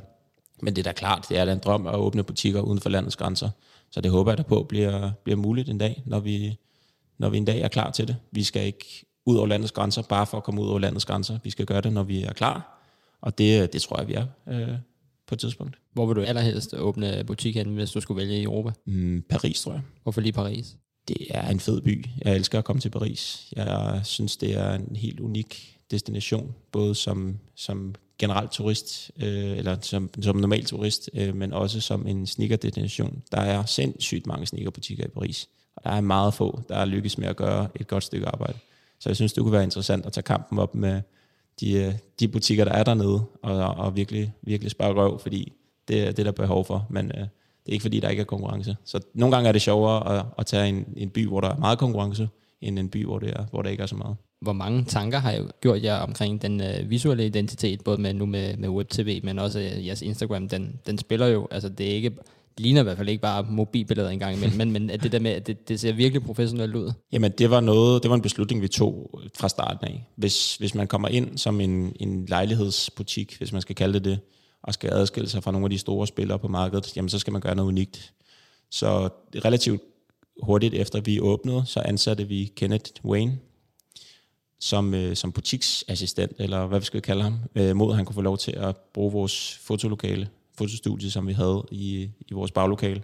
Men 0.64 0.76
det 0.76 0.86
er 0.86 0.92
da 0.92 0.92
klart, 0.92 1.26
det 1.28 1.38
er 1.38 1.44
da 1.44 1.52
en 1.52 1.58
drøm 1.58 1.86
at 1.86 1.94
åbne 1.94 2.22
butikker 2.22 2.60
uden 2.60 2.80
for 2.80 2.90
landets 2.90 3.16
grænser. 3.16 3.50
Så 3.90 4.00
det 4.00 4.10
håber 4.10 4.30
jeg 4.30 4.38
da 4.38 4.42
på 4.42 4.62
bliver, 4.62 5.10
bliver 5.24 5.36
muligt 5.36 5.68
en 5.68 5.78
dag, 5.78 6.02
når 6.06 6.20
vi, 6.20 6.58
når 7.18 7.28
vi 7.28 7.36
en 7.36 7.44
dag 7.44 7.60
er 7.60 7.68
klar 7.68 7.90
til 7.90 8.08
det. 8.08 8.16
Vi 8.30 8.42
skal 8.42 8.66
ikke 8.66 9.06
ud 9.26 9.36
over 9.36 9.46
landets 9.46 9.72
grænser, 9.72 10.02
bare 10.02 10.26
for 10.26 10.36
at 10.36 10.44
komme 10.44 10.62
ud 10.62 10.68
over 10.68 10.78
landets 10.78 11.04
grænser. 11.04 11.38
Vi 11.44 11.50
skal 11.50 11.66
gøre 11.66 11.80
det, 11.80 11.92
når 11.92 12.02
vi 12.02 12.22
er 12.22 12.32
klar. 12.32 12.80
Og 13.20 13.38
det, 13.38 13.72
det 13.72 13.82
tror 13.82 13.98
jeg, 13.98 14.08
vi 14.08 14.14
er 14.14 14.26
øh, 14.48 14.76
på 15.26 15.34
et 15.34 15.38
tidspunkt. 15.38 15.78
Hvor 15.92 16.06
vil 16.06 16.16
du 16.16 16.20
allerhelst 16.20 16.74
åbne 16.74 17.24
butik 17.26 17.56
hen, 17.56 17.74
hvis 17.74 17.90
du 17.90 18.00
skulle 18.00 18.18
vælge 18.18 18.40
i 18.40 18.42
Europa? 18.42 18.70
Mm, 18.86 19.24
Paris, 19.28 19.62
tror 19.62 19.72
jeg. 19.72 19.82
Hvorfor 20.02 20.20
lige 20.20 20.32
Paris? 20.32 20.76
Det 21.08 21.16
er 21.30 21.48
en 21.48 21.60
fed 21.60 21.80
by. 21.80 22.06
Jeg 22.24 22.36
elsker 22.36 22.58
at 22.58 22.64
komme 22.64 22.80
til 22.80 22.90
Paris. 22.90 23.52
Jeg 23.56 24.00
synes, 24.04 24.36
det 24.36 24.56
er 24.56 24.74
en 24.74 24.96
helt 24.96 25.20
unik 25.20 25.78
destination, 25.90 26.54
både 26.72 26.94
som, 26.94 27.38
som 27.56 27.94
generelt 28.18 28.50
turist, 28.50 29.10
øh, 29.16 29.58
eller 29.58 29.76
som, 29.80 30.10
som 30.22 30.36
normal 30.36 30.64
turist, 30.64 31.10
øh, 31.14 31.36
men 31.36 31.52
også 31.52 31.80
som 31.80 32.06
en 32.06 32.26
sneaker-destination. 32.26 33.22
Der 33.32 33.40
er 33.40 33.64
sindssygt 33.64 34.26
mange 34.26 34.46
sneakerbutikker 34.46 35.04
i 35.04 35.08
Paris, 35.08 35.48
og 35.76 35.84
der 35.84 35.90
er 35.90 36.00
meget 36.00 36.34
få, 36.34 36.62
der 36.68 36.76
er 36.76 36.84
lykkes 36.84 37.18
med 37.18 37.28
at 37.28 37.36
gøre 37.36 37.68
et 37.80 37.86
godt 37.86 38.04
stykke 38.04 38.26
arbejde. 38.26 38.58
Så 38.98 39.08
jeg 39.08 39.16
synes, 39.16 39.32
det 39.32 39.42
kunne 39.42 39.52
være 39.52 39.64
interessant 39.64 40.06
at 40.06 40.12
tage 40.12 40.22
kampen 40.22 40.58
op 40.58 40.74
med 40.74 41.02
de, 41.60 41.72
øh, 41.72 41.94
de 42.20 42.28
butikker, 42.28 42.64
der 42.64 42.72
er 42.72 42.84
dernede, 42.84 43.24
og, 43.42 43.56
og 43.56 43.96
virkelig, 43.96 44.32
virkelig 44.42 44.70
spare 44.70 44.94
røv, 44.94 45.20
fordi 45.20 45.52
det 45.88 46.02
er 46.02 46.12
det, 46.12 46.24
der 46.24 46.32
er 46.32 46.36
behov 46.36 46.64
for, 46.64 46.86
men 46.90 47.06
øh, 47.06 47.20
det 47.20 47.70
er 47.70 47.72
ikke 47.72 47.82
fordi, 47.82 48.00
der 48.00 48.08
ikke 48.08 48.20
er 48.20 48.24
konkurrence. 48.24 48.76
Så 48.84 49.00
nogle 49.14 49.36
gange 49.36 49.48
er 49.48 49.52
det 49.52 49.62
sjovere 49.62 50.18
at, 50.18 50.24
at 50.38 50.46
tage 50.46 50.68
en, 50.68 50.84
en 50.96 51.10
by, 51.10 51.26
hvor 51.26 51.40
der 51.40 51.48
er 51.48 51.56
meget 51.56 51.78
konkurrence, 51.78 52.28
end 52.64 52.78
en 52.78 52.88
by, 52.88 53.04
hvor, 53.04 53.18
det 53.18 53.30
er, 53.30 53.44
hvor 53.50 53.62
der 53.62 53.70
ikke 53.70 53.82
er 53.82 53.86
så 53.86 53.96
meget 53.96 54.16
hvor 54.44 54.52
mange 54.52 54.84
tanker 54.84 55.18
har 55.18 55.30
jeg 55.30 55.42
gjort 55.60 55.82
jer 55.82 55.96
omkring 55.96 56.42
den 56.42 56.60
øh, 56.60 56.90
visuelle 56.90 57.26
identitet, 57.26 57.84
både 57.84 58.00
med 58.00 58.14
nu 58.14 58.26
med, 58.26 58.56
med 58.56 58.68
WebTV, 58.68 59.20
men 59.22 59.38
også 59.38 59.60
øh, 59.60 59.86
jeres 59.86 60.02
Instagram, 60.02 60.48
den, 60.48 60.80
den 60.86 60.98
spiller 60.98 61.26
jo, 61.26 61.48
altså 61.50 61.68
det 61.68 61.90
er 61.90 61.94
ikke, 61.94 62.10
det 62.10 62.60
ligner 62.60 62.80
i 62.80 62.84
hvert 62.84 62.96
fald 62.96 63.08
ikke 63.08 63.22
bare 63.22 63.46
mobilbilleder 63.48 64.10
engang 64.10 64.36
imellem, 64.36 64.58
men, 64.58 64.72
men 64.72 64.90
at 64.90 65.02
det 65.02 65.12
der 65.12 65.18
med, 65.18 65.30
at 65.30 65.46
det, 65.46 65.68
det 65.68 65.80
ser 65.80 65.92
virkelig 65.92 66.22
professionelt 66.22 66.76
ud. 66.76 66.92
Jamen 67.12 67.32
det 67.38 67.50
var 67.50 67.60
noget, 67.60 68.02
det 68.02 68.08
var 68.08 68.14
en 68.14 68.22
beslutning, 68.22 68.62
vi 68.62 68.68
tog 68.68 69.20
fra 69.36 69.48
starten 69.48 69.86
af. 69.86 70.04
Hvis, 70.16 70.56
hvis 70.56 70.74
man 70.74 70.86
kommer 70.86 71.08
ind 71.08 71.38
som 71.38 71.60
en, 71.60 71.96
en 72.00 72.26
lejlighedsbutik, 72.26 73.38
hvis 73.38 73.52
man 73.52 73.62
skal 73.62 73.74
kalde 73.74 73.94
det 73.94 74.04
det, 74.04 74.18
og 74.62 74.74
skal 74.74 74.90
adskille 74.92 75.28
sig 75.28 75.42
fra 75.42 75.52
nogle 75.52 75.64
af 75.64 75.70
de 75.70 75.78
store 75.78 76.06
spillere 76.06 76.38
på 76.38 76.48
markedet, 76.48 76.96
jamen 76.96 77.08
så 77.08 77.18
skal 77.18 77.32
man 77.32 77.40
gøre 77.40 77.54
noget 77.54 77.68
unikt. 77.68 78.12
Så 78.70 79.08
relativt 79.44 79.82
hurtigt 80.42 80.74
efter 80.74 81.00
vi 81.00 81.20
åbnede, 81.20 81.62
så 81.66 81.80
ansatte 81.80 82.28
vi 82.28 82.52
Kenneth 82.56 83.04
Wayne, 83.04 83.38
som, 84.60 84.94
øh, 84.94 85.16
som 85.16 85.32
butiksassistent, 85.32 86.32
eller 86.38 86.66
hvad 86.66 86.80
vi 86.80 86.84
skal 86.84 87.02
kalde 87.02 87.22
ham, 87.22 87.38
øh, 87.54 87.76
mod 87.76 87.90
at 87.90 87.96
han 87.96 88.04
kunne 88.04 88.14
få 88.14 88.20
lov 88.20 88.38
til 88.38 88.52
at 88.52 88.76
bruge 88.76 89.12
vores 89.12 89.58
fotolokale, 89.62 90.28
fotostudie, 90.58 91.10
som 91.10 91.26
vi 91.26 91.32
havde 91.32 91.64
i, 91.70 92.10
i 92.28 92.32
vores 92.32 92.50
baglokale. 92.50 93.02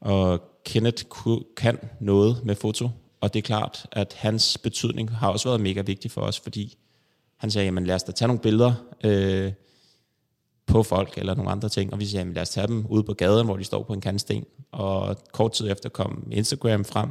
Og 0.00 0.42
Kenneth 0.64 1.04
kan 1.56 1.78
noget 2.00 2.44
med 2.44 2.54
foto, 2.54 2.88
og 3.20 3.34
det 3.34 3.38
er 3.38 3.42
klart, 3.42 3.86
at 3.92 4.14
hans 4.18 4.58
betydning 4.58 5.10
har 5.10 5.30
også 5.30 5.48
været 5.48 5.60
mega 5.60 5.80
vigtig 5.80 6.10
for 6.10 6.20
os, 6.20 6.40
fordi 6.40 6.78
han 7.36 7.50
sagde, 7.50 7.64
jamen 7.64 7.86
lad 7.86 7.94
os 7.94 8.02
da 8.02 8.12
tage 8.12 8.26
nogle 8.26 8.42
billeder 8.42 8.74
øh, 9.04 9.52
på 10.68 10.82
folk 10.82 11.18
eller 11.18 11.34
nogle 11.34 11.50
andre 11.50 11.68
ting, 11.68 11.92
og 11.92 12.00
vi 12.00 12.06
sagde, 12.06 12.20
jamen 12.20 12.34
lad 12.34 12.42
os 12.42 12.50
tage 12.50 12.66
dem 12.66 12.86
ud 12.88 13.02
på 13.02 13.14
gaden, 13.14 13.46
hvor 13.46 13.56
de 13.56 13.64
står 13.64 13.82
på 13.82 13.92
en 13.92 14.00
kantsten. 14.00 14.44
Og 14.72 15.16
kort 15.32 15.52
tid 15.52 15.70
efter 15.70 15.88
kom 15.88 16.28
Instagram 16.30 16.84
frem, 16.84 17.08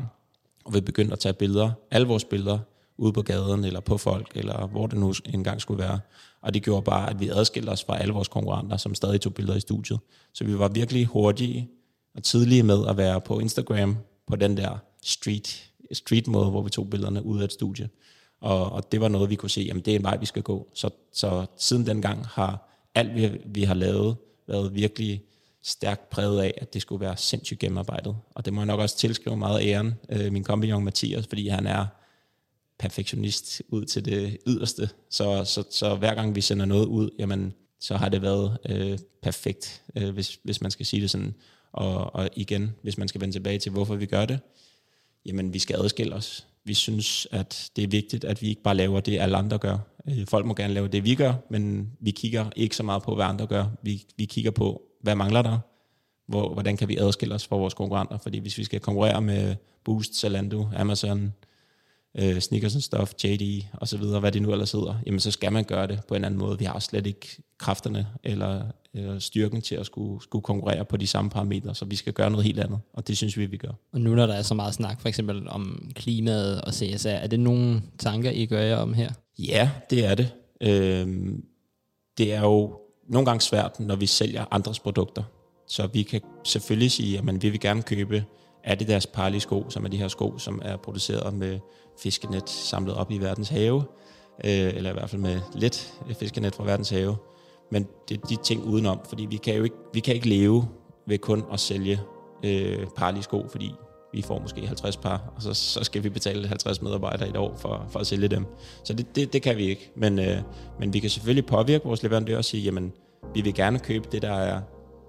og 0.65 0.74
vi 0.74 0.82
begyndte 0.82 1.13
at 1.13 1.20
tage 1.20 1.34
billeder, 1.34 1.72
alle 1.91 2.08
vores 2.08 2.24
billeder, 2.24 2.60
ude 2.98 3.13
på 3.13 3.22
gaden, 3.22 3.63
eller 3.63 3.80
på 3.80 3.98
folk, 3.98 4.32
eller 4.36 4.67
hvor 4.67 4.88
det 4.88 5.00
nu 5.00 5.13
engang 5.26 5.62
skulle 5.62 5.84
være. 5.84 6.00
Og 6.41 6.54
det 6.54 6.63
gjorde 6.63 6.82
bare, 6.82 7.10
at 7.10 7.20
vi 7.20 7.30
adskilte 7.30 7.70
os 7.70 7.84
fra 7.84 7.98
alle 7.98 8.13
vores 8.13 8.28
konkurrenter, 8.28 8.78
som 8.78 8.96
stadig 8.96 9.22
tog 9.22 9.34
billeder 9.34 9.58
i 9.58 9.60
studiet. 9.60 10.00
Så 10.34 10.43
vi 10.43 10.60
var 10.60 10.67
virkelig 10.67 11.06
hurtige 11.06 11.70
og 12.15 12.24
tidlige 12.24 12.63
med 12.63 12.88
at 12.88 12.98
være 12.98 13.22
på 13.22 13.39
Instagram 13.39 13.98
på 14.28 14.36
den 14.36 14.58
der 14.58 14.78
street, 15.04 15.72
street 15.93 16.28
måde, 16.28 16.50
hvor 16.50 16.62
vi 16.62 16.70
tog 16.70 16.89
billederne 16.89 17.26
ud 17.26 17.39
af 17.39 17.43
et 17.43 17.52
studie. 17.52 17.89
Og, 18.41 18.72
og 18.72 18.91
det 18.91 19.02
var 19.02 19.08
noget, 19.08 19.30
vi 19.30 19.36
kunne 19.36 19.50
se, 19.50 19.62
jamen 19.62 19.84
det 19.84 19.91
er 19.91 19.96
en 19.96 20.04
vej, 20.04 20.17
vi 20.17 20.26
skal 20.26 20.41
gå. 20.41 20.67
Så, 20.74 20.89
så 21.13 21.46
siden 21.58 21.86
dengang 21.86 22.26
har 22.26 22.66
alt, 22.97 23.15
vi, 23.15 23.41
vi 23.45 23.63
har 23.63 23.73
lavet, 23.73 24.15
været 24.47 24.75
virkelig 24.75 25.23
stærkt 25.63 26.10
præget 26.10 26.41
af, 26.41 26.53
at 26.57 26.73
det 26.73 26.81
skulle 26.81 27.01
være 27.01 27.17
sindssygt 27.17 27.60
gennemarbejdet. 27.60 28.15
Og 28.36 28.45
det 28.45 28.53
må 28.53 28.62
jeg 28.62 28.65
nok 28.65 28.79
også 28.79 28.97
tilskrive 28.97 29.38
meget 29.38 29.65
æren, 29.65 29.93
øh, 30.10 30.31
min 30.33 30.43
kompagnon 30.43 30.83
Mathias, 30.83 31.27
fordi 31.27 31.47
han 31.47 31.67
er 31.67 31.86
perfektionist 32.79 33.62
ud 33.69 33.86
til 33.86 34.05
det 34.05 34.38
yderste. 34.47 34.89
Så, 35.10 35.43
så, 35.45 35.63
så 35.71 35.95
hver 35.95 36.15
gang 36.15 36.36
vi 36.36 36.41
sender 36.41 36.65
noget 36.65 36.86
ud, 36.86 37.10
jamen, 37.19 37.53
så 37.79 37.97
har 37.97 38.10
det 38.10 38.21
været 38.21 38.57
øh, 38.69 38.97
perfekt, 39.21 39.83
øh, 39.95 40.10
hvis, 40.10 40.39
hvis 40.43 40.62
man 40.62 40.71
skal 40.71 40.86
sige 40.86 41.01
det 41.01 41.10
sådan. 41.10 41.36
Og, 41.71 42.15
og 42.15 42.29
igen, 42.36 42.75
hvis 42.81 42.97
man 42.97 43.07
skal 43.07 43.21
vende 43.21 43.36
tilbage 43.36 43.60
til, 43.60 43.71
hvorfor 43.71 43.95
vi 43.95 44.05
gør 44.05 44.25
det, 44.25 44.39
jamen 45.25 45.53
vi 45.53 45.60
skal 45.60 45.75
adskille 45.75 46.15
os. 46.15 46.47
Vi 46.67 46.73
synes, 46.73 47.27
at 47.32 47.69
det 47.75 47.84
er 47.84 47.88
vigtigt, 47.88 48.23
at 48.23 48.41
vi 48.41 48.47
ikke 48.47 48.62
bare 48.62 48.75
laver 48.75 48.99
det, 48.99 49.19
alle 49.19 49.38
andre 49.38 49.58
gør. 49.58 49.77
Øh, 50.10 50.27
folk 50.27 50.45
må 50.45 50.53
gerne 50.53 50.73
lave 50.73 50.88
det, 50.88 51.03
vi 51.03 51.15
gør, 51.15 51.34
men 51.49 51.91
vi 51.99 52.12
kigger 52.12 52.45
ikke 52.56 52.75
så 52.75 52.84
meget 52.84 53.03
på, 53.03 53.15
hvad 53.15 53.25
andre 53.25 53.47
gør. 53.47 53.65
Vi, 53.82 54.06
vi 54.17 54.25
kigger 54.25 54.51
på, 54.51 54.82
hvad 55.01 55.15
mangler 55.15 55.41
der? 55.41 55.60
Hvor, 56.27 56.53
hvordan 56.53 56.77
kan 56.77 56.88
vi 56.88 56.97
adskille 56.97 57.36
os 57.36 57.47
fra 57.47 57.56
vores 57.56 57.73
konkurrenter? 57.73 58.17
Fordi 58.17 58.39
hvis 58.39 58.58
vi 58.58 58.63
skal 58.63 58.80
konkurrere 58.80 59.21
med 59.21 59.56
Boost, 59.84 60.19
Zalando, 60.19 60.67
Amazon, 60.75 61.34
øh, 62.17 62.39
Snickers 62.39 62.75
and 62.75 62.82
Stuff, 62.82 63.13
JD 63.23 63.63
og 63.73 63.88
så 63.88 63.97
videre, 63.97 64.19
hvad 64.19 64.32
det 64.32 64.41
nu 64.41 64.51
ellers 64.51 64.71
hedder, 64.71 64.95
jamen 65.06 65.19
så 65.19 65.32
skal 65.32 65.53
man 65.53 65.63
gøre 65.63 65.88
det 65.88 65.99
på 66.08 66.15
en 66.15 66.23
anden 66.23 66.39
måde. 66.39 66.60
Vi 66.60 66.65
har 66.65 66.80
slet 66.80 67.08
ikke 67.08 67.43
kræfterne 67.58 68.08
eller, 68.23 68.65
eller 68.97 69.19
styrken 69.19 69.62
til 69.62 69.75
at 69.75 69.86
skulle, 69.86 70.23
skulle 70.23 70.43
konkurrere 70.43 70.86
på 70.86 70.97
de 70.97 71.07
samme 71.07 71.29
parametre, 71.29 71.75
så 71.75 71.86
vi 71.86 71.95
skal 71.95 72.13
gøre 72.13 72.29
noget 72.29 72.45
helt 72.45 72.60
andet, 72.60 72.79
og 72.93 73.07
det 73.07 73.17
synes 73.17 73.38
vi, 73.38 73.45
vi 73.45 73.57
gør. 73.57 73.71
Og 73.93 74.01
nu 74.01 74.15
når 74.15 74.25
der 74.25 74.33
er 74.33 74.41
så 74.41 74.53
meget 74.53 74.73
snak 74.73 75.01
for 75.01 75.07
eksempel 75.07 75.49
om 75.49 75.91
klimaet 75.95 76.62
og 76.62 76.73
CSR, 76.73 77.10
er 77.10 77.27
det 77.27 77.39
nogle 77.39 77.81
tanker, 77.97 78.31
I 78.31 78.45
gør 78.45 78.62
jer 78.62 78.77
om 78.77 78.93
her? 78.93 79.12
Ja, 79.39 79.69
det 79.89 80.05
er 80.05 80.15
det. 80.15 80.33
Øhm, 80.62 81.43
det 82.17 82.33
er 82.33 82.41
jo 82.41 82.79
nogle 83.10 83.25
gange 83.25 83.41
svært, 83.41 83.79
når 83.79 83.95
vi 83.95 84.05
sælger 84.05 84.45
andres 84.51 84.79
produkter. 84.79 85.23
Så 85.67 85.88
vi 85.88 86.03
kan 86.03 86.21
selvfølgelig 86.43 86.91
sige, 86.91 87.17
at 87.17 87.43
vi 87.43 87.49
vil 87.49 87.60
gerne 87.60 87.81
købe 87.81 88.23
Adidas 88.63 89.07
Parley 89.07 89.39
sko, 89.39 89.69
som 89.69 89.86
er 89.86 89.89
de 89.89 89.97
her 89.97 90.07
sko, 90.07 90.38
som 90.38 90.62
er 90.65 90.77
produceret 90.77 91.33
med 91.33 91.60
fiskenet 92.03 92.49
samlet 92.49 92.95
op 92.95 93.12
i 93.12 93.17
verdens 93.17 93.49
have, 93.49 93.83
øh, 94.43 94.73
eller 94.75 94.89
i 94.89 94.93
hvert 94.93 95.10
fald 95.10 95.21
med 95.21 95.39
lidt 95.55 95.93
fiskenet 96.19 96.55
fra 96.55 96.63
verdens 96.63 96.89
have. 96.89 97.15
Men 97.71 97.88
det 98.10 98.17
er 98.17 98.27
de 98.27 98.36
ting 98.36 98.63
udenom, 98.63 98.99
fordi 99.10 99.25
vi 99.25 99.38
kan 99.38 99.56
jo 99.56 99.63
ikke, 99.63 99.75
vi 99.93 99.99
kan 99.99 100.15
ikke 100.15 100.30
leve 100.30 100.67
ved 101.06 101.17
kun 101.17 101.43
at 101.53 101.60
sælge 101.60 101.99
øh, 102.45 102.88
parlige 102.95 103.23
sko, 103.23 103.45
fordi 103.49 103.71
vi 104.13 104.21
får 104.21 104.39
måske 104.39 104.67
50 104.67 104.97
par, 104.97 105.34
og 105.36 105.41
så, 105.41 105.53
så 105.53 105.84
skal 105.84 106.03
vi 106.03 106.10
betale 106.10 106.47
50 106.47 106.82
medarbejdere 106.82 107.27
i 107.27 107.30
et 107.30 107.38
år 107.38 107.56
for, 107.58 107.86
for 107.89 107.99
at 107.99 108.08
sælge 108.08 108.27
dem. 108.27 108.45
Så 108.84 108.93
det, 108.93 109.15
det, 109.15 109.34
det 109.34 109.41
kan 109.41 109.58
vi 109.58 109.63
ikke. 109.63 109.91
Men, 109.95 110.19
øh, 110.19 110.38
men 110.80 110.93
vi 110.93 110.99
kan 110.99 111.10
selvfølgelig 111.10 111.45
påvirke 111.45 111.86
vores 111.86 112.03
leverandører 112.03 112.38
og 112.38 112.45
sige, 112.45 112.63
jamen, 112.63 112.93
vi 113.34 113.41
vil 113.41 113.53
gerne 113.53 113.80
købe 113.80 114.08
det, 114.12 114.21
der 114.21 114.34
er, 114.34 114.62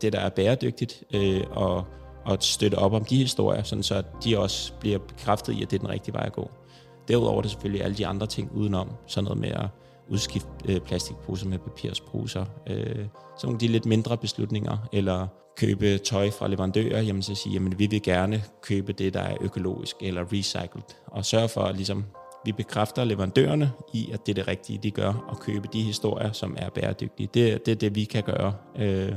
det, 0.02 0.12
der 0.12 0.20
er 0.20 0.28
bæredygtigt, 0.28 1.02
øh, 1.14 1.40
og, 1.50 1.84
og 2.24 2.36
støtte 2.40 2.74
op 2.74 2.92
om 2.92 3.04
de 3.04 3.16
historier, 3.16 3.62
sådan 3.62 3.82
så 3.82 4.02
de 4.24 4.38
også 4.38 4.72
bliver 4.80 4.98
bekræftet 4.98 5.52
i, 5.52 5.62
at 5.62 5.70
det 5.70 5.76
er 5.76 5.80
den 5.80 5.90
rigtige 5.90 6.14
vej 6.14 6.26
at 6.26 6.32
gå. 6.32 6.50
Derudover 7.08 7.38
er 7.38 7.42
det 7.42 7.50
selvfølgelig 7.50 7.84
alle 7.84 7.96
de 7.96 8.06
andre 8.06 8.26
ting 8.26 8.50
udenom, 8.54 8.88
sådan 9.06 9.24
noget 9.24 9.40
med 9.40 9.50
at 9.50 9.66
udskifte 10.08 10.48
øh, 10.68 10.80
plastikposer 10.80 11.48
med 11.48 11.58
papirsposer, 11.58 12.44
øh, 12.66 12.76
sådan 12.76 13.06
nogle 13.42 13.54
af 13.54 13.58
de 13.58 13.68
lidt 13.68 13.86
mindre 13.86 14.16
beslutninger, 14.16 14.88
eller 14.92 15.26
købe 15.56 15.98
tøj 15.98 16.30
fra 16.30 16.48
leverandører, 16.48 17.02
jamen 17.02 17.22
så 17.22 17.34
sige, 17.34 17.52
jamen 17.52 17.78
vi 17.78 17.86
vil 17.86 18.02
gerne 18.02 18.42
købe 18.62 18.92
det, 18.92 19.14
der 19.14 19.20
er 19.20 19.36
økologisk 19.40 19.96
eller 20.00 20.24
recycled, 20.32 20.82
og 21.06 21.24
sørge 21.24 21.48
for, 21.48 21.60
at 21.60 21.76
ligesom, 21.76 22.04
vi 22.44 22.52
bekræfter 22.52 23.04
leverandørerne 23.04 23.72
i, 23.94 24.10
at 24.12 24.26
det 24.26 24.32
er 24.32 24.34
det 24.34 24.48
rigtige, 24.48 24.78
de 24.82 24.90
gør, 24.90 25.24
og 25.28 25.40
købe 25.40 25.68
de 25.72 25.82
historier, 25.82 26.32
som 26.32 26.56
er 26.58 26.68
bæredygtige. 26.70 27.28
Det, 27.34 27.66
det 27.66 27.72
er 27.72 27.76
det, 27.76 27.94
vi 27.94 28.04
kan 28.04 28.22
gøre. 28.22 28.54
Øh, 28.78 29.12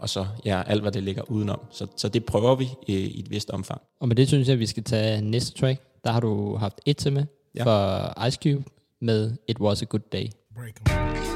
og 0.00 0.08
så 0.08 0.26
ja, 0.44 0.62
alt, 0.66 0.82
hvad 0.82 0.92
det 0.92 1.02
ligger 1.02 1.30
udenom. 1.30 1.60
Så, 1.70 1.86
så 1.96 2.08
det 2.08 2.24
prøver 2.24 2.54
vi 2.54 2.68
i, 2.86 2.94
i 2.96 3.20
et 3.20 3.30
vist 3.30 3.50
omfang. 3.50 3.80
Og 4.00 4.08
med 4.08 4.16
det 4.16 4.28
synes 4.28 4.48
jeg, 4.48 4.52
at 4.52 4.58
vi 4.58 4.66
skal 4.66 4.84
tage 4.84 5.20
næste 5.20 5.58
track. 5.60 5.82
Der 6.04 6.10
har 6.10 6.20
du 6.20 6.56
haft 6.56 6.80
et 6.86 6.96
til 6.96 7.12
med 7.12 7.24
Ja. 7.56 7.64
for 7.64 8.26
Ice 8.26 8.38
Cube 8.42 8.64
med 9.02 9.36
It 9.48 9.60
Was 9.60 9.82
A 9.82 9.86
Good 9.90 10.02
Day. 10.12 10.30
Break. 10.54 11.31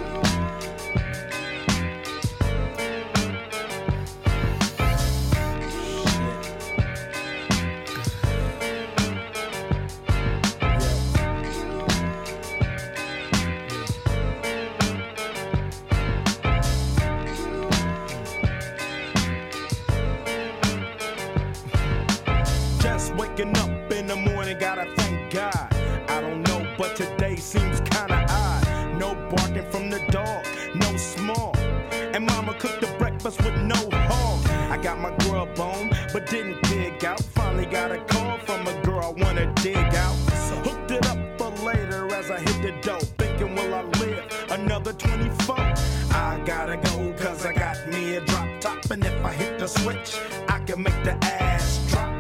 Switch, 49.87 50.18
I 50.49 50.59
can 50.66 50.83
make 50.83 51.05
the 51.05 51.14
ass 51.25 51.87
drop. 51.90 52.11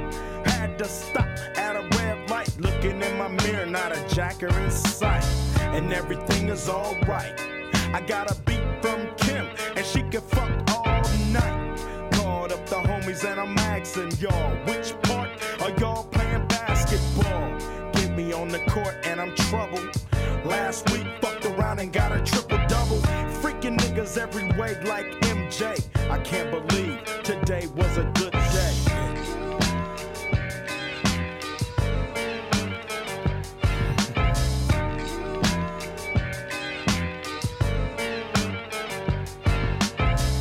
Had 0.46 0.78
to 0.78 0.84
stop 0.84 1.26
at 1.56 1.74
a 1.74 1.82
red 1.98 2.30
light, 2.30 2.56
looking 2.60 3.02
in 3.02 3.18
my 3.18 3.28
mirror, 3.28 3.66
not 3.66 3.90
a 3.90 4.14
jacker 4.14 4.48
in 4.60 4.70
sight. 4.70 5.24
And 5.74 5.92
everything 5.92 6.48
is 6.48 6.68
alright. 6.68 7.34
I 7.92 8.00
got 8.06 8.30
a 8.30 8.36
beat 8.42 8.66
from 8.82 9.00
Kim, 9.16 9.46
and 9.76 9.84
she 9.84 10.02
can 10.02 10.20
fuck 10.20 10.52
all 10.76 11.02
night. 11.32 11.76
Called 12.12 12.52
up 12.52 12.64
the 12.66 12.76
homies, 12.76 13.24
and 13.24 13.40
I'm 13.40 13.58
asking 13.58 14.12
y'all, 14.20 14.54
which 14.68 14.94
part 15.02 15.30
are 15.60 15.74
y'all 15.80 16.04
playing 16.04 16.46
basketball? 16.46 17.46
Get 17.94 18.16
me 18.16 18.32
on 18.32 18.48
the 18.48 18.60
court, 18.70 18.94
and 19.02 19.20
I'm 19.20 19.34
troubled. 19.34 19.90
Last 20.44 20.88
week, 20.92 21.06
fucked 21.20 21.46
around 21.46 21.80
and 21.80 21.92
got 21.92 22.12
a 22.12 22.20
triple 22.22 22.60
double. 22.68 23.00
Freaking 23.42 23.76
niggas 23.76 24.16
every 24.16 24.48
way 24.52 24.80
like 24.84 25.25
MJ. 25.46 26.10
I 26.10 26.18
can't 26.18 26.50
believe 26.50 26.98
today 27.22 27.68
was 27.76 27.96
a 27.98 28.04
good 28.14 28.32
day. 28.32 28.74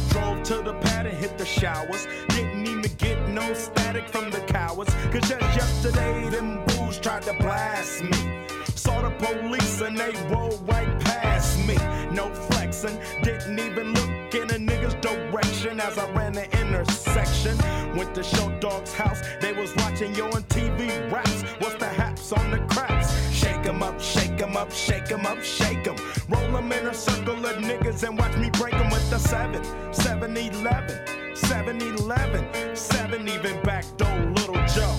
Drove 0.09 0.41
to 0.43 0.61
the 0.63 0.73
pad 0.81 1.05
and 1.05 1.15
hit 1.17 1.37
the 1.37 1.45
showers. 1.45 2.07
Didn't 2.29 2.65
even 2.65 2.91
get 2.97 3.29
no 3.29 3.53
static 3.53 4.09
from 4.09 4.31
the 4.31 4.39
cowards. 4.47 4.91
Cause 5.11 5.29
just 5.29 5.41
yesterday, 5.55 6.29
them 6.29 6.65
fools 6.69 6.99
tried 6.99 7.21
to 7.23 7.33
blast 7.33 8.03
me. 8.03 8.47
Saw 8.73 9.01
the 9.03 9.11
police 9.23 9.81
and 9.81 9.99
they 9.99 10.13
rolled 10.33 10.67
right 10.67 10.99
past 11.01 11.59
me. 11.67 11.75
No 12.11 12.33
flexing, 12.33 12.99
didn't 13.21 13.59
even 13.59 13.93
look 13.93 14.24
in 14.49 14.69
a 14.69 14.71
nigga's 14.71 14.95
direction 14.95 15.79
as 15.79 15.97
I 15.97 16.09
ran 16.11 16.33
the 16.33 16.45
intersection. 16.59 17.57
Went 17.95 18.13
to 18.15 18.23
Show 18.23 18.49
Dog's 18.59 18.93
house, 18.93 19.21
they 19.41 19.53
was 19.53 19.73
watching 19.77 20.13
yo 20.15 20.25
on 20.25 20.43
TV 20.43 20.89
raps. 21.11 21.43
What's 21.59 21.75
the 21.75 21.87
haps 21.87 22.31
on 22.31 22.51
the 22.51 22.59
craps? 22.73 23.13
Shake 23.31 23.65
'em 23.65 23.81
up, 23.81 23.99
shake 23.99 24.41
'em 24.41 24.55
up, 24.57 24.71
shake 24.71 25.11
'em 25.11 25.25
up, 25.25 25.41
shake 25.41 25.87
'em. 25.87 25.95
Roll 26.29 26.57
'em 26.57 26.71
in 26.71 26.87
a 26.87 26.93
circle 26.93 27.45
of 27.45 27.57
niggas 27.57 28.03
and 28.03 28.17
watch 28.17 28.35
me 28.37 28.49
break 28.51 28.73
'em 28.73 28.89
with 28.89 29.09
the 29.09 29.19
7, 29.19 29.61
7 29.93 30.37
11, 30.37 30.99
7 31.35 31.81
11, 31.81 32.75
7 32.75 33.27
even 33.27 33.61
back 33.63 33.85
door, 33.97 34.19
little 34.35 34.61
Joe. 34.75 34.95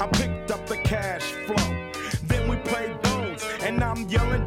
I 0.00 0.06
picked 0.12 0.50
up 0.50 0.66
the 0.66 0.78
cash 0.78 1.24
flow. 1.46 1.68
Then 2.28 2.48
we 2.48 2.56
played 2.56 3.00
bones, 3.02 3.42
and 3.62 3.82
I'm 3.82 4.08
yelling 4.08 4.46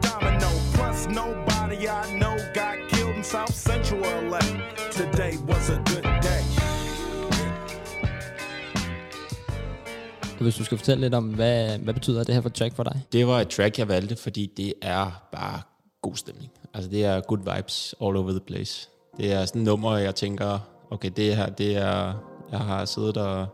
hvis 10.44 10.56
du 10.56 10.64
skal 10.64 10.78
fortælle 10.78 11.02
lidt 11.02 11.14
om, 11.14 11.24
hvad, 11.24 11.78
hvad 11.78 11.94
betyder 11.94 12.24
det 12.24 12.36
her 12.36 12.42
for 12.42 12.50
track 12.50 12.76
for 12.76 12.84
dig? 12.84 13.02
Det 13.12 13.28
var 13.28 13.42
et 13.42 13.48
track, 13.48 13.80
jeg 13.80 13.88
valgte, 13.88 14.16
fordi 14.16 14.52
det 14.58 14.74
er 14.82 15.28
bare 15.32 15.62
god 16.02 16.16
stemning. 16.16 16.52
Altså 16.74 16.90
det 16.90 17.06
er 17.06 17.22
good 17.22 17.56
vibes 17.56 17.96
all 18.02 18.18
over 18.18 18.32
the 18.32 18.40
place. 18.40 18.90
Det 19.18 19.34
er 19.34 19.46
sådan 19.46 19.62
et 19.62 19.66
nummer, 19.66 19.98
jeg 19.98 20.16
tænker, 20.16 20.60
okay, 20.92 21.12
det 21.16 21.36
her, 21.36 21.50
det 21.50 21.78
er... 21.78 22.14
Jeg 22.52 22.60
har 22.60 22.86
siddet 22.86 23.18
og 23.18 23.48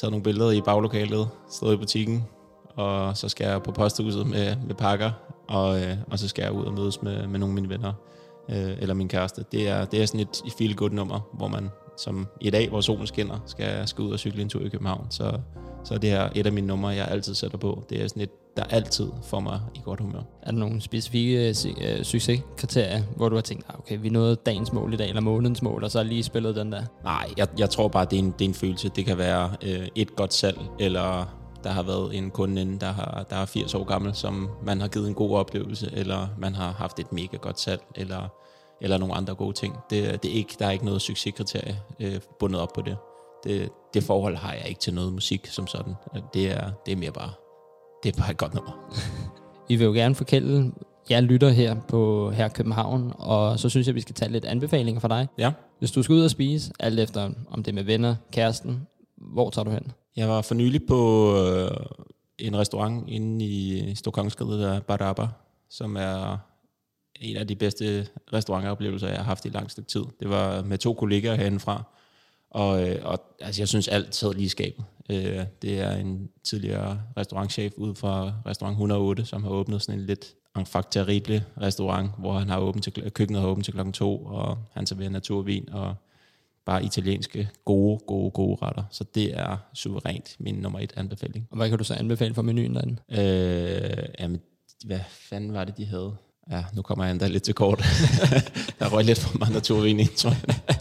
taget 0.00 0.10
nogle 0.10 0.22
billeder 0.22 0.50
i 0.50 0.60
baglokalet, 0.60 1.28
stået 1.50 1.74
i 1.74 1.76
butikken, 1.76 2.24
og 2.76 3.16
så 3.16 3.28
skal 3.28 3.46
jeg 3.46 3.62
på 3.62 3.72
posthuset 3.72 4.26
med, 4.26 4.56
med 4.66 4.74
pakker, 4.74 5.10
og, 5.48 5.80
øh, 5.80 5.96
og 6.10 6.18
så 6.18 6.28
skal 6.28 6.42
jeg 6.42 6.52
ud 6.52 6.64
og 6.64 6.72
mødes 6.72 7.02
med, 7.02 7.26
med 7.26 7.38
nogle 7.38 7.50
af 7.50 7.54
mine 7.54 7.68
venner, 7.68 7.92
øh, 8.48 8.76
eller 8.78 8.94
min 8.94 9.08
kæreste. 9.08 9.44
Det 9.52 9.68
er, 9.68 9.84
det 9.84 10.02
er 10.02 10.06
sådan 10.06 10.20
et 10.20 10.42
feel 10.58 10.76
good 10.76 10.90
nummer, 10.90 11.20
hvor 11.32 11.48
man 11.48 11.70
som 12.02 12.26
i 12.40 12.50
dag, 12.50 12.68
hvor 12.68 12.80
solen 12.80 13.06
skinner, 13.06 13.38
skal, 13.46 13.88
skal 13.88 14.02
ud 14.02 14.12
og 14.12 14.18
cykle 14.18 14.42
en 14.42 14.48
tur 14.48 14.60
i 14.60 14.68
København. 14.68 15.06
Så, 15.10 15.38
så 15.84 15.94
er 15.94 15.98
det 15.98 16.10
her 16.10 16.28
et 16.34 16.46
af 16.46 16.52
mine 16.52 16.66
numre, 16.66 16.88
jeg 16.88 17.08
altid 17.08 17.34
sætter 17.34 17.58
på. 17.58 17.84
Det 17.90 18.02
er 18.02 18.08
sådan 18.08 18.22
et, 18.22 18.30
der 18.56 18.64
altid 18.64 19.08
får 19.22 19.40
mig 19.40 19.60
i 19.74 19.78
godt 19.84 20.00
humør. 20.00 20.20
Er 20.42 20.50
der 20.50 20.58
nogle 20.58 20.80
specifikke 20.80 21.48
øh, 21.48 22.04
succeskriterier, 22.04 23.02
hvor 23.16 23.28
du 23.28 23.34
har 23.34 23.42
tænkt, 23.42 23.64
ah, 23.68 23.78
okay, 23.78 23.98
vi 24.00 24.08
nåede 24.08 24.36
dagens 24.36 24.72
mål 24.72 24.94
i 24.94 24.96
dag, 24.96 25.08
eller 25.08 25.20
månedens 25.20 25.62
mål, 25.62 25.84
og 25.84 25.90
så 25.90 26.02
lige 26.02 26.22
spillet 26.22 26.56
den 26.56 26.72
der? 26.72 26.82
Nej, 27.04 27.26
jeg, 27.36 27.48
jeg 27.58 27.70
tror 27.70 27.88
bare, 27.88 28.04
det 28.04 28.16
er, 28.16 28.22
en, 28.22 28.34
det 28.38 28.44
er 28.44 28.48
en 28.48 28.54
følelse. 28.54 28.90
Det 28.96 29.04
kan 29.04 29.18
være 29.18 29.50
øh, 29.62 29.88
et 29.94 30.16
godt 30.16 30.34
salg, 30.34 30.58
eller 30.80 31.36
der 31.64 31.70
har 31.70 31.82
været 31.82 32.16
en 32.16 32.30
kunde 32.30 32.60
inde, 32.60 32.80
der, 32.80 32.92
har, 32.92 33.26
der 33.30 33.36
er 33.36 33.46
80 33.46 33.74
år 33.74 33.84
gammel, 33.84 34.14
som 34.14 34.48
man 34.64 34.80
har 34.80 34.88
givet 34.88 35.08
en 35.08 35.14
god 35.14 35.36
oplevelse, 35.36 35.90
eller 35.92 36.28
man 36.38 36.54
har 36.54 36.72
haft 36.72 36.98
et 36.98 37.12
mega 37.12 37.36
godt 37.36 37.60
salg, 37.60 37.82
eller, 37.94 38.28
eller 38.82 38.98
nogle 38.98 39.14
andre 39.14 39.34
gode 39.34 39.52
ting. 39.52 39.76
Det, 39.90 40.22
det 40.22 40.30
er 40.30 40.34
ikke, 40.34 40.56
der 40.58 40.66
er 40.66 40.70
ikke 40.70 40.84
noget 40.84 41.02
succeskriterie 41.02 41.80
øh, 42.00 42.20
bundet 42.38 42.60
op 42.60 42.72
på 42.74 42.80
det. 42.80 42.96
det. 43.44 43.68
Det 43.94 44.02
forhold 44.02 44.36
har 44.36 44.52
jeg 44.52 44.68
ikke 44.68 44.80
til 44.80 44.94
noget 44.94 45.12
musik 45.12 45.46
som 45.46 45.66
sådan. 45.66 45.94
Det 46.34 46.50
er, 46.50 46.70
det 46.86 46.92
er 46.92 46.96
mere 46.96 47.12
bare, 47.12 47.30
det 48.02 48.14
er 48.16 48.20
bare 48.20 48.30
et 48.30 48.36
godt 48.36 48.54
nummer. 48.54 48.72
Vi 49.68 49.76
vil 49.76 49.84
jo 49.84 49.92
gerne 49.92 50.14
forkælde 50.14 50.72
jer 51.10 51.20
lytter 51.20 51.48
her 51.48 51.76
på 51.88 52.30
her 52.30 52.48
København, 52.48 53.12
og 53.18 53.58
så 53.58 53.68
synes 53.68 53.86
jeg, 53.86 53.94
vi 53.94 54.00
skal 54.00 54.14
tage 54.14 54.32
lidt 54.32 54.44
anbefalinger 54.44 55.00
fra 55.00 55.08
dig. 55.08 55.28
Ja. 55.38 55.52
Hvis 55.78 55.90
du 55.90 56.02
skal 56.02 56.12
ud 56.12 56.24
og 56.24 56.30
spise, 56.30 56.72
alt 56.80 57.00
efter 57.00 57.30
om 57.50 57.62
det 57.62 57.70
er 57.70 57.74
med 57.74 57.82
venner, 57.82 58.14
kæresten, 58.32 58.86
hvor 59.16 59.50
tager 59.50 59.64
du 59.64 59.70
hen? 59.70 59.92
Jeg 60.16 60.28
var 60.28 60.42
for 60.42 60.54
nylig 60.54 60.80
på 60.88 61.32
øh, 61.36 61.70
en 62.38 62.58
restaurant 62.58 63.08
inde 63.08 63.44
i 63.44 63.94
Storkongsgade, 63.94 64.60
der 64.62 64.72
er 64.72 64.80
Baraba, 64.80 65.26
som 65.70 65.96
er 65.96 66.38
en 67.22 67.36
af 67.36 67.46
de 67.46 67.56
bedste 67.56 68.06
restaurantoplevelser, 68.32 69.08
jeg 69.08 69.16
har 69.16 69.24
haft 69.24 69.44
i 69.44 69.48
lang 69.48 69.70
stykke 69.70 69.88
tid. 69.88 70.04
Det 70.20 70.28
var 70.28 70.62
med 70.62 70.78
to 70.78 70.94
kollegaer 70.94 71.34
herindefra, 71.34 71.82
og, 72.50 72.88
øh, 72.88 72.98
og 73.04 73.20
altså, 73.40 73.60
jeg 73.62 73.68
synes 73.68 73.88
alt 73.88 74.14
sad 74.14 74.34
lige 74.34 74.44
i 74.44 74.48
skabet. 74.48 74.84
Øh, 75.10 75.40
det 75.62 75.80
er 75.80 75.92
en 75.92 76.30
tidligere 76.44 77.02
restaurantchef 77.16 77.72
ude 77.76 77.94
fra 77.94 78.32
restaurant 78.46 78.74
108, 78.74 79.24
som 79.24 79.42
har 79.42 79.50
åbnet 79.50 79.82
sådan 79.82 80.00
en 80.00 80.06
lidt 80.06 80.34
enfant 80.56 80.86
terrible 80.90 81.44
restaurant, 81.60 82.10
hvor 82.18 82.32
han 82.32 82.48
har 82.48 82.58
åbent 82.58 82.84
til, 82.84 83.10
køkkenet 83.10 83.42
har 83.42 83.48
åbent 83.48 83.64
til 83.64 83.74
klokken 83.74 83.92
to, 83.92 84.24
og 84.24 84.58
han 84.72 84.86
serverer 84.86 85.10
naturvin, 85.10 85.68
og 85.72 85.94
bare 86.64 86.84
italienske 86.84 87.48
gode, 87.64 87.98
gode, 88.06 88.30
gode 88.30 88.58
retter. 88.62 88.82
Så 88.90 89.04
det 89.14 89.38
er 89.38 89.56
suverænt 89.74 90.36
min 90.38 90.54
nummer 90.54 90.78
et 90.78 90.92
anbefaling. 90.96 91.48
Og 91.50 91.56
hvad 91.56 91.68
kan 91.68 91.78
du 91.78 91.84
så 91.84 91.94
anbefale 91.94 92.34
for 92.34 92.42
menuen 92.42 92.74
derinde? 92.74 92.96
Øh, 93.10 94.08
jamen, 94.18 94.40
hvad 94.84 95.00
fanden 95.08 95.52
var 95.52 95.64
det, 95.64 95.76
de 95.76 95.86
havde? 95.86 96.16
Ja, 96.50 96.64
nu 96.74 96.82
kommer 96.82 97.04
jeg 97.04 97.10
endda 97.10 97.26
lidt 97.26 97.42
til 97.42 97.54
kort. 97.54 97.78
der 98.78 98.92
røg 98.92 99.04
lidt 99.04 99.18
for 99.18 99.38
meget 99.38 99.54
naturvin 99.54 100.00
i, 100.00 100.06
tror 100.06 100.30
jeg. 100.30 100.76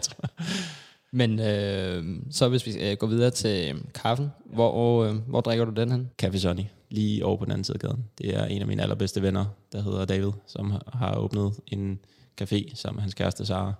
Men 1.11 1.39
øh, 1.39 2.03
så 2.31 2.49
hvis 2.49 2.65
vi 2.65 2.73
øh, 2.73 2.97
går 2.97 3.07
videre 3.07 3.31
til 3.31 3.83
kaffen, 3.93 4.31
hvor, 4.45 5.03
øh, 5.03 5.15
hvor 5.15 5.41
drikker 5.41 5.65
du 5.65 5.71
den 5.71 5.91
hen? 5.91 6.09
Café 6.23 6.37
Sonny, 6.37 6.63
lige 6.89 7.25
over 7.25 7.37
på 7.37 7.45
den 7.45 7.51
anden 7.51 7.63
side 7.63 7.75
af 7.75 7.79
gaden. 7.79 8.05
Det 8.17 8.35
er 8.35 8.45
en 8.45 8.61
af 8.61 8.67
mine 8.67 8.81
allerbedste 8.81 9.21
venner, 9.21 9.45
der 9.71 9.81
hedder 9.81 10.05
David, 10.05 10.31
som 10.47 10.73
har 10.93 11.15
åbnet 11.15 11.53
en 11.67 11.99
café 12.41 12.75
sammen 12.75 12.95
med 12.95 13.01
hans 13.01 13.13
kæreste 13.13 13.45
Sara, 13.45 13.73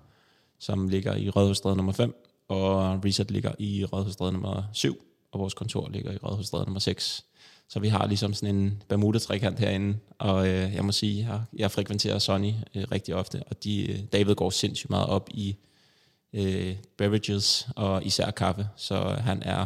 som 0.60 0.88
ligger 0.88 1.16
i 1.16 1.30
Rødhusstræde 1.30 1.76
nummer 1.76 1.94
5, 1.94 2.16
og 2.48 3.00
Reset 3.06 3.32
ligger 3.32 3.52
i 3.60 3.86
Rådhusstræde 3.86 4.32
nummer 4.32 4.64
7, 4.74 4.98
og 5.32 5.40
vores 5.40 5.54
kontor 5.54 5.90
ligger 5.90 6.12
i 6.12 6.18
Rådhusstræde 6.18 6.64
nummer 6.64 6.80
6. 6.80 7.26
Så 7.72 7.80
vi 7.80 7.88
har 7.88 8.08
ligesom 8.08 8.34
sådan 8.34 8.56
en 8.56 8.84
Bermuda-trekant 8.90 9.60
herinde, 9.60 9.98
og 10.20 10.48
øh, 10.48 10.76
jeg 10.76 10.86
må 10.86 10.92
sige, 10.92 11.28
jeg, 11.30 11.42
jeg 11.54 11.72
frekventerer 11.72 12.20
Sonny 12.20 12.54
øh, 12.76 12.84
rigtig 12.92 13.16
ofte, 13.16 13.44
og 13.48 13.64
de, 13.64 13.92
øh, 13.92 14.00
David 14.14 14.36
går 14.36 14.50
sindssygt 14.50 14.90
meget 14.90 15.08
op 15.08 15.30
i 15.32 15.58
øh, 16.34 16.76
beverages, 16.98 17.68
og 17.76 18.06
især 18.06 18.32
kaffe, 18.32 18.68
så 18.76 18.96
han 19.20 19.44
er 19.44 19.66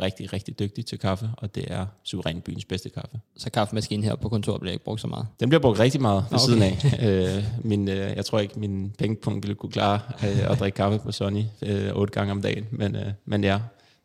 rigtig, 0.00 0.32
rigtig 0.32 0.58
dygtig 0.58 0.86
til 0.86 0.98
kaffe, 0.98 1.30
og 1.36 1.54
det 1.54 1.72
er 1.72 1.86
suverænt 2.04 2.44
byens 2.44 2.64
bedste 2.64 2.88
kaffe. 2.88 3.20
Så 3.36 3.50
kaffemaskinen 3.50 4.04
her 4.04 4.14
på 4.14 4.28
kontoret 4.28 4.60
bliver 4.60 4.72
ikke 4.72 4.84
brugt 4.84 5.00
så 5.00 5.06
meget? 5.06 5.26
Den 5.40 5.48
bliver 5.48 5.62
brugt 5.62 5.78
rigtig 5.78 6.00
meget 6.00 6.24
ved 6.30 6.38
okay. 6.38 6.46
siden 6.46 6.62
af. 6.62 6.78
øh, 7.38 7.44
min, 7.64 7.88
øh, 7.88 7.96
jeg 8.16 8.24
tror 8.24 8.38
ikke, 8.38 8.60
min 8.60 8.94
pengepunkt 8.98 9.42
ville 9.42 9.54
kunne 9.54 9.72
klare 9.72 10.00
øh, 10.24 10.50
at 10.50 10.58
drikke 10.58 10.76
kaffe 10.76 10.98
på 10.98 11.12
Sonny 11.12 11.44
øh, 11.62 11.92
otte 11.92 12.12
gange 12.12 12.32
om 12.32 12.42
dagen, 12.42 12.66
men, 12.70 12.96
øh, 12.96 13.12
men 13.24 13.44
ja, 13.44 13.60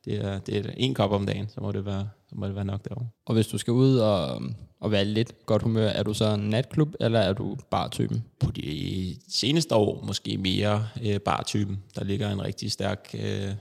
det 0.05 0.25
er, 0.25 0.39
det 0.39 0.57
er 0.57 0.69
en 0.77 0.93
kop 0.93 1.11
om 1.11 1.25
dagen, 1.25 1.49
så 1.49 1.61
må 1.61 1.71
det 1.71 1.85
være, 1.85 2.09
må 2.35 2.47
det 2.47 2.55
være 2.55 2.65
nok 2.65 2.85
derovre. 2.89 3.07
Og 3.25 3.33
hvis 3.33 3.47
du 3.47 3.57
skal 3.57 3.73
ud 3.73 3.97
og, 3.97 4.41
og 4.79 4.91
være 4.91 5.05
lidt 5.05 5.45
godt 5.45 5.61
humør, 5.61 5.87
er 5.87 6.03
du 6.03 6.13
så 6.13 6.33
en 6.33 6.49
natklub, 6.49 6.95
eller 6.99 7.19
er 7.19 7.33
du 7.33 7.57
bartypen? 7.71 8.23
På 8.39 8.51
de 8.51 9.15
seneste 9.27 9.75
år 9.75 10.03
måske 10.07 10.37
mere 10.37 10.87
øh, 11.03 11.19
bartypen. 11.19 11.83
Der 11.95 12.03
ligger 12.03 12.31
en 12.31 12.43
rigtig 12.43 12.71
stærk, 12.71 13.15
øh, 13.19 13.51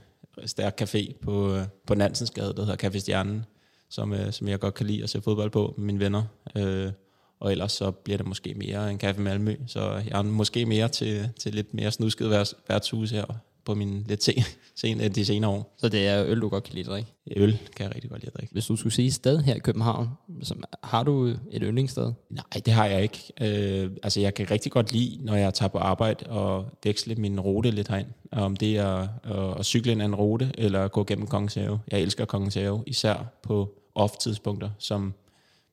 stærk 0.45 0.81
café 0.81 1.13
på, 1.21 1.55
øh, 1.55 1.65
på 1.87 1.95
Nansensgade, 1.95 2.53
der 2.53 2.65
hedder 2.65 2.89
Café 2.89 2.99
Stjernen, 2.99 3.45
som, 3.89 4.13
øh, 4.13 4.31
som 4.31 4.47
jeg 4.47 4.59
godt 4.59 4.73
kan 4.73 4.85
lide 4.85 5.03
at 5.03 5.09
se 5.09 5.21
fodbold 5.21 5.51
på 5.51 5.73
med 5.77 5.85
mine 5.85 5.99
venner. 5.99 6.23
Øh, 6.55 6.91
og 7.39 7.51
ellers 7.51 7.71
så 7.71 7.91
bliver 7.91 8.17
det 8.17 8.27
måske 8.27 8.53
mere 8.53 8.91
en 8.91 8.99
Café 9.03 9.19
Malmø, 9.19 9.55
så 9.67 9.91
jeg 9.91 10.19
er 10.19 10.21
måske 10.21 10.65
mere 10.65 10.87
til, 10.87 11.29
til 11.39 11.53
lidt 11.53 11.73
mere 11.73 11.91
snusket 11.91 12.29
værtshus 12.67 13.11
her 13.11 13.25
på 13.65 13.75
min 13.75 14.05
lidt 14.07 14.23
sen, 14.23 14.43
sen, 14.75 14.99
de 14.99 15.25
senere 15.25 15.51
år. 15.51 15.75
Så 15.77 15.89
det 15.89 16.07
er 16.07 16.25
øl, 16.25 16.41
du 16.41 16.49
godt 16.49 16.63
kan 16.63 16.73
lide 16.73 16.85
at 16.85 16.91
drikke? 16.91 17.13
Øl 17.35 17.59
kan 17.75 17.85
jeg 17.85 17.95
rigtig 17.95 18.09
godt 18.09 18.21
lide 18.21 18.31
at 18.33 18.37
drikke. 18.39 18.53
Hvis 18.53 18.65
du 18.65 18.75
skulle 18.75 18.93
sige 18.93 19.11
sted 19.11 19.39
her 19.39 19.55
i 19.55 19.59
København, 19.59 20.09
så 20.43 20.55
har 20.83 21.03
du 21.03 21.25
et 21.27 21.61
yndlingssted? 21.61 22.13
Nej, 22.29 22.61
det 22.65 22.73
har 22.73 22.85
jeg 22.85 23.03
ikke. 23.03 23.31
Øh, 23.41 23.91
altså 24.03 24.19
jeg 24.19 24.33
kan 24.33 24.51
rigtig 24.51 24.71
godt 24.71 24.93
lide, 24.93 25.17
når 25.21 25.35
jeg 25.35 25.53
tager 25.53 25.69
på 25.69 25.77
arbejde 25.77 26.25
og 26.29 26.65
veksle 26.83 27.15
min 27.15 27.39
rute 27.39 27.71
lidt 27.71 27.87
herind. 27.87 28.07
Om 28.31 28.55
det 28.55 28.77
er 28.77 29.07
at, 29.23 29.59
at 29.59 29.65
cykle 29.65 29.91
en 29.91 30.01
anden 30.01 30.15
rute, 30.15 30.51
eller 30.57 30.87
gå 30.87 31.03
gennem 31.03 31.27
Kongens 31.27 31.53
Have. 31.53 31.79
Jeg 31.91 32.01
elsker 32.01 32.25
Kongens 32.25 32.55
Have, 32.55 32.83
især 32.87 33.25
på 33.43 33.77
off-tidspunkter, 33.95 34.69
som 34.79 35.13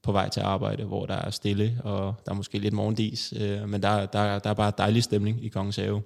på 0.02 0.12
vej 0.12 0.28
til 0.28 0.40
arbejde, 0.40 0.84
hvor 0.84 1.06
der 1.06 1.14
er 1.14 1.30
stille, 1.30 1.80
og 1.84 2.14
der 2.26 2.32
er 2.32 2.36
måske 2.36 2.58
lidt 2.58 2.74
morgendis, 2.74 3.34
øh, 3.36 3.68
men 3.68 3.82
der, 3.82 4.06
der, 4.06 4.38
der 4.38 4.50
er 4.50 4.54
bare 4.54 4.72
dejlig 4.78 5.02
stemning 5.02 5.44
i 5.44 5.48
Kongens 5.48 5.76
Have, 5.76 6.02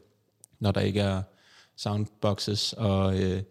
når 0.60 0.70
der 0.70 0.80
ikke 0.80 1.00
er 1.00 1.22
soundboxes 1.76 2.72
og, 2.72 3.22
øh, 3.22 3.42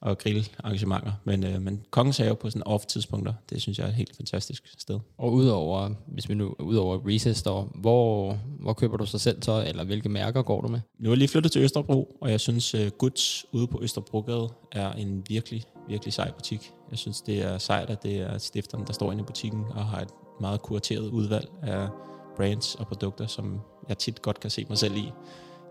og 0.00 0.18
grillarrangementer. 0.18 1.12
Men, 1.24 1.44
øh, 1.44 1.62
men 1.62 1.84
Kongens 1.90 2.18
Have 2.18 2.36
på 2.36 2.50
sådan 2.50 2.66
off-tidspunkter, 2.66 3.34
det 3.50 3.62
synes 3.62 3.78
jeg 3.78 3.84
er 3.84 3.88
et 3.88 3.94
helt 3.94 4.16
fantastisk 4.16 4.74
sted. 4.78 5.00
Og 5.18 5.32
udover, 5.32 5.90
hvis 6.06 6.28
vi 6.28 6.34
nu 6.34 6.54
udover 6.58 6.98
Recess 7.08 7.40
Store, 7.40 7.68
hvor, 7.74 8.38
hvor 8.60 8.72
køber 8.72 8.96
du 8.96 9.06
så 9.06 9.18
selv 9.18 9.40
tøj, 9.40 9.64
eller 9.64 9.84
hvilke 9.84 10.08
mærker 10.08 10.42
går 10.42 10.60
du 10.60 10.68
med? 10.68 10.80
Nu 10.98 11.08
er 11.08 11.12
jeg 11.12 11.18
lige 11.18 11.28
flyttet 11.28 11.52
til 11.52 11.62
Østerbro, 11.62 12.16
og 12.20 12.30
jeg 12.30 12.40
synes, 12.40 12.74
uh, 12.74 12.86
Goods 12.98 13.44
ude 13.52 13.66
på 13.66 13.78
Østerbrogade 13.82 14.48
er 14.72 14.92
en 14.92 15.24
virkelig, 15.28 15.64
virkelig 15.88 16.12
sej 16.12 16.30
butik. 16.32 16.72
Jeg 16.90 16.98
synes, 16.98 17.20
det 17.20 17.42
er 17.42 17.58
sejt, 17.58 17.90
at 17.90 18.02
det 18.02 18.16
er 18.20 18.38
stifteren, 18.38 18.86
der 18.86 18.92
står 18.92 19.12
inde 19.12 19.22
i 19.22 19.26
butikken 19.26 19.64
og 19.70 19.86
har 19.86 20.00
et 20.00 20.10
meget 20.40 20.62
kurateret 20.62 21.08
udvalg 21.08 21.48
af 21.62 21.88
brands 22.36 22.74
og 22.74 22.86
produkter, 22.86 23.26
som 23.26 23.60
jeg 23.88 23.98
tit 23.98 24.22
godt 24.22 24.40
kan 24.40 24.50
se 24.50 24.66
mig 24.68 24.78
selv 24.78 24.96
i. 24.96 25.12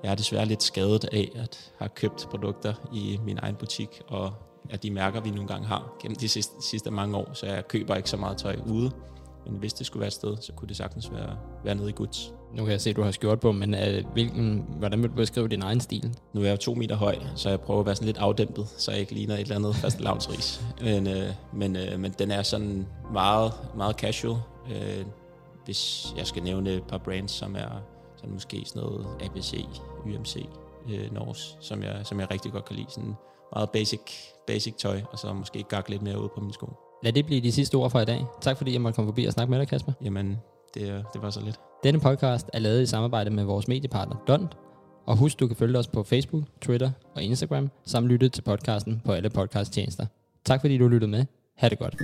Jeg 0.03 0.11
er 0.11 0.15
desværre 0.15 0.45
lidt 0.45 0.63
skadet 0.63 1.05
af 1.11 1.31
at 1.35 1.71
have 1.77 1.89
købt 1.89 2.27
produkter 2.29 2.73
i 2.93 3.19
min 3.25 3.39
egen 3.41 3.55
butik, 3.55 4.01
og 4.07 4.33
at 4.69 4.83
de 4.83 4.91
mærker, 4.91 5.21
vi 5.21 5.29
nogle 5.29 5.47
gange 5.47 5.67
har 5.67 5.93
gennem 6.01 6.15
de 6.15 6.29
sidste, 6.29 6.53
sidste 6.61 6.91
mange 6.91 7.17
år, 7.17 7.29
så 7.33 7.45
jeg 7.45 7.67
køber 7.67 7.95
ikke 7.95 8.09
så 8.09 8.17
meget 8.17 8.37
tøj 8.37 8.55
ude. 8.65 8.91
Men 9.45 9.55
hvis 9.55 9.73
det 9.73 9.85
skulle 9.85 10.01
være 10.01 10.07
et 10.07 10.13
sted, 10.13 10.37
så 10.41 10.53
kunne 10.53 10.67
det 10.67 10.77
sagtens 10.77 11.11
være, 11.11 11.37
være 11.63 11.75
nede 11.75 11.89
i 11.89 11.93
Guds. 11.93 12.33
Nu 12.53 12.63
kan 12.63 12.71
jeg 12.71 12.81
se, 12.81 12.89
at 12.89 12.95
du 12.95 13.03
har 13.03 13.11
skjort 13.11 13.39
på, 13.39 13.51
men 13.51 13.73
uh, 13.73 14.13
hvilken, 14.13 14.65
hvordan 14.77 15.01
vil 15.01 15.09
du 15.09 15.15
beskrive 15.15 15.47
din 15.47 15.61
egen 15.61 15.79
stil? 15.79 16.15
Nu 16.33 16.41
er 16.41 16.45
jeg 16.45 16.59
to 16.59 16.73
meter 16.73 16.95
høj, 16.95 17.15
så 17.35 17.49
jeg 17.49 17.61
prøver 17.61 17.79
at 17.79 17.85
være 17.85 17.95
sådan 17.95 18.05
lidt 18.05 18.17
afdæmpet, 18.17 18.67
så 18.77 18.91
jeg 18.91 18.99
ikke 18.99 19.13
ligner 19.13 19.33
et 19.35 19.41
eller 19.41 19.55
andet 19.55 19.75
fast 19.75 19.99
lavnsris. 19.99 20.61
Men, 20.83 21.07
uh, 21.07 21.13
men, 21.53 21.75
uh, 21.75 21.99
men 21.99 22.11
den 22.19 22.31
er 22.31 22.41
sådan 22.41 22.87
meget, 23.13 23.53
meget 23.77 23.95
casual. 23.95 24.37
Uh, 24.65 25.05
hvis 25.65 26.13
jeg 26.17 26.27
skal 26.27 26.43
nævne 26.43 26.69
et 26.69 26.83
par 26.83 26.97
brands, 26.97 27.31
som 27.31 27.55
er 27.55 27.81
så 28.17 28.27
måske 28.27 28.63
sådan 28.65 28.81
noget 28.81 29.07
ABC, 29.21 29.65
UMC, 30.05 30.45
øh, 30.89 31.13
Norse, 31.13 31.55
som 31.59 31.83
jeg, 31.83 32.01
som 32.03 32.19
jeg 32.19 32.31
rigtig 32.31 32.51
godt 32.51 32.65
kan 32.65 32.75
lide. 32.75 32.87
Sådan 32.89 33.13
meget 33.55 33.69
basic, 33.69 33.99
basic 34.47 34.73
tøj, 34.75 35.01
og 35.11 35.19
så 35.19 35.33
måske 35.33 35.63
gak 35.63 35.89
lidt 35.89 36.01
mere 36.01 36.21
ud 36.21 36.29
på 36.35 36.41
mine 36.41 36.53
sko. 36.53 36.69
Lad 37.03 37.13
det 37.13 37.25
blive 37.25 37.41
de 37.41 37.51
sidste 37.51 37.75
ord 37.75 37.91
fra 37.91 38.01
i 38.01 38.05
dag. 38.05 38.25
Tak 38.41 38.57
fordi 38.57 38.73
jeg 38.73 38.81
måtte 38.81 38.95
komme 38.95 39.09
forbi 39.09 39.25
og 39.25 39.33
snakke 39.33 39.51
med 39.51 39.59
dig, 39.59 39.67
Kasper. 39.67 39.93
Jamen, 40.03 40.37
det, 40.73 41.05
det 41.13 41.21
var 41.21 41.29
så 41.29 41.41
lidt. 41.41 41.59
Denne 41.83 41.99
podcast 41.99 42.49
er 42.53 42.59
lavet 42.59 42.81
i 42.81 42.85
samarbejde 42.85 43.29
med 43.29 43.43
vores 43.43 43.67
mediepartner 43.67 44.15
Dont. 44.27 44.57
Og 45.05 45.17
husk, 45.17 45.39
du 45.39 45.47
kan 45.47 45.55
følge 45.55 45.79
os 45.79 45.87
på 45.87 46.03
Facebook, 46.03 46.43
Twitter 46.61 46.91
og 47.15 47.23
Instagram, 47.23 47.69
samt 47.85 48.07
lytte 48.07 48.29
til 48.29 48.41
podcasten 48.41 49.01
på 49.05 49.11
alle 49.11 49.29
podcasttjenester. 49.29 50.05
Tak 50.45 50.61
fordi 50.61 50.77
du 50.77 50.87
lyttede 50.87 51.11
med. 51.11 51.25
Ha' 51.57 51.69
det 51.69 51.79
godt. 51.79 51.95